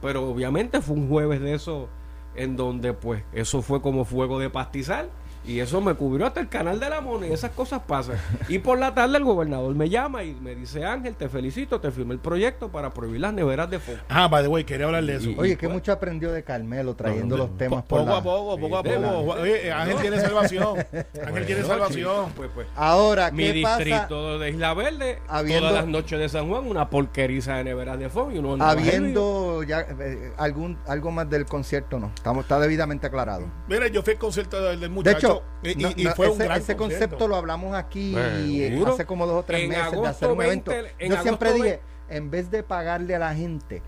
Pero 0.04 0.30
obviamente 0.30 0.82
fue 0.82 0.98
un 0.98 1.10
jueves 1.10 1.42
de 1.42 1.56
eso 1.56 1.90
en 2.36 2.58
donde 2.58 2.94
pues 2.94 3.24
eso 3.34 3.64
fue 3.64 3.82
como 3.82 4.06
fuego 4.06 4.38
de 4.38 4.52
pastizal 4.52 5.10
y 5.48 5.60
eso 5.62 5.80
me 5.82 5.94
cubrió 5.94 6.28
hasta 6.28 6.40
el 6.42 6.50
canal 6.50 6.80
de 6.80 6.90
la 6.90 7.02
moneda, 7.02 7.34
esas 7.34 7.52
cosas 7.52 7.82
pasan. 7.88 8.18
Y 8.50 8.60
por 8.60 8.78
la 8.78 8.94
tarde 8.94 9.18
el 9.18 9.24
gobernador 9.24 9.74
me 9.76 9.90
llama 9.90 10.24
y 10.24 10.34
me 10.36 10.54
dice, 10.56 10.86
Ángel, 10.86 11.16
te 11.16 11.30
felicito, 11.30 11.80
te 11.82 11.90
firmé 11.92 12.14
el 12.14 12.20
proyecto 12.20 12.70
para 12.70 12.94
prohibir 12.94 13.22
las 13.22 13.34
neveras 13.34 13.70
de 13.70 13.80
fondo. 13.80 14.02
Ah, 14.10 14.28
by 14.28 14.44
the 14.44 14.50
way, 14.50 14.64
quería 14.64 14.86
hablar 14.88 15.04
de 15.06 15.16
eso. 15.16 15.30
Y- 15.30 15.36
Oye, 15.40 15.58
que 15.58 15.68
pues- 15.68 15.74
mucho 15.74 15.92
aprendió 15.92 16.32
de 16.32 16.44
Carmelo 16.44 16.96
trayendo 16.96 17.38
No, 17.38 17.44
los 17.48 17.58
temas 17.58 17.84
Po- 17.84 17.88
por 17.88 18.00
poco 18.00 18.12
la- 18.12 18.18
a 18.18 18.24
poco, 18.24 18.58
poco 18.60 18.78
a 18.78 18.84
poco. 18.84 19.00
la- 19.00 19.42
Oye, 19.42 19.72
Ángel 19.72 19.98
tiene 20.02 20.20
salvación. 20.20 20.78
Ángel 21.26 21.46
tiene 21.46 21.64
salvación. 21.64 21.98
chico, 22.26 22.30
pues, 22.36 22.50
pues. 22.54 22.68
Ahora, 22.76 23.32
Mi 23.32 23.52
¿qué 23.54 23.62
pasa? 23.64 23.84
distrito 23.84 24.40
de 24.40 24.50
Isla 24.52 24.74
Verde, 24.74 25.20
Habiendo- 25.28 25.68
todas 25.70 25.74
las 25.84 25.88
noches 25.92 26.20
de 26.20 26.30
San 26.30 26.50
Juan, 26.50 26.68
una 26.68 26.90
porqueriza 26.90 27.56
de 27.56 27.64
neveras 27.64 27.98
de 28.00 28.10
fondo 28.10 28.36
y 28.36 28.38
uno 28.40 28.58
Habiendo 28.64 29.64
ya 29.64 29.82
eh, 30.00 30.32
algún 30.38 30.78
algo 30.88 31.12
más 31.12 31.30
del 31.30 31.46
concierto, 31.46 32.00
no. 32.00 32.12
Estamos, 32.16 32.44
está 32.44 32.60
debidamente 32.60 33.08
aclarado. 33.08 33.46
Mira, 33.68 33.88
yo 33.88 34.02
fui 34.04 34.14
al 34.14 34.20
concierto 34.20 34.58
del, 34.62 34.80
del 34.80 34.90
De 34.90 34.90
muchacho 34.90 35.18
hecho, 35.18 35.37
y, 35.64 35.70
y- 35.72 35.76
no- 35.76 35.92
y 35.96 36.04
no, 36.06 36.16
fue 36.16 36.28
un 36.28 36.34
ese, 36.36 36.44
gran 36.46 36.58
ese 36.60 36.76
concepto 36.76 37.28
lo 37.28 37.36
hablamos 37.36 37.76
aquí 37.76 38.16
hace 38.18 39.06
como 39.06 39.26
dos 39.28 39.42
o 39.42 39.44
tres 39.44 39.62
En 39.64 39.70
meses 39.70 39.92
de 40.02 40.08
hacer 40.08 40.32
un 40.32 40.38
20, 40.38 40.72
evento. 40.72 40.96
en 41.00 41.12
Yo 41.12 41.22
siempre 41.22 41.54
dije, 41.54 41.80
en 42.10 42.32
vez 42.32 42.50
de 42.52 42.64
pagarle 42.64 43.16
a 43.16 43.20
la 43.20 43.36
gente, 43.36 43.82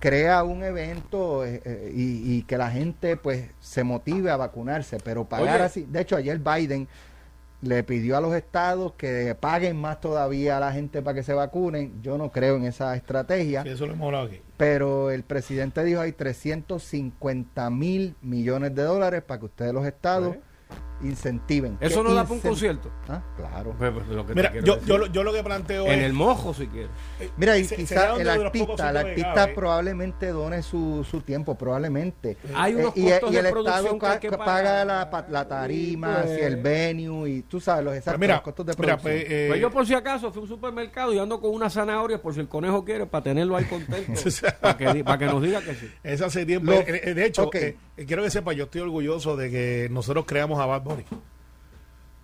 crea 0.00 0.42
un 0.44 0.62
evento 0.64 1.44
eh, 1.44 1.60
eh, 1.64 1.92
y, 1.94 2.36
y 2.38 2.42
que 2.44 2.56
la 2.56 2.70
gente 2.70 3.16
pues 3.16 3.50
se 3.60 3.84
motive 3.84 4.30
a 4.30 4.36
vacunarse, 4.36 4.98
pero 5.04 5.24
pagar 5.26 5.56
Oye. 5.56 5.64
así. 5.64 5.86
De 5.88 6.00
hecho, 6.00 6.16
ayer 6.16 6.38
Biden 6.38 6.88
le 7.62 7.82
pidió 7.84 8.16
a 8.16 8.20
los 8.20 8.34
estados 8.34 8.92
que 8.94 9.34
paguen 9.38 9.76
más 9.78 10.00
todavía 10.00 10.58
a 10.58 10.60
la 10.60 10.72
gente 10.72 11.02
para 11.02 11.14
que 11.16 11.22
se 11.22 11.32
vacunen. 11.32 12.00
Yo 12.02 12.16
no 12.18 12.30
creo 12.30 12.56
en 12.56 12.64
esa 12.64 12.94
estrategia. 12.96 13.62
Sí, 13.62 13.70
eso 13.70 13.86
lo 13.86 13.92
hemos 13.94 14.06
hablado 14.06 14.26
aquí. 14.26 14.40
Pero 14.56 15.10
el 15.10 15.22
presidente 15.24 15.82
dijo 15.84 16.00
hay 16.00 16.12
350 16.12 17.70
mil 17.70 18.14
millones 18.22 18.74
de 18.74 18.82
dólares 18.82 19.22
para 19.22 19.40
que 19.40 19.46
ustedes 19.46 19.72
los 19.72 19.86
estados 19.86 20.36
incentiven. 21.02 21.76
Eso 21.80 22.02
no 22.02 22.14
da 22.14 22.22
para 22.24 22.34
un 22.34 22.40
concierto. 22.40 22.90
Ah, 23.08 23.22
claro. 23.36 23.74
Pues, 23.78 23.92
pues, 23.92 24.08
lo 24.08 24.26
que 24.26 24.34
te 24.34 24.34
Mira, 24.34 24.52
yo, 24.62 24.78
lo- 24.98 25.06
yo 25.06 25.22
lo 25.22 25.32
que 25.32 25.42
planteo 25.42 25.86
en 25.86 26.00
es. 26.00 26.04
el 26.04 26.12
mojo, 26.12 26.54
si 26.54 26.66
quieres. 26.66 26.90
eh, 27.20 27.30
Mira, 27.36 27.56
y 27.58 27.64
se- 27.64 27.76
quizás 27.76 28.18
el 28.18 28.28
artista, 28.28 28.90
el 28.90 28.96
artista 28.96 29.44
¿eh? 29.44 29.52
probablemente 29.54 30.28
done 30.28 30.62
su, 30.62 31.04
su 31.08 31.20
tiempo, 31.20 31.54
probablemente. 31.56 32.36
Hay 32.54 32.72
Eh, 32.72 32.76
unos 32.76 32.96
y, 32.96 33.04
costos 33.10 33.30
y 33.30 33.32
de 33.34 33.38
el 33.40 33.50
producción 33.50 33.94
Estado 33.96 34.20
que 34.20 34.28
que 34.30 34.36
paga 34.38 34.84
la, 34.84 35.48
tarima, 35.48 36.22
Pues- 36.22 36.36
si 36.36 36.40
el 36.44 36.56
venue, 36.56 37.30
y 37.30 37.42
tú 37.42 37.60
sabes, 37.60 37.84
los, 37.84 37.92
Pues 37.92 37.98
exactos, 37.98 38.20
mira, 38.20 38.34
los 38.34 38.42
costos 38.42 38.66
de 38.66 38.72
mira, 38.78 38.96
producción. 38.96 39.22
pues, 39.22 39.32
eh, 39.32 39.46
Pues 39.48 39.60
yo 39.60 39.70
por 39.70 39.86
si 39.86 39.94
acaso 39.94 40.30
fui 40.32 40.40
a 40.40 40.42
un 40.42 40.48
supermercado 40.48 41.12
y 41.14 41.18
ando 41.18 41.40
con 41.40 41.50
una 41.52 41.70
zanahoria 41.70 42.20
por 42.20 42.34
si 42.34 42.40
el 42.40 42.48
conejo 42.48 42.84
quiere 42.84 43.06
para 43.06 43.24
tenerlo 43.24 43.56
ahí 43.56 43.64
contento 43.64 44.12
para 44.60 44.76
que, 44.76 44.92
di- 44.92 45.02
para 45.02 45.18
que 45.18 45.26
nos 45.26 45.42
diga 45.42 45.60
que 45.60 45.74
sí. 45.74 45.90
Es 46.02 46.20
hace 46.20 46.44
tiempo. 46.46 46.72
Lo- 46.72 46.80
Eh, 46.80 47.00
eh, 47.04 47.14
de 47.14 47.24
hecho, 47.26 47.44
ok. 47.44 47.54
eh, 47.56 47.76
eh, 47.96 48.04
quiero 48.06 48.22
que 48.22 48.30
sepa, 48.30 48.52
yo 48.52 48.64
estoy 48.64 48.80
orgulloso 48.82 49.36
de 49.36 49.50
que 49.50 49.88
nosotros 49.90 50.24
creamos 50.26 50.60
a 50.60 50.66
Bad 50.66 50.82
Bunny. 50.86 51.04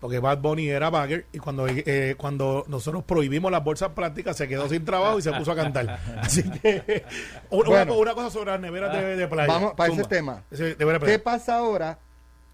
Porque 0.00 0.18
Bad 0.18 0.38
Bunny 0.38 0.68
era 0.68 0.90
bagger 0.90 1.26
y 1.32 1.38
cuando, 1.38 1.66
eh, 1.68 2.16
cuando 2.18 2.64
nosotros 2.66 3.04
prohibimos 3.04 3.52
las 3.52 3.62
bolsas 3.62 3.90
plásticas 3.90 4.36
se 4.36 4.48
quedó 4.48 4.68
sin 4.68 4.84
trabajo 4.84 5.18
y 5.20 5.22
se 5.22 5.30
puso 5.32 5.52
a 5.52 5.54
cantar. 5.56 6.00
Así 6.20 6.42
que 6.42 7.04
una, 7.50 7.68
Bueno. 7.68 7.94
una 7.94 8.12
cosa 8.14 8.30
sobre 8.30 8.50
las 8.50 8.60
neveras 8.60 8.92
de, 8.92 9.14
de 9.16 9.28
playa. 9.28 9.52
Vamos 9.52 9.74
para 9.74 9.92
ese 9.92 10.02
tema. 10.04 10.42
Ese- 10.50 10.76
¿Qué 11.04 11.18
pasa 11.20 11.58
ahora 11.58 11.98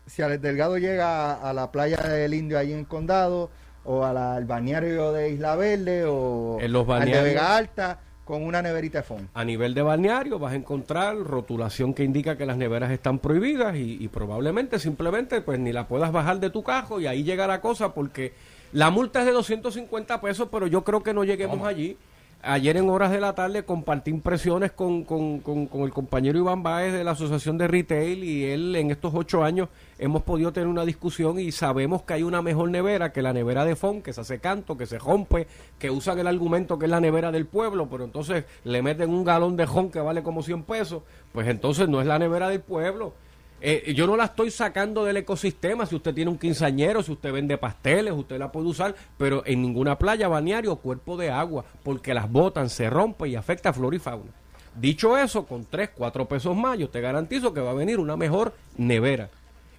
si 0.07 0.21
Alex 0.21 0.42
Delgado 0.42 0.77
llega 0.77 1.33
a, 1.33 1.49
a 1.51 1.53
la 1.55 1.73
playa 1.73 1.97
del 1.97 2.35
Indio 2.35 2.59
ahí 2.59 2.71
en 2.73 2.81
el 2.81 2.87
condado 2.87 3.51
o 3.85 4.05
a 4.05 4.12
la- 4.12 4.35
al 4.37 4.44
balneario 4.44 5.12
de 5.12 5.31
Isla 5.31 5.57
Verde 5.57 6.05
o 6.07 6.59
En 6.61 6.71
los 6.71 6.87
al 6.90 7.07
de. 7.07 7.23
Vega 7.23 7.57
Alta 7.57 7.99
con 8.29 8.45
una 8.45 8.61
neverita 8.61 8.99
de 8.99 9.05
foam. 9.05 9.27
A 9.33 9.43
nivel 9.43 9.73
de 9.73 9.81
balneario 9.81 10.38
vas 10.38 10.53
a 10.53 10.57
encontrar 10.57 11.17
rotulación 11.17 11.95
que 11.95 12.05
indica 12.05 12.37
que 12.37 12.45
las 12.45 12.59
neveras 12.59 12.91
están 12.91 13.21
prohibidas 13.21 13.75
y, 13.75 13.97
y 13.99 14.09
probablemente 14.09 14.79
simplemente 14.79 15.41
pues 15.41 15.59
ni 15.59 15.73
la 15.73 15.88
puedas 15.88 16.12
bajar 16.12 16.38
de 16.38 16.51
tu 16.51 16.62
cajo 16.62 17.01
y 17.01 17.07
ahí 17.07 17.25
llega 17.25 17.47
la 17.47 17.62
cosa 17.62 17.95
porque 17.95 18.35
la 18.75 18.91
multa 18.91 19.21
es 19.21 19.25
de 19.25 19.33
250 19.33 20.21
pesos, 20.21 20.49
pero 20.53 20.67
yo 20.67 20.85
creo 20.85 21.03
que 21.03 21.14
no 21.14 21.25
lleguemos 21.25 21.67
allí. 21.67 21.97
Ayer 22.40 22.77
en 22.77 22.88
horas 22.88 23.11
de 23.11 23.20
la 23.20 23.35
tarde 23.35 23.64
compartí 23.64 24.12
impresiones 24.12 24.70
con, 24.70 25.03
con, 25.03 25.40
con, 25.40 25.66
con 25.66 25.81
el 25.83 25.90
compañero 25.90 26.38
Iván 26.38 26.62
Báez 26.62 26.92
de 26.92 27.03
la 27.03 27.11
Asociación 27.11 27.59
de 27.59 27.66
Retail 27.66 28.22
y 28.22 28.44
él 28.44 28.77
en 28.77 28.92
estos 28.92 29.12
ocho 29.12 29.42
años 29.42 29.68
hemos 29.98 30.22
podido 30.22 30.53
tener 30.53 30.68
una 30.68 30.85
discusión 30.85 31.40
y 31.40 31.51
sabemos 31.51 32.03
que 32.03 32.14
hay 32.14 32.22
una 32.22 32.40
mejor 32.40 32.70
nevera 32.70 33.12
que 33.12 33.22
la 33.22 33.33
nevera 33.33 33.64
de 33.64 33.74
FON, 33.74 34.03
que 34.03 34.12
se 34.12 34.20
hace 34.20 34.38
canto, 34.38 34.77
que 34.77 34.87
se 34.87 35.01
rompe, 35.01 35.48
que 35.81 35.90
usan 35.90 36.20
el 36.20 36.29
argumento 36.29 36.79
que 36.79 36.85
es 36.85 36.90
la 36.92 37.01
nevera 37.01 37.33
del 37.33 37.46
pueblo, 37.46 37.88
pero 37.90 38.05
entonces 38.05 38.44
le 38.62 38.83
meten 38.83 39.11
un 39.11 39.24
galón 39.24 39.57
de 39.57 39.66
jon 39.66 39.90
que 39.90 39.98
vale 39.98 40.22
como 40.22 40.44
100 40.44 40.62
pesos, 40.62 41.03
pues 41.33 41.48
entonces 41.48 41.88
no 41.88 42.01
es 42.01 42.07
la 42.07 42.20
nevera 42.20 42.48
del 42.48 42.61
pueblo. 42.61 43.14
Eh, 43.61 43.92
yo 43.94 44.07
no 44.07 44.16
la 44.16 44.27
estoy 44.27 44.51
sacando 44.51 45.05
del 45.05 45.16
ecosistema. 45.16 45.87
Si 45.87 45.94
usted 45.97 46.14
tiene 46.14 46.31
un 46.31 46.38
quinceañero, 46.38 47.03
si 47.03 47.12
usted 47.12 47.33
vende 47.33 47.59
pasteles, 47.59 48.12
usted 48.12 48.38
la 48.38 48.53
puede 48.53 48.68
usar, 48.68 48.94
pero 49.16 49.42
en 49.47 49.62
ninguna 49.62 49.99
playa, 49.99 50.29
balneario 50.29 50.73
o 50.73 50.77
cuerpo 50.77 51.16
de 51.16 51.31
agua, 51.31 51.64
porque 51.83 52.14
las 52.14 52.31
botan, 52.31 52.71
se 52.71 52.88
rompen 52.88 53.31
y 53.31 53.37
afecta 53.37 53.71
a 53.71 53.73
flora 53.73 53.97
y 53.97 53.99
fauna. 53.99 54.31
Dicho 54.75 55.18
eso, 55.18 55.44
con 55.44 55.64
3, 55.64 55.90
4 55.94 56.27
pesos 56.27 56.57
más, 56.57 56.79
yo 56.79 56.88
te 56.88 57.01
garantizo 57.01 57.53
que 57.53 57.61
va 57.61 57.71
a 57.71 57.75
venir 57.75 57.99
una 57.99 58.16
mejor 58.16 58.55
nevera. 58.77 59.29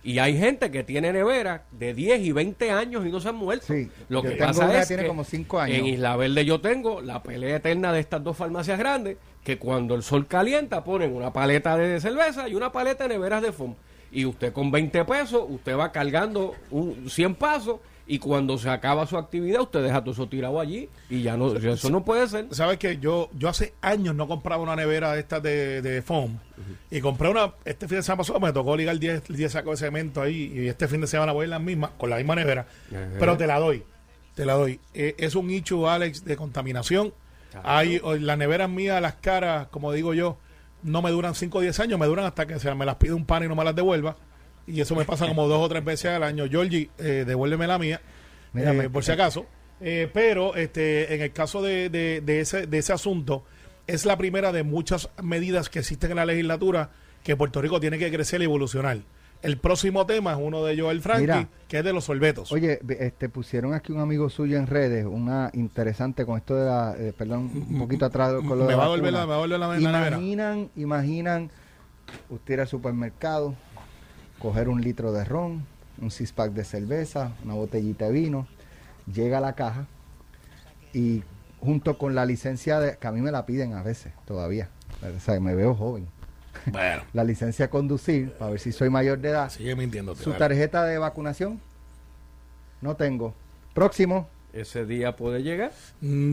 Y 0.01 0.19
hay 0.19 0.37
gente 0.37 0.71
que 0.71 0.83
tiene 0.83 1.11
nevera 1.11 1.63
de 1.71 1.93
10 1.93 2.21
y 2.21 2.31
20 2.31 2.71
años 2.71 3.05
y 3.05 3.11
no 3.11 3.19
se 3.19 3.29
han 3.29 3.35
muerto. 3.35 3.65
Sí, 3.67 3.89
Lo 4.07 4.21
que 4.21 4.31
pasa 4.31 4.79
es 4.79 4.87
tiene 4.87 5.03
que 5.03 5.09
como 5.09 5.23
cinco 5.25 5.59
años. 5.59 5.77
en 5.77 5.85
Isla 5.87 6.15
Verde 6.15 6.45
yo 6.45 6.61
tengo 6.61 7.01
la 7.01 7.21
pelea 7.21 7.57
eterna 7.57 7.91
de 7.91 7.99
estas 7.99 8.23
dos 8.23 8.37
farmacias 8.37 8.79
grandes 8.79 9.17
que 9.43 9.57
cuando 9.57 9.95
el 9.95 10.03
sol 10.03 10.25
calienta 10.27 10.83
ponen 10.83 11.13
una 11.13 11.33
paleta 11.33 11.75
de 11.77 11.99
cerveza 11.99 12.47
y 12.47 12.55
una 12.55 12.71
paleta 12.71 13.03
de 13.07 13.15
neveras 13.15 13.41
de 13.41 13.51
foam. 13.51 13.75
Y 14.11 14.25
usted 14.25 14.53
con 14.53 14.71
20 14.71 15.03
pesos, 15.05 15.43
usted 15.49 15.77
va 15.77 15.91
cargando 15.91 16.55
un 16.71 17.09
100 17.09 17.35
pasos 17.35 17.79
y 18.11 18.19
cuando 18.19 18.57
se 18.57 18.69
acaba 18.69 19.05
su 19.07 19.17
actividad, 19.17 19.61
usted 19.61 19.83
deja 19.83 20.01
todo 20.01 20.11
eso 20.13 20.27
tirado 20.27 20.59
allí 20.59 20.89
y 21.09 21.21
ya 21.21 21.37
no, 21.37 21.53
eso 21.55 21.89
no 21.91 22.03
puede 22.03 22.27
ser. 22.27 22.47
¿Sabes 22.51 22.77
que 22.79 22.97
yo, 22.97 23.29
yo 23.37 23.47
hace 23.47 23.73
años 23.81 24.15
no 24.15 24.27
compraba 24.27 24.61
una 24.63 24.75
nevera 24.75 25.13
de 25.13 25.19
estas 25.19 25.41
de, 25.43 25.81
de 25.83 26.01
foam 26.01 26.39
y 26.91 26.99
compré 27.01 27.29
una, 27.29 27.53
este 27.65 27.87
fin 27.87 27.97
de 27.97 28.03
semana 28.03 28.17
pasado 28.17 28.39
me 28.39 28.51
tocó 28.51 28.75
ligar 28.75 28.97
10, 28.99 29.23
10 29.29 29.51
sacos 29.51 29.79
de 29.79 29.85
cemento 29.85 30.21
ahí 30.21 30.51
y 30.55 30.67
este 30.67 30.87
fin 30.87 30.99
de 31.01 31.07
semana 31.07 31.31
voy 31.31 31.43
en 31.45 31.51
la 31.51 31.59
misma, 31.59 31.91
con 31.97 32.09
la 32.09 32.17
misma 32.17 32.35
nevera, 32.35 32.65
pero 33.19 33.37
te 33.37 33.45
la 33.47 33.59
doy, 33.59 33.83
te 34.35 34.45
la 34.45 34.53
doy. 34.53 34.79
Eh, 34.93 35.15
es 35.19 35.35
un 35.35 35.47
nicho, 35.47 35.87
Alex, 35.89 36.25
de 36.25 36.35
contaminación. 36.35 37.13
Hay, 37.63 37.99
o- 38.03 38.15
las 38.15 38.37
neveras 38.37 38.69
mías, 38.69 39.01
las 39.01 39.13
caras, 39.15 39.67
como 39.69 39.91
digo 39.91 40.13
yo, 40.13 40.37
no 40.81 41.01
me 41.01 41.11
duran 41.11 41.35
5 41.35 41.57
o 41.57 41.61
10 41.61 41.79
años, 41.79 41.99
me 41.99 42.05
duran 42.07 42.25
hasta 42.25 42.45
que 42.47 42.57
se 42.59 42.73
me 42.73 42.85
las 42.85 42.95
pide 42.95 43.13
un 43.13 43.25
pan 43.25 43.43
y 43.43 43.47
no 43.47 43.55
me 43.55 43.63
las 43.63 43.75
devuelva. 43.75 44.15
Y 44.69 44.81
eso 44.81 44.95
me 44.95 45.05
pasa 45.05 45.27
como 45.27 45.47
dos 45.47 45.61
o 45.65 45.69
tres 45.69 45.83
veces 45.83 46.11
al 46.11 46.23
año. 46.23 46.45
Georgie, 46.49 46.89
eh, 46.99 47.23
devuélveme 47.27 47.67
la 47.67 47.79
mía, 47.79 48.01
eh, 48.55 48.71
me- 48.73 48.89
por 48.89 49.03
si 49.03 49.11
acaso. 49.11 49.45
Eh, 49.81 50.09
pero 50.13 50.55
este, 50.55 51.13
en 51.15 51.21
el 51.21 51.31
caso 51.31 51.61
de, 51.61 51.89
de- 51.89 52.21
de 52.21 52.39
ese, 52.41 52.67
de 52.67 52.77
ese 52.77 52.93
asunto, 52.93 53.43
es 53.87 54.05
la 54.05 54.17
primera 54.17 54.51
de 54.51 54.63
muchas 54.63 55.09
medidas 55.23 55.69
que 55.69 55.79
existen 55.79 56.11
en 56.11 56.17
la 56.17 56.25
legislatura 56.25 56.91
que 57.23 57.35
Puerto 57.35 57.61
Rico 57.61 57.79
tiene 57.79 57.97
que 57.97 58.11
crecer 58.11 58.41
y 58.41 58.43
evolucionar. 58.45 58.99
El 59.41 59.57
próximo 59.57 60.05
tema 60.05 60.33
es 60.33 60.37
uno 60.41 60.65
de 60.65 60.73
ellos, 60.73 60.91
el 60.91 61.01
Frankie, 61.01 61.21
Mira. 61.21 61.47
que 61.69 61.77
es 61.79 61.83
de 61.85 61.93
los 61.93 62.03
sorbetos. 62.03 62.51
Oye, 62.51 62.79
este 62.99 63.29
pusieron 63.29 63.73
aquí 63.73 63.93
un 63.93 64.01
amigo 64.01 64.29
suyo 64.29 64.57
en 64.57 64.67
redes, 64.67 65.05
una 65.05 65.49
interesante 65.53 66.25
con 66.25 66.37
esto 66.37 66.55
de 66.57 66.65
la, 66.65 66.93
eh, 66.97 67.13
perdón, 67.17 67.49
un 67.69 67.79
poquito 67.79 68.03
atrás 68.05 68.33
con 68.33 68.59
lo 68.59 68.65
me 68.65 68.71
de 68.71 68.75
va 68.75 68.83
a 68.83 68.87
vacuna. 68.89 68.97
volver 68.97 69.13
la, 69.13 69.19
me 69.21 69.25
va 69.27 69.35
a 69.35 69.39
volver 69.39 69.59
la, 69.59 69.67
la 69.69 69.75
nevera. 69.77 70.17
Imaginan, 70.17 70.69
imaginan 70.75 71.49
usted 72.29 72.55
ir 72.55 72.59
al 72.59 72.67
supermercado, 72.67 73.55
coger 74.39 74.69
un 74.69 74.81
litro 74.81 75.11
de 75.11 75.23
ron, 75.25 75.65
un 76.01 76.11
six 76.11 76.31
pack 76.31 76.53
de 76.53 76.63
cerveza, 76.63 77.33
una 77.43 77.53
botellita 77.53 78.05
de 78.05 78.11
vino, 78.11 78.47
llega 79.13 79.39
a 79.39 79.41
la 79.41 79.53
caja 79.53 79.85
y 80.93 81.23
junto 81.59 81.97
con 81.97 82.15
la 82.15 82.25
licencia 82.25 82.79
de, 82.79 82.97
que 82.97 83.07
a 83.07 83.11
mí 83.11 83.21
me 83.21 83.31
la 83.31 83.45
piden 83.45 83.73
a 83.73 83.83
veces 83.83 84.13
todavía, 84.25 84.69
o 85.03 85.19
sea, 85.19 85.39
me 85.39 85.55
veo 85.55 85.75
joven, 85.75 86.07
Bueno, 86.65 87.03
la 87.13 87.23
licencia 87.23 87.65
de 87.65 87.69
conducir, 87.69 88.31
para 88.33 88.51
ver 88.51 88.59
si 88.59 88.71
soy 88.71 88.89
mayor 88.89 89.19
de 89.19 89.29
edad, 89.29 89.49
sigue 89.49 89.75
mintiendo. 89.75 90.15
su 90.15 90.33
tarjeta 90.33 90.85
de 90.85 90.97
vacunación, 90.97 91.59
no 92.81 92.95
tengo. 92.95 93.33
Próximo, 93.73 94.27
Ese 94.51 94.85
día 94.85 95.15
puede 95.15 95.43
llegar. 95.43 95.71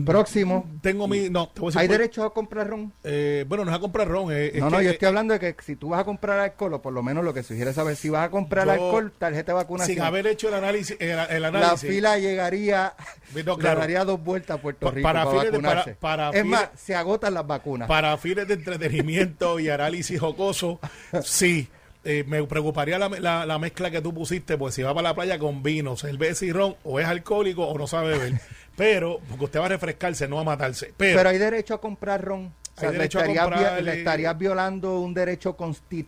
próximo. 0.05 0.65
Tengo 0.81 1.07
mi. 1.07 1.29
No, 1.29 1.49
te 1.49 1.59
voy 1.61 1.67
a 1.67 1.69
decir 1.69 1.81
¿Hay 1.81 1.87
por- 1.87 1.97
derecho 1.97 2.23
a 2.23 2.33
comprar 2.33 2.67
ron? 2.67 2.91
eh, 3.03 3.45
bueno, 3.47 3.63
no 3.63 3.71
es 3.71 3.77
a 3.77 3.79
comprar 3.79 4.07
ron. 4.07 4.31
eh, 4.31 4.51
es 4.55 4.59
no, 4.59 4.69
no, 4.69 4.79
que, 4.79 4.85
yo 4.85 4.89
estoy 4.91 5.07
hablando 5.07 5.33
de 5.33 5.39
que 5.39 5.55
si 5.63 5.75
tú 5.75 5.89
vas 5.89 6.01
a 6.01 6.03
comprar 6.03 6.39
alcohol, 6.39 6.73
o 6.73 6.81
por 6.81 6.93
lo 6.93 7.03
menos 7.03 7.23
lo 7.23 7.33
que 7.33 7.43
sugiere 7.43 7.73
saber, 7.73 7.95
si 7.95 8.09
vas 8.09 8.25
a 8.25 8.31
comprar 8.31 8.65
Yo, 8.65 8.71
alcohol, 8.71 9.13
tarjeta 9.17 9.51
de 9.51 9.55
vacunación, 9.57 9.95
Sin 9.95 10.03
haber 10.03 10.25
hecho 10.27 10.47
el 10.47 10.55
análisis. 10.55 10.97
El, 10.99 11.09
el 11.29 11.41
la 11.41 11.47
análisis 11.49 11.89
fila 11.89 12.17
llegaría, 12.17 12.93
No, 13.33 13.37
le 13.37 13.43
claro. 13.57 13.79
daría 13.81 14.03
dos 14.03 14.23
vueltas 14.23 14.57
a 14.57 14.61
Puerto 14.61 14.87
Pa- 14.87 14.91
Rico 14.93 15.03
para 15.03 15.19
para, 15.25 15.31
fines 15.31 15.45
de- 15.51 15.57
vacunarse. 15.59 15.95
para- 15.95 16.31
para 16.31 16.37
es 16.37 16.43
fines- 16.43 16.59
más, 16.59 16.69
se 16.75 16.95
agotan 16.95 17.33
las 17.35 17.45
vacunas. 17.45 17.87
para 17.87 18.17
fines 18.17 18.47
de 18.47 18.53
entretenimiento 18.55 19.59
y 19.59 19.69
análisis 19.69 20.19
jocoso, 20.19 20.79
sí. 21.23 21.67
Eh, 22.09 22.23
me 22.25 22.41
preocuparía 22.45 22.97
la, 22.97 23.09
la- 23.09 23.45
la 23.45 23.59
mezcla 23.59 23.91
que 23.91 24.01
tú 24.01 24.13
pusiste, 24.13 24.57
pues 24.57 24.73
si 24.75 24.81
va 24.81 24.93
para 24.93 25.09
la 25.09 25.13
playa 25.15 25.37
con 25.37 25.61
vino, 25.61 25.97
cerveza 25.97 26.45
y 26.45 26.53
ron, 26.53 26.75
o 26.85 26.99
es 27.01 27.05
alcohólico 27.05 27.67
o 27.67 27.77
no 27.77 27.85
sabe 27.85 28.17
beber. 28.17 28.39
Pero, 28.77 29.19
porque 29.27 29.45
usted 29.45 29.59
va 29.59 29.65
a 29.65 29.69
refrescarse, 29.69 30.27
no 30.27 30.39
a 30.39 30.43
matarse. 30.43 30.93
Pero, 30.95 31.17
Pero 31.17 31.29
hay 31.29 31.37
derecho 31.37 31.73
a 31.73 31.81
comprar 31.81 32.23
ron. 32.23 32.53
O 32.77 32.79
sea, 32.79 32.91
le, 32.91 33.05
estarías, 33.05 33.83
le 33.83 34.33
violando 34.35 34.99
un 34.99 35.13
derecho 35.15 35.55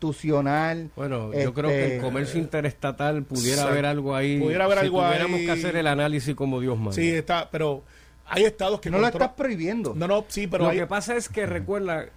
constitucional. 0.04 0.92
Bueno, 0.96 1.34
yo 1.34 1.54
creo 1.54 1.70
que 1.70 1.82
Este, 1.84 1.96
el 1.96 2.02
comercio 2.02 2.40
interestatal 2.40 3.24
pudiera 3.24 3.64
haber 3.64 3.86
algo 3.86 4.16
ahí. 4.16 4.40
Pudiera 4.40 4.66
haber 4.66 4.80
si 4.80 4.86
algo 4.86 5.02
tuviéramos 5.04 5.40
ahí. 5.40 5.46
que 5.48 5.52
hacer 5.52 5.76
el 5.76 5.88
análisis 5.88 6.36
como 6.36 6.60
Dios 6.60 6.78
manda. 6.78 6.94
sí, 6.94 7.10
está, 7.10 7.50
pero 7.50 7.84
hay 8.28 8.44
estados 8.44 8.80
que 8.80 8.92
No 8.92 9.00
lo 9.00 9.08
estás 9.08 9.30
prohibiendo. 9.30 9.94
No, 9.96 10.08
no, 10.08 10.26
sí, 10.28 10.46
pero 10.48 10.66
Lo 10.66 10.70
hay, 10.70 10.78
que 10.78 10.86
pasa 10.88 11.16
es 11.16 11.28
que 11.28 11.46
recuerda, 11.48 12.04
eh, 12.04 12.10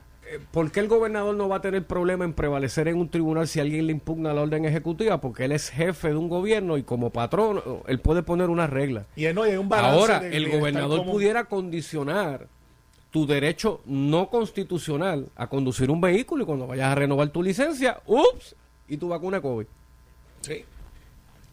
¿por 0.51 0.71
qué 0.71 0.81
el 0.81 0.89
gobernador 0.89 1.35
no 1.35 1.49
va 1.49 1.57
a 1.57 1.61
tener 1.61 1.87
problema 1.87 2.25
en 2.25 2.33
prevalecer 2.33 2.89
en 2.89 2.97
un 2.97 3.09
tribunal 3.09 3.49
si 3.49 3.61
alguien 3.61 3.87
le 3.87 3.93
impugna 3.93 4.33
la 4.33 4.43
orden 4.43 4.65
ejecutiva? 4.65 5.21
Porque 5.21 5.45
él 5.45 5.53
es 5.53 5.71
jefe 5.71 6.09
de 6.09 6.17
un 6.17 6.29
gobierno 6.29 6.79
y 6.79 6.83
como 6.83 7.11
patrón, 7.11 7.63
él 7.87 7.99
puede 8.01 8.23
poner 8.23 8.51
unas 8.51 8.71
reglas. 8.71 9.07
y 9.17 9.25
no, 9.33 9.47
y 9.47 9.51
hay 9.51 9.57
un 9.57 9.69
balance 9.69 9.99
Ahora, 9.99 10.21
de 10.21 10.37
el 10.37 10.51
gobernador 10.51 11.05
pudiera 11.05 11.45
condicionar 11.45 12.47
tu 13.11 13.27
derecho 13.27 13.83
no 13.85 14.31
constitucional 14.31 15.29
a 15.37 15.47
conducir 15.49 15.91
un 15.91 16.01
vehículo 16.01 16.45
y 16.45 16.47
cuando 16.47 16.67
vayas 16.67 16.93
a 16.93 16.95
renovar 16.95 17.29
tu 17.29 17.43
licencia, 17.43 18.01
ups, 18.07 18.57
y 18.89 18.97
tu 18.97 19.09
vacuna 19.09 19.41
COVID. 19.41 19.67
Sí, 20.43 20.65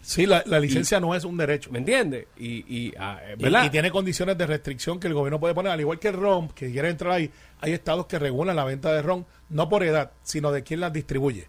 Sí, 0.01 0.25
la, 0.25 0.43
la 0.45 0.59
licencia 0.59 0.99
no 0.99 1.13
es 1.13 1.23
un 1.23 1.37
derecho. 1.37 1.71
¿Me 1.71 1.79
entiendes? 1.79 2.27
Y, 2.37 2.65
y, 2.67 2.93
ah, 2.97 3.19
eh, 3.23 3.65
Y, 3.65 3.69
tiene 3.69 3.91
condiciones 3.91 4.37
de 4.37 4.47
restricción 4.47 4.99
que 4.99 5.07
el 5.07 5.13
gobierno 5.13 5.39
puede 5.39 5.53
poner, 5.53 5.71
al 5.71 5.79
igual 5.79 5.99
que 5.99 6.07
el 6.07 6.15
ron, 6.15 6.47
que 6.49 6.71
quiere 6.71 6.89
entrar 6.89 7.13
ahí. 7.13 7.31
Hay 7.61 7.73
estados 7.73 8.05
que 8.07 8.17
regulan 8.17 8.55
la 8.55 8.63
venta 8.63 8.93
de 8.93 9.01
ron, 9.01 9.25
no 9.49 9.69
por 9.69 9.83
edad, 9.83 10.11
sino 10.23 10.51
de 10.51 10.63
quién 10.63 10.79
las 10.79 10.93
distribuye. 10.93 11.47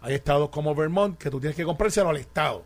Hay 0.00 0.14
estados 0.14 0.50
como 0.50 0.74
Vermont 0.74 1.16
que 1.16 1.30
tú 1.30 1.38
tienes 1.40 1.56
que 1.56 1.64
comprárselo 1.64 2.10
al 2.10 2.16
estado. 2.16 2.64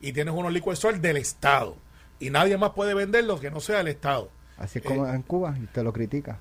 Y 0.00 0.12
tienes 0.12 0.34
unos 0.34 0.52
liquid 0.52 0.72
store 0.72 0.98
del 0.98 1.16
estado. 1.16 1.76
Y 2.18 2.30
nadie 2.30 2.56
más 2.58 2.70
puede 2.70 2.94
venderlos 2.94 3.40
que 3.40 3.50
no 3.50 3.60
sea 3.60 3.80
el 3.80 3.88
estado. 3.88 4.30
Así 4.58 4.78
es 4.78 4.84
como 4.84 5.08
en 5.08 5.22
Cuba, 5.22 5.56
y 5.60 5.66
te 5.66 5.82
lo 5.82 5.92
critica. 5.92 6.38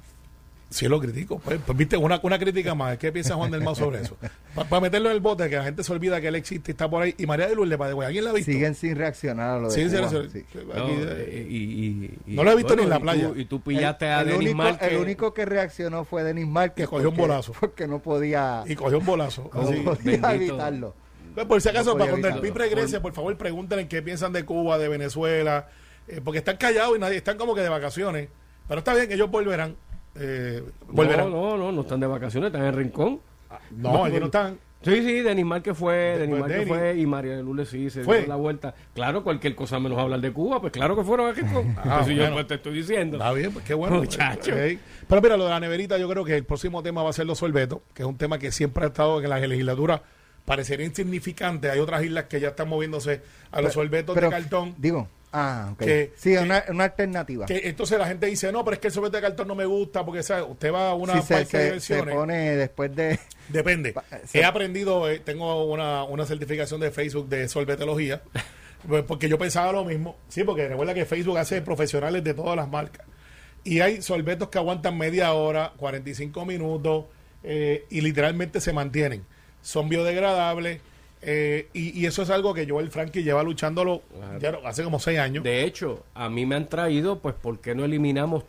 Si 0.72 0.88
lo 0.88 1.00
critico, 1.02 1.38
pues, 1.40 1.60
pues, 1.66 1.78
viste, 1.78 1.98
una, 1.98 2.20
una 2.24 2.40
crítica 2.40 2.74
más. 2.74 2.98
¿Qué 2.98 3.12
piensa 3.12 3.36
Juan 3.36 3.52
del 3.52 3.62
Mau 3.62 3.76
sobre 3.76 4.02
eso? 4.02 4.16
Para 4.56 4.80
meterlo 4.80 5.10
en 5.10 5.16
el 5.16 5.22
bote, 5.22 5.50
que 5.50 5.58
la 5.58 5.64
gente 5.66 5.84
se 5.84 5.92
olvida 5.92 6.22
que 6.22 6.30
él 6.30 6.36
existe 6.36 6.72
y 6.72 6.74
está 6.74 6.90
por 6.90 7.04
ahí. 7.04 7.14
Y 7.18 7.26
María 7.26 7.48
de 7.48 7.56
Lourdes, 7.56 7.78
the 7.78 7.94
way, 7.94 8.08
¿alguien 8.08 8.24
la 8.24 8.30
ha 8.30 8.34
visto? 8.34 8.52
Siguen 8.52 8.74
sin 8.74 8.96
reaccionar 8.96 9.58
a 9.58 9.60
lo 9.60 9.70
de 9.70 9.76
Sí, 9.76 9.90
sí, 9.90 9.98
Cuba. 9.98 10.10
sí, 10.10 10.18
sí. 10.32 10.46
sí. 10.52 10.60
No, 10.66 10.84
Aquí, 10.84 10.92
eh, 10.94 11.26
eh, 11.28 11.48
y- 11.50 11.56
y- 11.58 12.20
y- 12.26 12.36
No 12.36 12.44
lo 12.46 12.52
he 12.52 12.56
visto 12.56 12.76
ni 12.76 12.84
en 12.84 12.90
la 12.90 12.96
y 12.96 13.00
tú- 13.00 13.04
playa. 13.04 13.32
Y 13.36 13.46
tú 13.46 13.62
pillaste 13.62 14.06
el, 14.06 14.12
a 14.14 14.22
el 14.22 14.26
Denis 14.28 14.40
único, 14.40 14.56
Márquez. 14.58 14.92
el 14.92 14.98
único 14.98 15.34
que 15.34 15.46
reaccionó 15.46 16.06
fue 16.06 16.24
Denis 16.24 16.48
Márquez. 16.48 16.86
Y 16.86 16.88
cogió 16.88 17.10
un 17.10 17.18
bolazo. 17.18 17.54
Porque 17.60 17.86
no 17.88 18.00
podía, 18.00 18.64
y 18.66 18.76
cogió 18.76 19.00
un 19.00 19.06
bolazo. 19.06 19.50
no 19.54 19.62
así. 19.62 19.74
podía 19.82 20.18
bendito. 20.22 20.30
evitarlo. 20.54 20.96
Pues, 21.36 21.46
por 21.48 21.62
si 21.62 21.68
acaso, 21.68 21.92
No 21.92 21.98
para 21.98 22.12
cuando 22.12 22.28
el. 22.30 22.40
PIB 22.40 22.56
regrese, 22.56 23.02
por 23.02 23.14
favor, 23.14 23.36
pregúntenle 23.38 23.88
qué 23.90 24.02
piensan 24.02 24.32
de 24.32 24.46
Cuba, 24.46 24.78
de 24.78 24.88
Venezuela, 24.88 25.68
eh, 26.08 26.22
porque 26.24 26.38
están 26.40 26.56
callados 26.56 26.96
y 26.96 27.00
nadie, 27.02 27.18
están 27.18 27.38
como 27.38 27.56
que 27.56 27.62
de 27.62 27.70
vacaciones. 27.70 28.30
Pero 28.68 28.80
está 28.80 28.94
bien 28.94 29.08
que 29.10 29.16
ellos 29.16 29.30
volverán. 29.30 29.76
Eh, 30.16 30.64
volverán. 30.88 31.30
No, 31.32 31.52
no, 31.52 31.58
no, 31.58 31.72
no 31.72 31.82
están 31.82 32.00
de 32.00 32.08
vacaciones, 32.08 32.48
están 32.48 32.62
en 32.64 32.68
el 32.70 32.76
rincón. 32.76 33.20
No, 33.72 34.04
allí 34.06 34.20
no 34.20 34.26
están. 34.26 34.58
Sí, 34.84 34.96
sí, 35.04 35.22
Denis 35.22 35.46
Márquez 35.46 35.78
fue, 35.78 35.94
Denis 36.18 36.30
Pues 36.30 36.40
Márquez 36.42 36.58
Denis. 36.58 36.68
fue 36.74 36.98
y 36.98 37.06
María 37.06 37.36
de 37.38 37.44
Lourdes 37.44 37.70
sí 37.70 37.92
se 37.92 38.04
Fue. 38.04 38.20
dio 38.20 38.28
la 38.30 38.36
vuelta. 38.36 38.74
Claro, 38.96 39.24
cualquier 39.24 39.54
cosa 39.54 39.80
menos 39.80 40.00
hablar 40.00 40.20
de 40.22 40.32
Cuba, 40.34 40.60
pues 40.60 40.74
claro 40.74 40.96
que 40.96 41.04
fueron 41.04 41.28
a 41.30 41.34
Rincón. 41.34 41.76
Ah, 41.78 41.84
Pues 41.98 42.08
si 42.08 42.16
yo 42.16 42.32
pues 42.34 42.48
te 42.48 42.56
estoy 42.56 42.74
diciendo. 42.74 43.18
Está 43.18 43.32
bien, 43.32 43.52
pues 43.54 43.64
qué 43.64 43.76
bueno. 43.76 43.98
Muchacho. 43.98 44.52
Ok. 44.52 44.80
Pero 45.08 45.22
mira, 45.22 45.38
lo 45.38 45.44
de 45.44 45.50
la 45.52 45.60
neverita, 45.60 46.00
yo 46.00 46.10
creo 46.10 46.26
que 46.26 46.36
el 46.36 46.46
próximo 46.46 46.82
tema 46.82 47.04
va 47.04 47.12
a 47.12 47.14
ser 47.14 47.28
los 47.28 47.38
sorbetos, 47.38 47.80
que 47.94 48.02
es 48.02 48.08
un 48.10 48.18
tema 48.18 48.40
que 48.40 48.52
siempre 48.52 48.84
ha 48.84 48.88
estado 48.88 49.22
en 49.22 49.30
la 49.30 49.38
legislatura. 49.40 50.02
Parecería 50.46 50.88
insignificante. 50.88 51.70
Hay 51.70 51.78
otras 51.80 52.04
islas 52.04 52.24
que 52.24 52.40
ya 52.40 52.48
están 52.50 52.68
moviéndose 52.68 53.22
a 53.52 53.62
los 53.62 53.74
sorbetos 53.74 54.16
Pero, 54.16 54.32
de 54.32 54.36
cartón. 54.36 54.74
Digo, 54.80 55.08
Ah, 55.34 55.70
ok. 55.74 55.80
Que- 55.80 56.12
sí, 56.18 56.32
que- 56.34 56.40
una, 56.40 56.64
una 56.70 56.84
alternativa. 56.86 57.46
Que 57.46 57.62
entonces 57.70 57.98
la 57.98 58.06
gente 58.08 58.26
dice, 58.28 58.52
no, 58.52 58.64
pero 58.66 58.74
es 58.76 58.80
que 58.80 58.88
el 58.88 58.94
sorbete 58.94 59.18
de 59.18 59.22
cartón 59.24 59.48
no 59.48 59.56
me 59.56 59.66
gusta 59.66 60.06
porque 60.06 60.24
¿sabe? 60.24 60.44
usted 60.44 60.74
va 60.74 60.90
a 60.90 60.94
una 60.94 61.22
Sí, 61.22 61.28
se, 61.28 61.36
de 61.36 61.46
se- 61.46 61.52
se 61.52 61.64
diversiones. 61.64 62.16
pone 62.16 62.38
después 62.58 62.96
de... 62.96 63.18
Depende. 63.50 63.94
Pa- 63.94 64.04
se- 64.26 64.40
He 64.40 64.44
aprendido, 64.46 65.10
eh, 65.10 65.20
tengo 65.20 65.66
una, 65.72 66.04
una 66.04 66.26
certificación 66.26 66.82
de 66.82 66.92
Facebook 66.92 67.30
de 67.30 67.48
sorbetología, 67.48 68.22
pues, 68.88 69.04
porque 69.04 69.30
yo 69.30 69.38
pensaba 69.38 69.72
lo 69.72 69.86
mismo. 69.86 70.18
Sí, 70.28 70.44
porque 70.44 70.68
recuerda 70.68 70.94
que 70.94 71.06
Facebook 71.06 71.38
hace 71.38 71.62
profesionales 71.62 72.24
de 72.24 72.34
todas 72.34 72.56
las 72.58 72.68
marcas. 72.70 73.06
Y 73.64 73.80
hay 73.80 74.02
sorbetos 74.02 74.50
que 74.50 74.58
aguantan 74.58 74.98
media 74.98 75.32
hora, 75.34 75.72
45 75.78 76.46
minutos, 76.46 77.06
eh, 77.44 77.86
y 77.90 78.02
literalmente 78.02 78.60
se 78.60 78.74
mantienen. 78.74 79.24
Son 79.62 79.88
biodegradables, 79.88 80.82
eh, 81.22 81.70
y, 81.74 82.00
y 82.00 82.06
eso 82.06 82.24
es 82.24 82.30
algo 82.30 82.54
que 82.54 82.68
Joel 82.68 82.90
Frankie 82.90 83.24
lleva 83.24 83.44
luchándolo 83.44 84.02
ya 84.40 84.58
hace 84.66 84.84
como 84.84 85.00
seis 85.00 85.20
años. 85.20 85.44
De 85.44 85.64
hecho, 85.64 86.04
a 86.14 86.30
mí 86.30 86.46
me 86.46 86.56
han 86.56 86.68
traído, 86.68 87.20
pues, 87.20 87.36
¿por 87.36 87.60
qué 87.60 87.76
no 87.76 87.86
eliminamos 87.86 88.44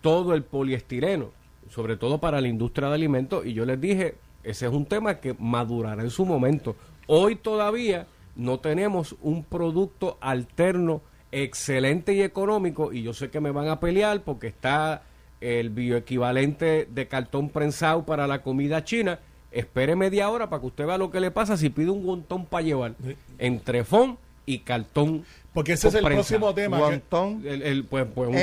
todo 0.00 0.34
el 0.34 0.42
poliestireno? 0.42 1.30
Sobre 1.70 1.96
todo 1.96 2.18
para 2.18 2.40
la 2.40 2.48
industria 2.48 2.88
de 2.88 2.94
alimentos. 2.94 3.46
Y 3.46 3.52
yo 3.52 3.64
les 3.64 3.80
dije, 3.80 4.16
ese 4.42 4.66
es 4.66 4.72
un 4.72 4.86
tema 4.86 5.20
que 5.20 5.34
madurará 5.38 6.02
en 6.02 6.10
su 6.10 6.24
momento. 6.24 6.76
Hoy 7.06 7.36
todavía 7.36 8.06
no 8.34 8.58
tenemos 8.60 9.16
un 9.20 9.44
producto 9.44 10.18
alterno 10.20 11.02
excelente 11.30 12.14
y 12.14 12.22
económico. 12.22 12.92
Y 12.92 13.02
yo 13.02 13.12
sé 13.12 13.30
que 13.30 13.40
me 13.40 13.50
van 13.50 13.68
a 13.68 13.80
pelear 13.80 14.22
porque 14.22 14.48
está 14.48 15.02
el 15.40 15.70
bioequivalente 15.70 16.88
de 16.90 17.06
cartón 17.06 17.50
prensado 17.50 18.04
para 18.04 18.26
la 18.26 18.42
comida 18.42 18.84
china. 18.84 19.20
Espere 19.50 19.96
media 19.96 20.28
hora 20.30 20.48
para 20.50 20.60
que 20.60 20.66
usted 20.66 20.86
vea 20.86 20.98
lo 20.98 21.10
que 21.10 21.20
le 21.20 21.30
pasa 21.30 21.56
si 21.56 21.70
pide 21.70 21.90
un 21.90 22.04
montón 22.04 22.44
para 22.46 22.62
llevar. 22.62 22.94
Entre 23.38 23.84
fond 23.84 24.16
y 24.46 24.60
cartón. 24.60 25.24
porque 25.52 25.72
ese 25.72 25.88
es 25.88 25.94
el 25.94 26.04
próximo 26.04 26.54
tema. 26.54 26.76
que- 26.76 26.82
Guantón. 26.84 27.42
El, 27.44 27.62
el- 27.62 27.84
pues, 27.84 28.06
pues 28.14 28.28
un 28.30 28.36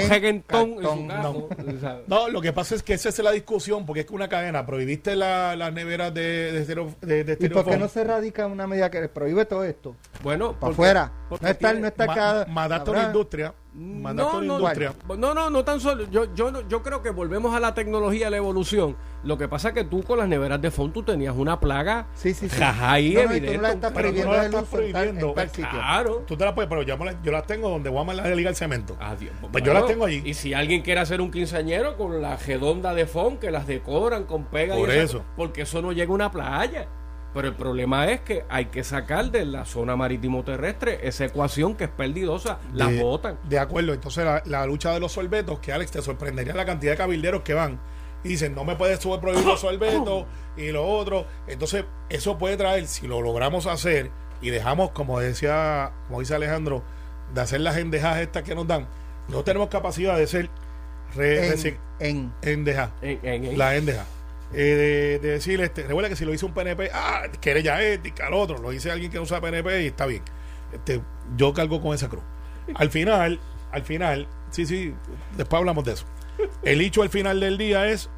sea, 1.79 1.99
No, 2.07 2.27
lo 2.29 2.41
que 2.41 2.51
pasa 2.53 2.75
es 2.75 2.83
que 2.83 2.93
esa 2.93 3.09
es 3.09 3.19
la 3.19 3.31
discusión, 3.31 3.85
porque 3.85 4.01
es 4.01 4.05
que 4.05 4.13
una 4.13 4.27
cadena, 4.27 4.65
prohibiste 4.65 5.15
la- 5.15 5.55
las 5.55 5.71
neveras 5.73 6.13
de, 6.13 6.51
de, 6.51 6.61
estereo- 6.61 6.93
de, 7.01 7.23
de 7.23 7.37
¿Y 7.39 7.49
por 7.49 7.65
qué 7.65 7.77
no 7.77 7.87
se 7.87 8.03
radica 8.03 8.47
una 8.47 8.67
medida 8.67 8.89
que 8.91 9.07
prohíbe 9.07 9.45
todo 9.45 9.63
esto? 9.63 9.95
bueno, 10.23 10.53
Para 10.59 10.73
afuera. 10.73 11.11
No 11.29 11.47
está, 11.47 11.73
no 11.73 11.87
está 11.87 12.05
ma- 12.05 12.15
cada... 12.15 12.45
mataste 12.47 12.89
a 12.89 12.93
una 12.93 13.03
industria, 13.05 13.53
a 13.76 14.13
no, 14.13 14.41
no, 14.41 14.55
industria. 14.55 14.93
no, 15.17 15.34
no, 15.34 15.49
no 15.49 15.65
tan 15.65 15.80
solo. 15.82 16.09
Yo, 16.09 16.34
yo, 16.34 16.65
yo 16.69 16.82
creo 16.82 17.01
que 17.01 17.09
volvemos 17.09 17.53
a 17.53 17.59
la 17.59 17.73
tecnología, 17.73 18.28
a 18.28 18.30
la 18.30 18.38
evolución. 18.38 18.95
Lo 19.23 19.38
que 19.38 19.47
pasa 19.49 19.69
es 19.69 19.73
que 19.73 19.84
tú 19.84 20.01
con 20.03 20.17
las 20.19 20.28
neveras 20.30 20.61
de 20.61 20.71
fondo 20.71 20.93
tú 20.93 21.03
tenías 21.03 21.36
una 21.36 21.59
plaga 21.59 22.07
Sí, 22.13 22.34
sí, 22.34 22.47
sí. 22.47 22.57
jajaí 22.57 23.15
No, 23.15 23.21
tú 23.23 23.30
evidente. 23.32 23.55
no 23.57 23.61
la 23.63 23.71
estás 23.71 23.89
un- 23.91 23.95
Pero 23.97 24.13
tú 24.13 24.23
no 24.23 24.32
la 24.34 24.45
estás 24.45 24.63
prohibiendo. 24.65 25.34
tal 25.34 25.49
sitio. 25.49 25.69
Claro. 25.71 26.23
Tú 26.28 26.38
te 26.38 26.45
la 26.45 26.55
puedes, 26.55 26.69
pero 26.69 26.84
yo, 26.84 26.97
yo 27.23 27.32
las 27.32 27.45
tengo 27.47 27.69
donde 27.69 27.89
Guama 27.89 28.13
la 28.13 28.28
liga 28.34 28.49
el 28.49 28.55
cemento. 28.55 28.95
Adiós. 28.99 29.34
Pues 29.51 29.63
yo 29.63 29.73
las 29.73 29.88
tengo 29.88 30.05
allí. 30.05 30.21
Y 30.23 30.36
si 30.36 30.53
alguien 30.53 30.82
quiere 30.82 31.01
hacer 31.01 31.19
un 31.19 31.32
quinceañero 31.32 31.97
con 31.97 32.21
la 32.21 32.38
redonda 32.38 32.93
de 32.93 33.05
fond, 33.07 33.39
que 33.39 33.51
las 33.51 33.67
decoran 33.67 34.23
con 34.26 34.45
pega 34.45 34.76
Por 34.76 34.89
y 34.89 34.93
eso. 34.93 35.23
porque 35.36 35.63
eso 35.63 35.82
no 35.82 35.91
llega 35.91 36.11
a 36.11 36.15
una 36.15 36.32
playa. 36.32 36.88
Pero 37.36 37.49
el 37.49 37.53
problema 37.53 38.09
es 38.09 38.21
que 38.21 38.43
hay 38.49 38.65
que 38.67 38.83
sacar 38.83 39.29
de 39.29 39.45
la 39.45 39.65
zona 39.65 39.95
marítimo 39.95 40.43
terrestre 40.43 41.05
esa 41.07 41.25
ecuación 41.25 41.75
que 41.75 41.83
es 41.83 41.89
perdidosa. 41.91 42.57
De, 42.88 42.99
botan. 43.03 43.38
De 43.47 43.59
acuerdo, 43.59 43.93
entonces 43.93 44.25
la, 44.25 44.41
la 44.45 44.65
lucha 44.65 44.91
de 44.93 44.99
los 44.99 45.11
sorbetos, 45.11 45.59
que 45.59 45.71
Alex 45.71 45.91
te 45.91 46.01
sorprendería 46.01 46.55
la 46.55 46.65
cantidad 46.65 46.93
de 46.93 46.97
cabilderos 46.97 47.41
que 47.43 47.53
van 47.53 47.77
y 48.23 48.29
dicen, 48.29 48.55
no 48.55 48.63
me 48.63 48.75
puedes 48.75 48.99
subir 48.99 49.19
prohibir 49.19 49.45
los 49.45 49.59
sorbetos 49.59 50.25
y 50.57 50.71
lo 50.71 50.88
otro. 50.88 51.27
Entonces, 51.47 51.86
eso 52.09 52.38
puede 52.39 52.57
traer, 52.57 52.88
si 52.88 53.05
lo 53.05 53.21
logramos 53.21 53.67
hacer 53.67 54.09
y 54.41 54.49
dejamos, 54.49 54.91
como 54.91 55.19
decía, 55.19 55.91
como 56.07 56.21
dice 56.21 56.33
Alejandro, 56.36 56.81
de 57.33 57.41
hacer 57.41 57.61
las 57.61 57.77
endejas 57.77 58.17
estas 58.19 58.41
que 58.43 58.55
nos 58.55 58.65
dan, 58.65 58.88
no 59.27 59.43
tenemos 59.43 59.67
capacidad 59.69 60.17
de 60.17 60.25
ser 60.25 60.49
re- 61.15 61.49
En, 61.53 61.77
en- 61.99 62.33
endeja, 62.41 62.91
En- 63.01 63.19
en- 63.23 63.45
en- 63.45 63.57
la 63.57 63.75
endeja. 63.75 64.05
Eh, 64.57 65.19
de, 65.21 65.27
de 65.27 65.33
decir, 65.33 65.59
este, 65.59 65.83
recuerda 65.83 66.07
que 66.09 66.15
si 66.15 66.23
lo 66.23 66.33
hizo 66.33 66.45
un 66.45 66.53
PNP, 66.53 66.89
ah, 66.93 67.23
querella 67.41 67.81
ética, 67.83 68.27
al 68.27 68.33
otro, 68.33 68.57
lo 68.59 68.69
dice 68.69 68.89
alguien 68.89 69.11
que 69.11 69.17
no 69.17 69.23
usa 69.23 69.41
PNP 69.41 69.83
y 69.83 69.87
está 69.87 70.05
bien. 70.05 70.23
Este, 70.71 71.01
yo 71.35 71.53
cargo 71.53 71.81
con 71.81 71.93
esa 71.93 72.07
cruz. 72.07 72.23
Al 72.75 72.89
final, 72.89 73.39
al 73.71 73.83
final, 73.83 74.27
sí, 74.51 74.65
sí, 74.65 74.93
después 75.37 75.59
hablamos 75.59 75.83
de 75.83 75.93
eso. 75.93 76.05
El 76.63 76.79
hecho 76.81 77.01
al 77.01 77.09
final 77.09 77.39
del 77.41 77.57
día 77.57 77.87
es 77.89 78.09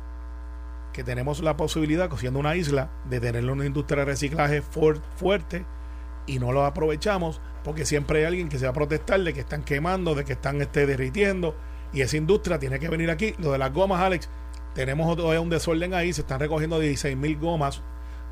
que 0.93 1.03
tenemos 1.03 1.41
la 1.41 1.57
posibilidad, 1.57 2.09
siendo 2.17 2.39
una 2.39 2.55
isla, 2.55 2.89
de 3.09 3.19
tener 3.19 3.43
una 3.49 3.65
industria 3.65 3.99
de 3.99 4.05
reciclaje 4.05 4.63
fuer- 4.63 5.01
fuerte 5.17 5.65
y 6.25 6.39
no 6.39 6.51
lo 6.51 6.65
aprovechamos 6.65 7.39
porque 7.63 7.85
siempre 7.85 8.19
hay 8.19 8.25
alguien 8.25 8.49
que 8.49 8.57
se 8.59 8.65
va 8.65 8.71
a 8.71 8.73
protestar 8.73 9.19
de 9.21 9.33
que 9.33 9.39
están 9.41 9.63
quemando, 9.63 10.15
de 10.15 10.23
que 10.25 10.33
están 10.33 10.61
este, 10.61 10.85
derritiendo 10.85 11.55
y 11.93 12.01
esa 12.01 12.17
industria 12.17 12.57
tiene 12.59 12.79
que 12.79 12.89
venir 12.89 13.09
aquí. 13.11 13.33
Lo 13.39 13.51
de 13.51 13.57
las 13.57 13.71
gomas, 13.73 14.01
Alex, 14.01 14.29
tenemos 14.77 15.17
todavía 15.17 15.41
un 15.41 15.49
desorden 15.49 15.95
ahí, 15.95 16.13
se 16.13 16.21
están 16.21 16.39
recogiendo 16.39 16.79
16 16.79 17.17
mil 17.17 17.35
gomas 17.39 17.81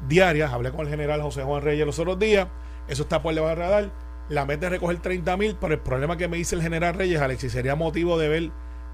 diarias. 0.08 0.54
Hablé 0.54 0.70
con 0.70 0.82
el 0.82 0.90
general 0.90 1.20
José 1.24 1.42
Juan 1.42 1.64
Reyes 1.64 1.88
los 1.88 1.98
otros 1.98 2.20
días, 2.20 2.48
eso 2.88 3.02
está 3.02 3.24
por 3.24 3.34
debajo 3.34 3.50
del 3.50 3.58
radar. 3.58 3.92
La 4.30 4.46
meta 4.46 4.68
es 4.68 4.74
recoger 4.74 5.00
30 5.02 5.38
mil, 5.38 5.58
pero 5.60 5.74
el 5.74 5.80
problema 5.80 6.18
que 6.18 6.28
me 6.28 6.38
dice 6.38 6.54
el 6.54 6.62
general 6.62 6.94
Reyes, 6.94 7.20
Alex, 7.20 7.46
y 7.46 7.50
sería 7.50 7.76
motivo 7.76 8.20
de 8.20 8.30
ver, 8.30 8.52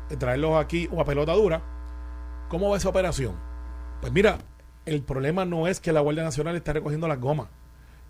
de 0.08 0.16
traerlos 0.16 0.64
aquí 0.64 0.88
o 0.94 1.02
a 1.02 1.04
pelota 1.04 1.34
dura, 1.34 1.62
¿cómo 2.48 2.70
va 2.70 2.78
esa 2.78 2.88
operación? 2.88 3.36
Pues 4.00 4.14
mira, 4.14 4.38
el 4.86 5.02
problema 5.02 5.44
no 5.44 5.68
es 5.68 5.82
que 5.82 5.92
la 5.92 6.00
Guardia 6.00 6.24
Nacional 6.24 6.56
está 6.56 6.72
recogiendo 6.72 7.10
las 7.10 7.20
gomas. 7.20 7.50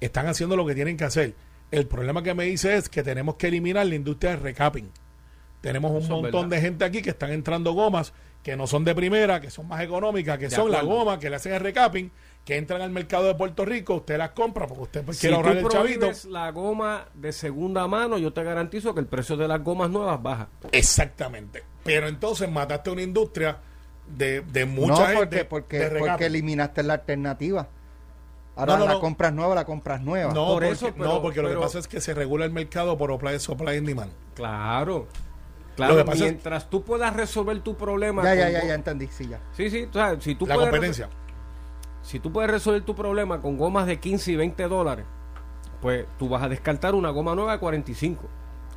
Están 0.01 0.27
haciendo 0.27 0.55
lo 0.55 0.67
que 0.67 0.75
tienen 0.75 0.97
que 0.97 1.05
hacer. 1.05 1.33
El 1.71 1.87
problema 1.87 2.21
que 2.21 2.35
me 2.35 2.43
dice 2.43 2.75
es 2.75 2.89
que 2.89 3.01
tenemos 3.01 3.37
que 3.37 3.47
eliminar 3.47 3.87
la 3.87 3.95
industria 3.95 4.33
del 4.33 4.41
recapping. 4.41 4.91
Tenemos 5.61 5.91
un 5.91 6.03
Eso 6.03 6.21
montón 6.21 6.47
de 6.49 6.61
gente 6.61 6.85
aquí 6.85 7.01
que 7.01 7.09
están 7.09 7.31
entrando 7.31 7.73
gomas 7.73 8.13
que 8.43 8.55
no 8.55 8.65
son 8.67 8.83
de 8.83 8.95
primera, 8.95 9.39
que 9.39 9.49
son 9.51 9.67
más 9.67 9.81
económicas, 9.81 10.37
que 10.37 10.45
De 10.49 10.55
son 10.55 10.71
la 10.71 10.81
goma 10.81 11.19
que 11.19 11.29
le 11.29 11.35
hacen 11.35 11.53
el 11.53 11.59
recapping, 11.59 12.11
que 12.43 12.57
entran 12.57 12.81
al 12.81 12.89
mercado 12.89 13.25
de 13.27 13.35
Puerto 13.35 13.65
Rico, 13.65 13.95
usted 13.95 14.17
las 14.17 14.31
compra 14.31 14.65
porque 14.65 14.81
usted 14.83 15.03
pues, 15.05 15.17
Si 15.17 15.27
quiere 15.27 15.35
tú 15.35 15.47
ahorrar 15.47 15.57
el 15.63 15.69
chavito. 15.69 15.99
prohíbes 15.99 16.25
la 16.25 16.49
goma 16.51 17.05
de 17.13 17.31
segunda 17.33 17.87
mano, 17.87 18.17
yo 18.17 18.33
te 18.33 18.43
garantizo 18.43 18.93
que 18.95 18.99
el 18.99 19.05
precio 19.05 19.37
de 19.37 19.47
las 19.47 19.63
gomas 19.63 19.91
nuevas 19.91 20.21
baja. 20.23 20.47
Exactamente. 20.71 21.63
Pero 21.83 22.07
entonces 22.07 22.49
mataste 22.51 22.89
una 22.89 23.03
industria 23.03 23.57
de, 24.07 24.41
de 24.41 24.65
no, 24.65 24.71
mucha 24.73 25.07
gente 25.15 25.45
porque, 25.45 25.77
de 25.79 25.99
porque, 25.99 26.25
eliminaste 26.25 26.81
la 26.83 26.93
alternativa. 26.95 27.67
Ahora 28.55 28.73
No, 28.73 28.79
no, 28.79 28.85
la 28.85 28.93
no. 28.93 28.99
compras 28.99 29.31
nueva, 29.33 29.55
la 29.55 29.65
compras 29.65 30.01
nueva. 30.01 30.33
No, 30.33 30.45
Por 30.47 30.53
porque, 30.63 30.69
eso, 30.71 30.87
no, 30.87 30.93
pero- 30.97 31.21
porque 31.21 31.41
lo 31.43 31.49
que 31.49 31.55
pasa 31.57 31.77
es 31.79 31.87
que 31.87 32.01
se 32.01 32.13
regula 32.15 32.43
el 32.45 32.51
mercado 32.51 32.97
por 32.97 33.11
supply, 33.11 33.39
supply 33.39 33.77
and 33.77 33.87
demand. 33.87 34.11
Claro. 34.33 35.07
Claro, 35.82 35.93
Lo 35.95 35.99
que 35.99 36.05
pasa 36.11 36.25
es- 36.25 36.32
mientras 36.32 36.69
tú 36.69 36.84
puedas 36.84 37.15
resolver 37.15 37.59
tu 37.61 37.75
problema. 37.75 38.23
ya, 38.23 38.36
ya, 38.36 38.43
con 38.45 38.53
ya, 38.53 38.67
ya 38.67 38.73
entendí, 38.75 39.07
sí, 39.07 39.27
ya. 39.27 39.39
Sí, 39.53 39.69
sí, 39.69 39.88
o 39.89 39.93
sea, 39.93 40.19
si 40.19 40.36
tú 40.36 40.45
La 40.47 40.55
puedes 40.55 40.69
competencia. 40.71 41.09
Si 42.01 42.19
tú 42.19 42.32
puedes 42.32 42.49
resolver 42.49 42.82
tu 42.84 42.95
problema 42.95 43.39
con 43.41 43.57
gomas 43.57 43.86
de 43.88 43.99
15 43.99 44.32
y 44.32 44.36
20 44.36 44.67
dólares, 44.67 45.05
pues 45.82 46.05
tú 46.17 46.29
vas 46.29 46.43
a 46.43 46.49
descartar 46.49 46.95
una 46.95 47.09
goma 47.09 47.36
nueva 47.36 47.53
de 47.53 47.59
45. 47.59 48.23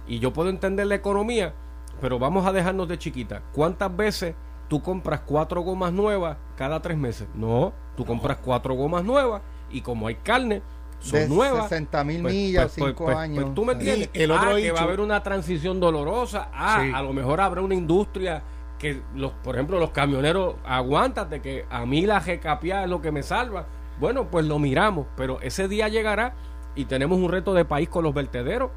Y 0.06 0.18
yo 0.18 0.32
puedo 0.32 0.50
entender 0.50 0.86
la 0.86 0.94
economía, 0.96 1.54
pero 2.00 2.18
vamos 2.18 2.46
a 2.46 2.52
dejarnos 2.52 2.88
de 2.88 2.98
chiquita. 2.98 3.42
¿Cuántas 3.52 3.94
veces 3.96 4.34
tú 4.68 4.82
compras 4.82 5.20
cuatro 5.24 5.62
gomas 5.62 5.92
nuevas 5.92 6.36
cada 6.56 6.80
tres 6.82 6.96
meses? 6.98 7.26
No, 7.34 7.72
tú 7.96 8.04
compras 8.04 8.38
cuatro 8.44 8.74
gomas 8.74 9.04
nuevas 9.04 9.40
y 9.70 9.80
como 9.80 10.06
hay 10.06 10.16
carne, 10.16 10.62
son 11.04 11.20
De 11.20 11.28
nuevas. 11.28 11.68
60.000 11.70 12.22
pues- 12.22 12.34
millas, 12.34 12.64
pues- 12.64 12.74
pues- 12.78 12.88
cinco 12.90 13.04
pues- 13.04 13.16
años. 13.16 13.42
pues 13.44 13.54
tú 13.54 13.64
me 13.64 13.72
Y 13.72 13.76
entiendes. 13.76 14.10
el 14.14 14.30
otro 14.30 14.50
ah, 14.50 14.56
que 14.56 14.72
va 14.72 14.80
a 14.80 14.82
haber 14.84 15.00
una 15.00 15.22
transición 15.22 15.80
dolorosa. 15.80 16.48
Ah, 16.52 16.80
Sí. 16.82 16.92
a 16.94 17.02
lo 17.02 17.12
mejor 17.12 17.40
habrá 17.40 17.60
una 17.60 17.74
industria 17.74 18.42
que, 18.78 19.02
los, 19.14 19.32
por 19.32 19.54
ejemplo, 19.54 19.78
los 19.78 19.90
camioneros, 19.90 20.56
aguántate 20.64 21.40
que 21.40 21.64
a 21.70 21.86
mí 21.86 22.06
la 22.06 22.20
recapia 22.20 22.84
es 22.84 22.90
lo 22.90 23.00
que 23.00 23.12
me 23.12 23.22
salva. 23.22 23.66
Bueno, 24.00 24.28
pues 24.30 24.44
lo 24.46 24.58
miramos, 24.58 25.06
pero 25.16 25.40
ese 25.40 25.68
día 25.68 25.88
llegará 25.88 26.34
y 26.74 26.86
tenemos 26.86 27.18
un 27.18 27.30
reto 27.30 27.54
de 27.54 27.64
país 27.64 27.88
con 27.88 28.02
los 28.04 28.12
vertederos. 28.14 28.70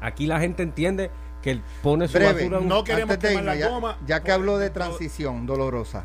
Aquí 0.00 0.26
la 0.26 0.38
gente 0.38 0.62
entiende 0.62 1.10
que 1.42 1.50
él 1.52 1.62
pone 1.82 2.06
su 2.08 2.14
Breve, 2.18 2.32
basura 2.34 2.56
en 2.58 2.62
un- 2.62 2.68
no 2.68 2.84
queremos 2.84 3.14
Antes 3.14 3.30
de 3.30 3.36
quemar 3.36 3.44
la 3.44 3.56
ya, 3.56 3.68
goma. 3.70 3.96
ya 4.06 4.22
que 4.22 4.32
hablo 4.32 4.58
de 4.58 4.70
transición 4.70 5.46
dolorosa, 5.46 6.04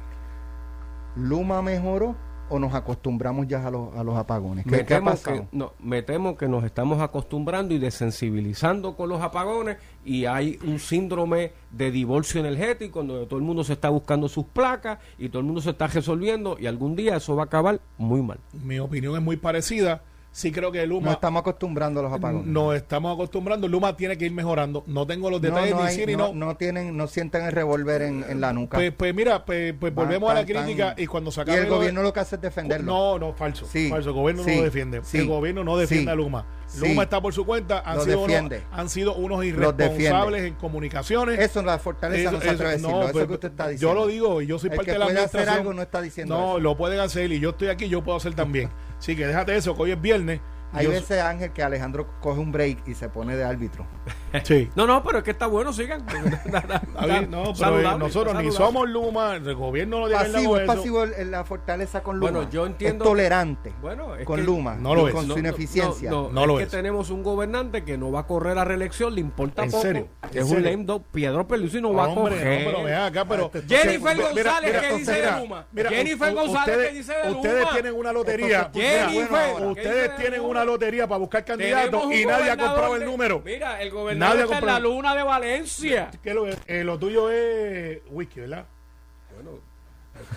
¿Luma 1.16 1.62
mejoró 1.62 2.16
o 2.54 2.60
nos 2.60 2.76
acostumbramos 2.76 3.48
ya 3.48 3.66
a 3.66 3.72
los, 3.72 3.96
a 3.96 4.04
los 4.04 4.16
apagones? 4.16 4.66
Me 4.66 4.78
¿Qué, 4.78 4.86
qué 4.86 4.94
ha 4.94 4.98
temo, 4.98 5.12
pasado? 5.12 5.48
que, 5.50 5.58
no, 5.58 5.74
me 5.80 6.04
temo 6.04 6.38
que 6.38 6.48
nos 6.48 6.64
estamos 6.64 7.02
acostumbrando 7.02 7.74
y 7.74 7.80
desensibilizando 7.80 8.96
con 8.96 9.10
los 9.10 9.22
apagones 9.22 9.78
y 10.06 10.26
hay 10.26 10.60
un 10.64 10.78
síndrome 10.78 11.54
de 11.72 11.90
divorcio 11.90 12.40
energético 12.42 13.04
donde 13.04 13.26
todo 13.26 13.40
el 13.40 13.46
mundo 13.46 13.64
se 13.64 13.74
está 13.74 13.90
buscando 13.90 14.30
sus 14.30 14.46
placas 14.46 15.00
y 15.18 15.30
todo 15.30 15.40
el 15.40 15.46
mundo 15.46 15.62
se 15.62 15.72
está 15.72 15.88
resolviendo 15.88 16.58
y 16.60 16.68
algún 16.68 16.96
día 16.96 17.16
eso 17.18 17.36
va 17.36 17.44
a 17.44 17.46
acabar 17.46 17.80
muy 17.98 18.22
mal. 18.22 18.40
Mi 18.54 18.78
opinión 18.78 19.16
es 19.16 19.22
muy 19.22 19.38
parecida. 19.38 20.04
Sí 20.36 20.52
creo 20.52 20.72
que 20.72 20.84
Luma 20.88 21.12
estamos 21.12 21.42
acostumbrando 21.42 22.00
a 22.00 22.04
los 22.04 22.12
apagones. 22.12 22.48
nos 22.48 22.76
estamos 22.76 23.14
acostumbrando. 23.14 23.68
Luma 23.68 23.96
tiene 23.96 24.18
que 24.18 24.26
ir 24.26 24.32
mejorando. 24.32 24.84
No 24.88 25.06
tengo 25.06 25.30
los 25.30 25.40
No, 25.40 25.48
detalles 25.48 25.76
no 25.76 25.82
ni 25.84 25.88
hay- 25.90 25.96
sí 25.96 26.06
ni 26.08 26.16
no, 26.16 26.34
no. 26.34 26.48
no 26.48 26.58
tienen, 26.58 26.98
no 26.98 27.06
sienten 27.06 27.46
el 27.46 27.52
revólver 27.52 28.02
en, 28.02 28.26
en 28.28 28.42
la 28.42 28.52
nuca. 28.52 28.78
Pues, 28.78 28.92
pues 28.94 29.14
mira, 29.14 29.46
pues, 29.46 29.76
pues 29.80 29.94
Van- 29.94 30.06
volvemos 30.08 30.32
a 30.32 30.34
la 30.34 30.44
crítica 30.44 30.96
tan- 30.96 31.04
y 31.04 31.06
cuando 31.06 31.32
se 31.32 31.42
y 31.42 31.44
el 31.52 31.56
lo 31.56 31.62
de- 31.64 31.70
gobierno 31.70 32.02
lo 32.02 32.12
que 32.14 32.20
hace 32.20 32.36
es 32.38 32.42
defenderlo. 32.42 32.92
No, 32.92 33.20
no, 33.20 33.34
falso. 33.34 33.68
Sí, 33.72 33.90
falso. 33.92 34.10
El 34.10 34.16
gobierno 34.16 34.44
no 34.44 34.56
lo 34.56 34.64
defiende. 34.64 35.02
sí, 35.04 35.20
el 35.20 35.28
gobierno 35.28 35.64
no 35.64 35.78
defiende 35.78 36.12
a 36.12 36.16
Luma. 36.16 36.48
Luma 36.80 37.04
está 37.04 37.22
por 37.22 37.32
su 37.32 37.46
cuenta. 37.46 37.84
Han, 37.86 38.02
sido 38.02 38.22
unos, 38.22 38.52
han 38.72 38.90
sido 38.90 39.14
unos 39.14 39.46
irresponsables 39.46 40.44
en 40.46 40.56
comunicaciones. 40.56 41.40
Eso 41.40 41.62
la 41.62 41.78
fortaleza 41.78 42.32
no 42.32 42.42
se 42.42 42.50
atreve 42.50 42.70
a 42.70 42.72
decirlo. 42.74 43.04
eso 43.04 43.12
pues, 43.12 43.28
que 43.28 43.34
usted 43.34 43.50
está 43.52 43.68
diciendo. 43.68 43.94
Yo 43.96 44.02
lo 44.02 44.08
digo 44.08 44.42
y 44.42 44.48
yo 44.48 44.58
soy 44.58 44.72
El 44.72 44.78
parte 44.78 44.88
que 44.88 44.94
de 44.94 44.98
la 45.00 45.06
puede 45.06 45.20
hacer 45.20 45.28
administración. 45.42 45.60
algo 45.68 45.74
no 45.76 45.82
está 45.84 46.02
diciendo 46.02 46.36
No, 46.36 46.50
eso. 46.54 46.60
lo 46.60 46.76
pueden 46.76 47.00
hacer 47.02 47.32
y 47.32 47.40
yo 47.40 47.52
estoy 47.52 47.68
aquí, 47.68 47.88
yo 47.88 48.04
puedo 48.04 48.18
hacer 48.18 48.34
también. 48.34 48.70
Así 49.04 49.18
que 49.18 49.28
déjate 49.28 49.54
eso, 49.54 49.76
que 49.76 49.82
hoy 49.82 49.92
es 49.92 50.02
viernes. 50.02 50.40
Hay 50.74 50.86
yo- 50.86 50.92
veces, 50.92 51.22
Ángel, 51.22 51.52
que 51.52 51.62
Alejandro 51.64 52.08
coge 52.20 52.40
un 52.40 52.52
break 52.52 52.88
y 52.88 52.94
se 52.96 53.10
pone 53.10 53.36
de 53.36 53.44
árbitro. 53.44 53.86
Sí. 54.44 54.68
No, 54.76 54.88
no, 54.88 55.04
pero 55.04 55.20
es 55.20 55.24
que 55.24 55.30
está 55.30 55.46
bueno, 55.46 55.72
sigan. 55.74 56.04
No, 57.30 57.44
pero 57.44 57.56
Saludable, 57.56 58.00
nosotros 58.00 58.36
ni 58.44 58.52
somos 58.52 58.90
Luma, 58.90 59.36
el 59.36 59.54
gobierno 59.56 60.00
no 60.00 60.08
tiene 60.08 60.24
Pasivo, 60.24 60.58
es 60.58 60.66
pasivo 60.68 61.04
el- 61.04 61.14
el- 61.14 61.32
la 61.32 61.44
fortaleza 61.44 62.02
con 62.02 62.18
Luma. 62.20 62.32
Bueno, 62.32 62.50
yo 62.50 62.66
entiendo- 62.66 63.06
Es 63.06 63.10
tolerante 63.12 63.72
Bueno, 63.82 64.16
es 64.16 64.26
con 64.26 64.38
que- 64.40 64.44
Luma. 64.46 64.76
No 64.76 64.96
lo 64.96 65.08
es. 65.08 65.14
Con 65.14 65.28
No, 65.28 65.36
su 65.36 65.40
ineficiencia. 65.40 66.10
No, 66.10 66.24
no, 66.24 66.30
No 66.32 66.42
es 66.42 66.48
lo 66.48 66.58
que 66.58 66.64
es. 66.64 66.70
tenemos 66.70 67.12
un 67.12 67.22
gobernante 67.22 67.84
que 67.84 67.98
no 67.98 68.12
va 68.12 68.22
a 68.22 68.28
correr 68.28 68.58
a 68.58 68.66
reelección, 68.66 69.14
le 69.14 69.22
importa 69.22 69.64
¿En 69.66 69.70
poco. 69.72 69.84
serio? 69.84 70.08
que 70.32 70.40
¿En 70.40 70.44
Es 70.46 70.50
un 70.50 70.56
serio? 70.58 70.72
lame 70.72 70.84
dog. 70.84 71.04
Pedro 71.12 71.48
Pelusi 71.48 71.80
no 71.82 71.94
va 71.94 72.06
a 72.06 72.08
Hombre, 72.08 72.36
no, 72.38 72.72
pero 72.72 72.84
ven 72.84 72.94
acá, 72.96 73.26
pero 73.26 73.52
Jennifer 73.68 74.16
Mira, 74.16 74.30
González, 74.30 74.72
mira, 74.74 74.82
¿qué 74.82 74.96
dice 74.98 75.12
de 75.14 75.32
Luma? 75.40 75.66
Jennifer 75.76 76.34
González, 76.34 76.60
ustedes- 76.76 76.90
¿qué 76.90 76.96
dice 76.98 77.14
de 77.14 77.32
Ustedes 77.32 77.60
Luma? 77.62 77.72
tienen 77.74 77.94
una 77.96 78.12
lotería. 78.14 78.72
Jennifer, 78.74 79.30
bueno 79.30 79.38
ahora. 79.38 79.66
¿qué 79.76 79.82
Ustedes 79.88 80.16
tienen 80.16 80.40
Luma? 80.42 80.50
Lotería 80.64 81.08
para 81.08 81.20
buscar 81.20 81.46
candidatos 81.46 82.14
y 82.14 82.26
nadie 82.26 82.52
ha 82.52 82.58
comprado 82.58 82.96
el 82.96 83.06
número. 83.06 83.42
Mira, 83.44 83.82
el 83.82 83.92
gobernador 83.92 84.40
está 84.42 84.60
en 84.60 84.66
la 84.66 84.80
luna 84.80 85.16
de 85.16 85.24
Valencia. 85.24 86.12
¿Qué 86.22 86.34
lo? 86.34 86.48
Eh, 86.48 86.84
lo 86.84 86.98
tuyo 86.98 87.30
es 87.30 88.00
whisky, 88.10 88.42
¿verdad? 88.42 88.66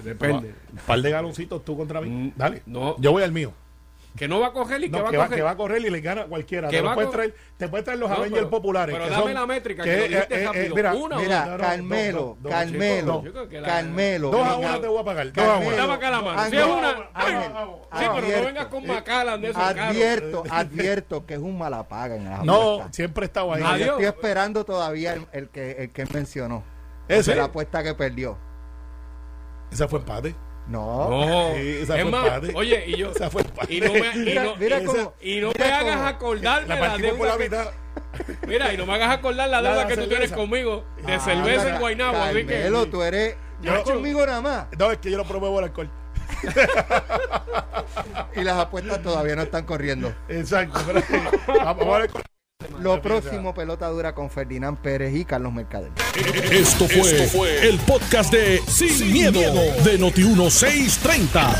Depende. 0.02 0.54
Un 0.72 0.78
par 0.86 1.00
de 1.00 1.10
galoncitos 1.10 1.64
tú 1.64 1.76
contra 1.76 2.00
mí. 2.00 2.08
Mm, 2.08 2.32
Dale. 2.36 2.62
no. 2.66 2.96
Yo 2.98 3.12
voy 3.12 3.22
al 3.22 3.32
mío. 3.32 3.52
Que 4.16 4.28
no 4.28 4.40
va 4.40 4.46
a 4.48 4.52
coger 4.52 4.82
y 4.82 4.90
que 4.90 5.00
va 5.00 5.10
que, 5.10 5.16
a 5.16 5.20
coger. 5.24 5.36
que 5.36 5.42
va 5.42 5.50
a 5.50 5.56
correr 5.56 5.82
y 5.84 5.90
le 5.90 6.00
gana 6.00 6.24
cualquiera. 6.24 6.68
Te, 6.68 6.80
lo 6.80 6.94
puedes 6.94 7.10
traer, 7.10 7.34
te 7.58 7.68
puedes 7.68 7.84
traer 7.84 8.00
los 8.00 8.08
No, 8.08 8.16
Avengers 8.16 8.34
pero- 8.38 8.50
populares. 8.50 8.94
pero 8.94 9.04
que 9.04 9.10
dame 9.10 9.22
son- 9.24 9.34
la 9.34 9.46
métrica, 9.46 9.82
que, 9.84 9.90
que 9.90 10.16
eh, 10.16 10.26
eh, 10.54 10.72
mira, 10.74 10.94
Una 10.94 11.16
Mira, 11.18 11.46
no, 11.46 11.56
Carmelo, 11.58 12.36
dos, 12.40 12.52
Carmelo, 12.52 13.24
Carmelo. 13.64 14.30
Dos 14.30 14.46
a 14.46 14.56
una 14.56 14.80
te 14.80 14.86
voy 14.88 14.98
a 15.00 15.04
pagar. 15.04 15.32
Dos 15.32 15.44
a 15.44 15.46
Carmelo, 15.48 15.68
una. 15.68 15.76
Dame 15.76 15.92
acá 15.92 16.10
la 16.10 16.22
mano. 16.22 16.50
Si 16.50 16.56
es 16.56 16.64
una. 16.64 16.90
Sí, 17.96 18.06
pero 18.14 18.38
no 18.38 18.44
vengas 18.46 18.66
con 18.66 18.86
Macallan 18.86 19.40
de 19.40 19.50
esos. 19.50 19.62
Advierto, 19.62 20.44
advierto 20.50 21.26
que 21.26 21.34
es 21.34 21.40
un 21.40 21.58
malapaga 21.58 22.16
en 22.16 22.24
la 22.24 22.42
No, 22.42 22.88
siempre 22.92 23.24
he 23.24 23.26
estado 23.26 23.52
ahí. 23.52 23.62
Yo 23.80 23.92
estoy 23.92 24.04
esperando 24.06 24.64
todavía 24.64 25.16
el, 25.32 25.48
que 25.50 26.06
mencionó. 26.12 26.64
De 27.08 27.34
la 27.34 27.44
apuesta 27.44 27.82
que 27.82 27.94
perdió. 27.94 28.38
Esa 29.70 29.88
fue 29.88 29.98
empate. 29.98 30.34
No. 30.68 31.10
No, 31.10 31.54
Sí, 31.54 31.78
esa 31.82 31.96
es 31.96 32.02
fue 32.02 32.10
más, 32.10 32.40
oye, 32.54 32.84
y 32.88 32.96
yo, 32.96 33.10
Esa 33.14 33.30
fue 33.30 33.42
empate. 33.42 33.74
y 33.74 33.80
no 33.80 33.92
me, 33.92 33.98
y 34.08 34.18
Mira, 34.18 34.42
no, 34.44 34.56
mira 34.56 34.80
y 34.80 34.84
cómo- 34.84 34.98
esa- 34.98 35.12
y 35.20 35.40
no 35.40 35.48
mira 35.48 35.64
me 35.66 35.72
hagas 35.72 36.00
acordarme 36.14 36.68
La 36.68 36.74
la 36.74 36.80
partimos 36.88 37.12
por 37.16 37.26
deuda 37.28 37.32
la 37.32 37.38
que, 37.38 37.44
mitad. 37.44 37.70
mira, 38.48 38.72
y 38.72 38.76
no 38.76 38.86
me 38.86 38.94
hagas 38.94 39.10
acordar 39.16 39.48
la 39.48 39.60
La 39.62 39.68
deuda 39.70 39.84
de 39.84 39.88
que 39.88 39.94
tú 40.02 40.08
tienes 40.08 40.28
cerveza. 40.30 40.36
conmigo 40.36 40.84
de 41.06 41.12
Ah, 41.14 41.20
cerveza 41.20 41.62
mira, 41.64 41.74
en 41.74 41.80
Guaynabo, 41.80 42.16
así 42.22 42.34
que 42.34 42.46
Carmelo, 42.46 42.86
tú 42.86 43.02
eres 43.02 43.36
Yo- 43.62 43.72
no 43.74 43.82
conmigo 43.84 44.26
nada 44.26 44.40
más. 44.40 44.66
No, 44.78 44.90
es 44.90 44.98
que 44.98 45.10
yo 45.10 45.16
no 45.18 45.24
promuevo 45.24 45.58
el 45.60 45.64
alcohol. 45.66 45.90
Y 48.34 48.42
las 48.42 48.58
apuestas 48.58 49.02
todavía 49.02 49.36
no 49.36 49.42
están 49.42 49.64
corriendo. 49.64 50.12
Exacto. 50.28 50.78
pero- 50.86 51.02
Vamos 51.64 51.94
a 51.94 51.98
ver 51.98 52.10
con- 52.10 52.22
Lo 52.80 53.00
próximo, 53.00 53.54
pelota 53.54 53.88
dura 53.88 54.14
con 54.14 54.30
Ferdinand 54.30 54.78
Pérez 54.78 55.14
y 55.14 55.24
Carlos 55.24 55.52
Mercader. 55.52 55.90
Esto 56.50 56.86
fue, 56.88 57.68
el 57.68 57.78
podcast 57.80 58.32
de 58.32 58.60
Sin, 58.66 59.12
miedo, 59.12 59.40
de 59.40 59.98
Noti1630. 59.98 61.54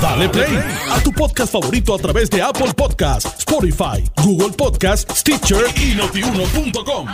Dale 0.00 0.28
play 0.28 0.58
a 0.90 1.02
tu 1.02 1.12
podcast 1.12 1.52
favorito 1.52 1.94
a 1.94 1.98
través 1.98 2.30
de 2.30 2.42
Apple 2.42 2.72
Podcasts, 2.74 3.38
Spotify, 3.38 4.04
Google 4.24 4.54
Podcasts, 4.56 5.20
Stitcher 5.20 5.64
y 5.76 5.94
notiuno.com. 5.94 7.08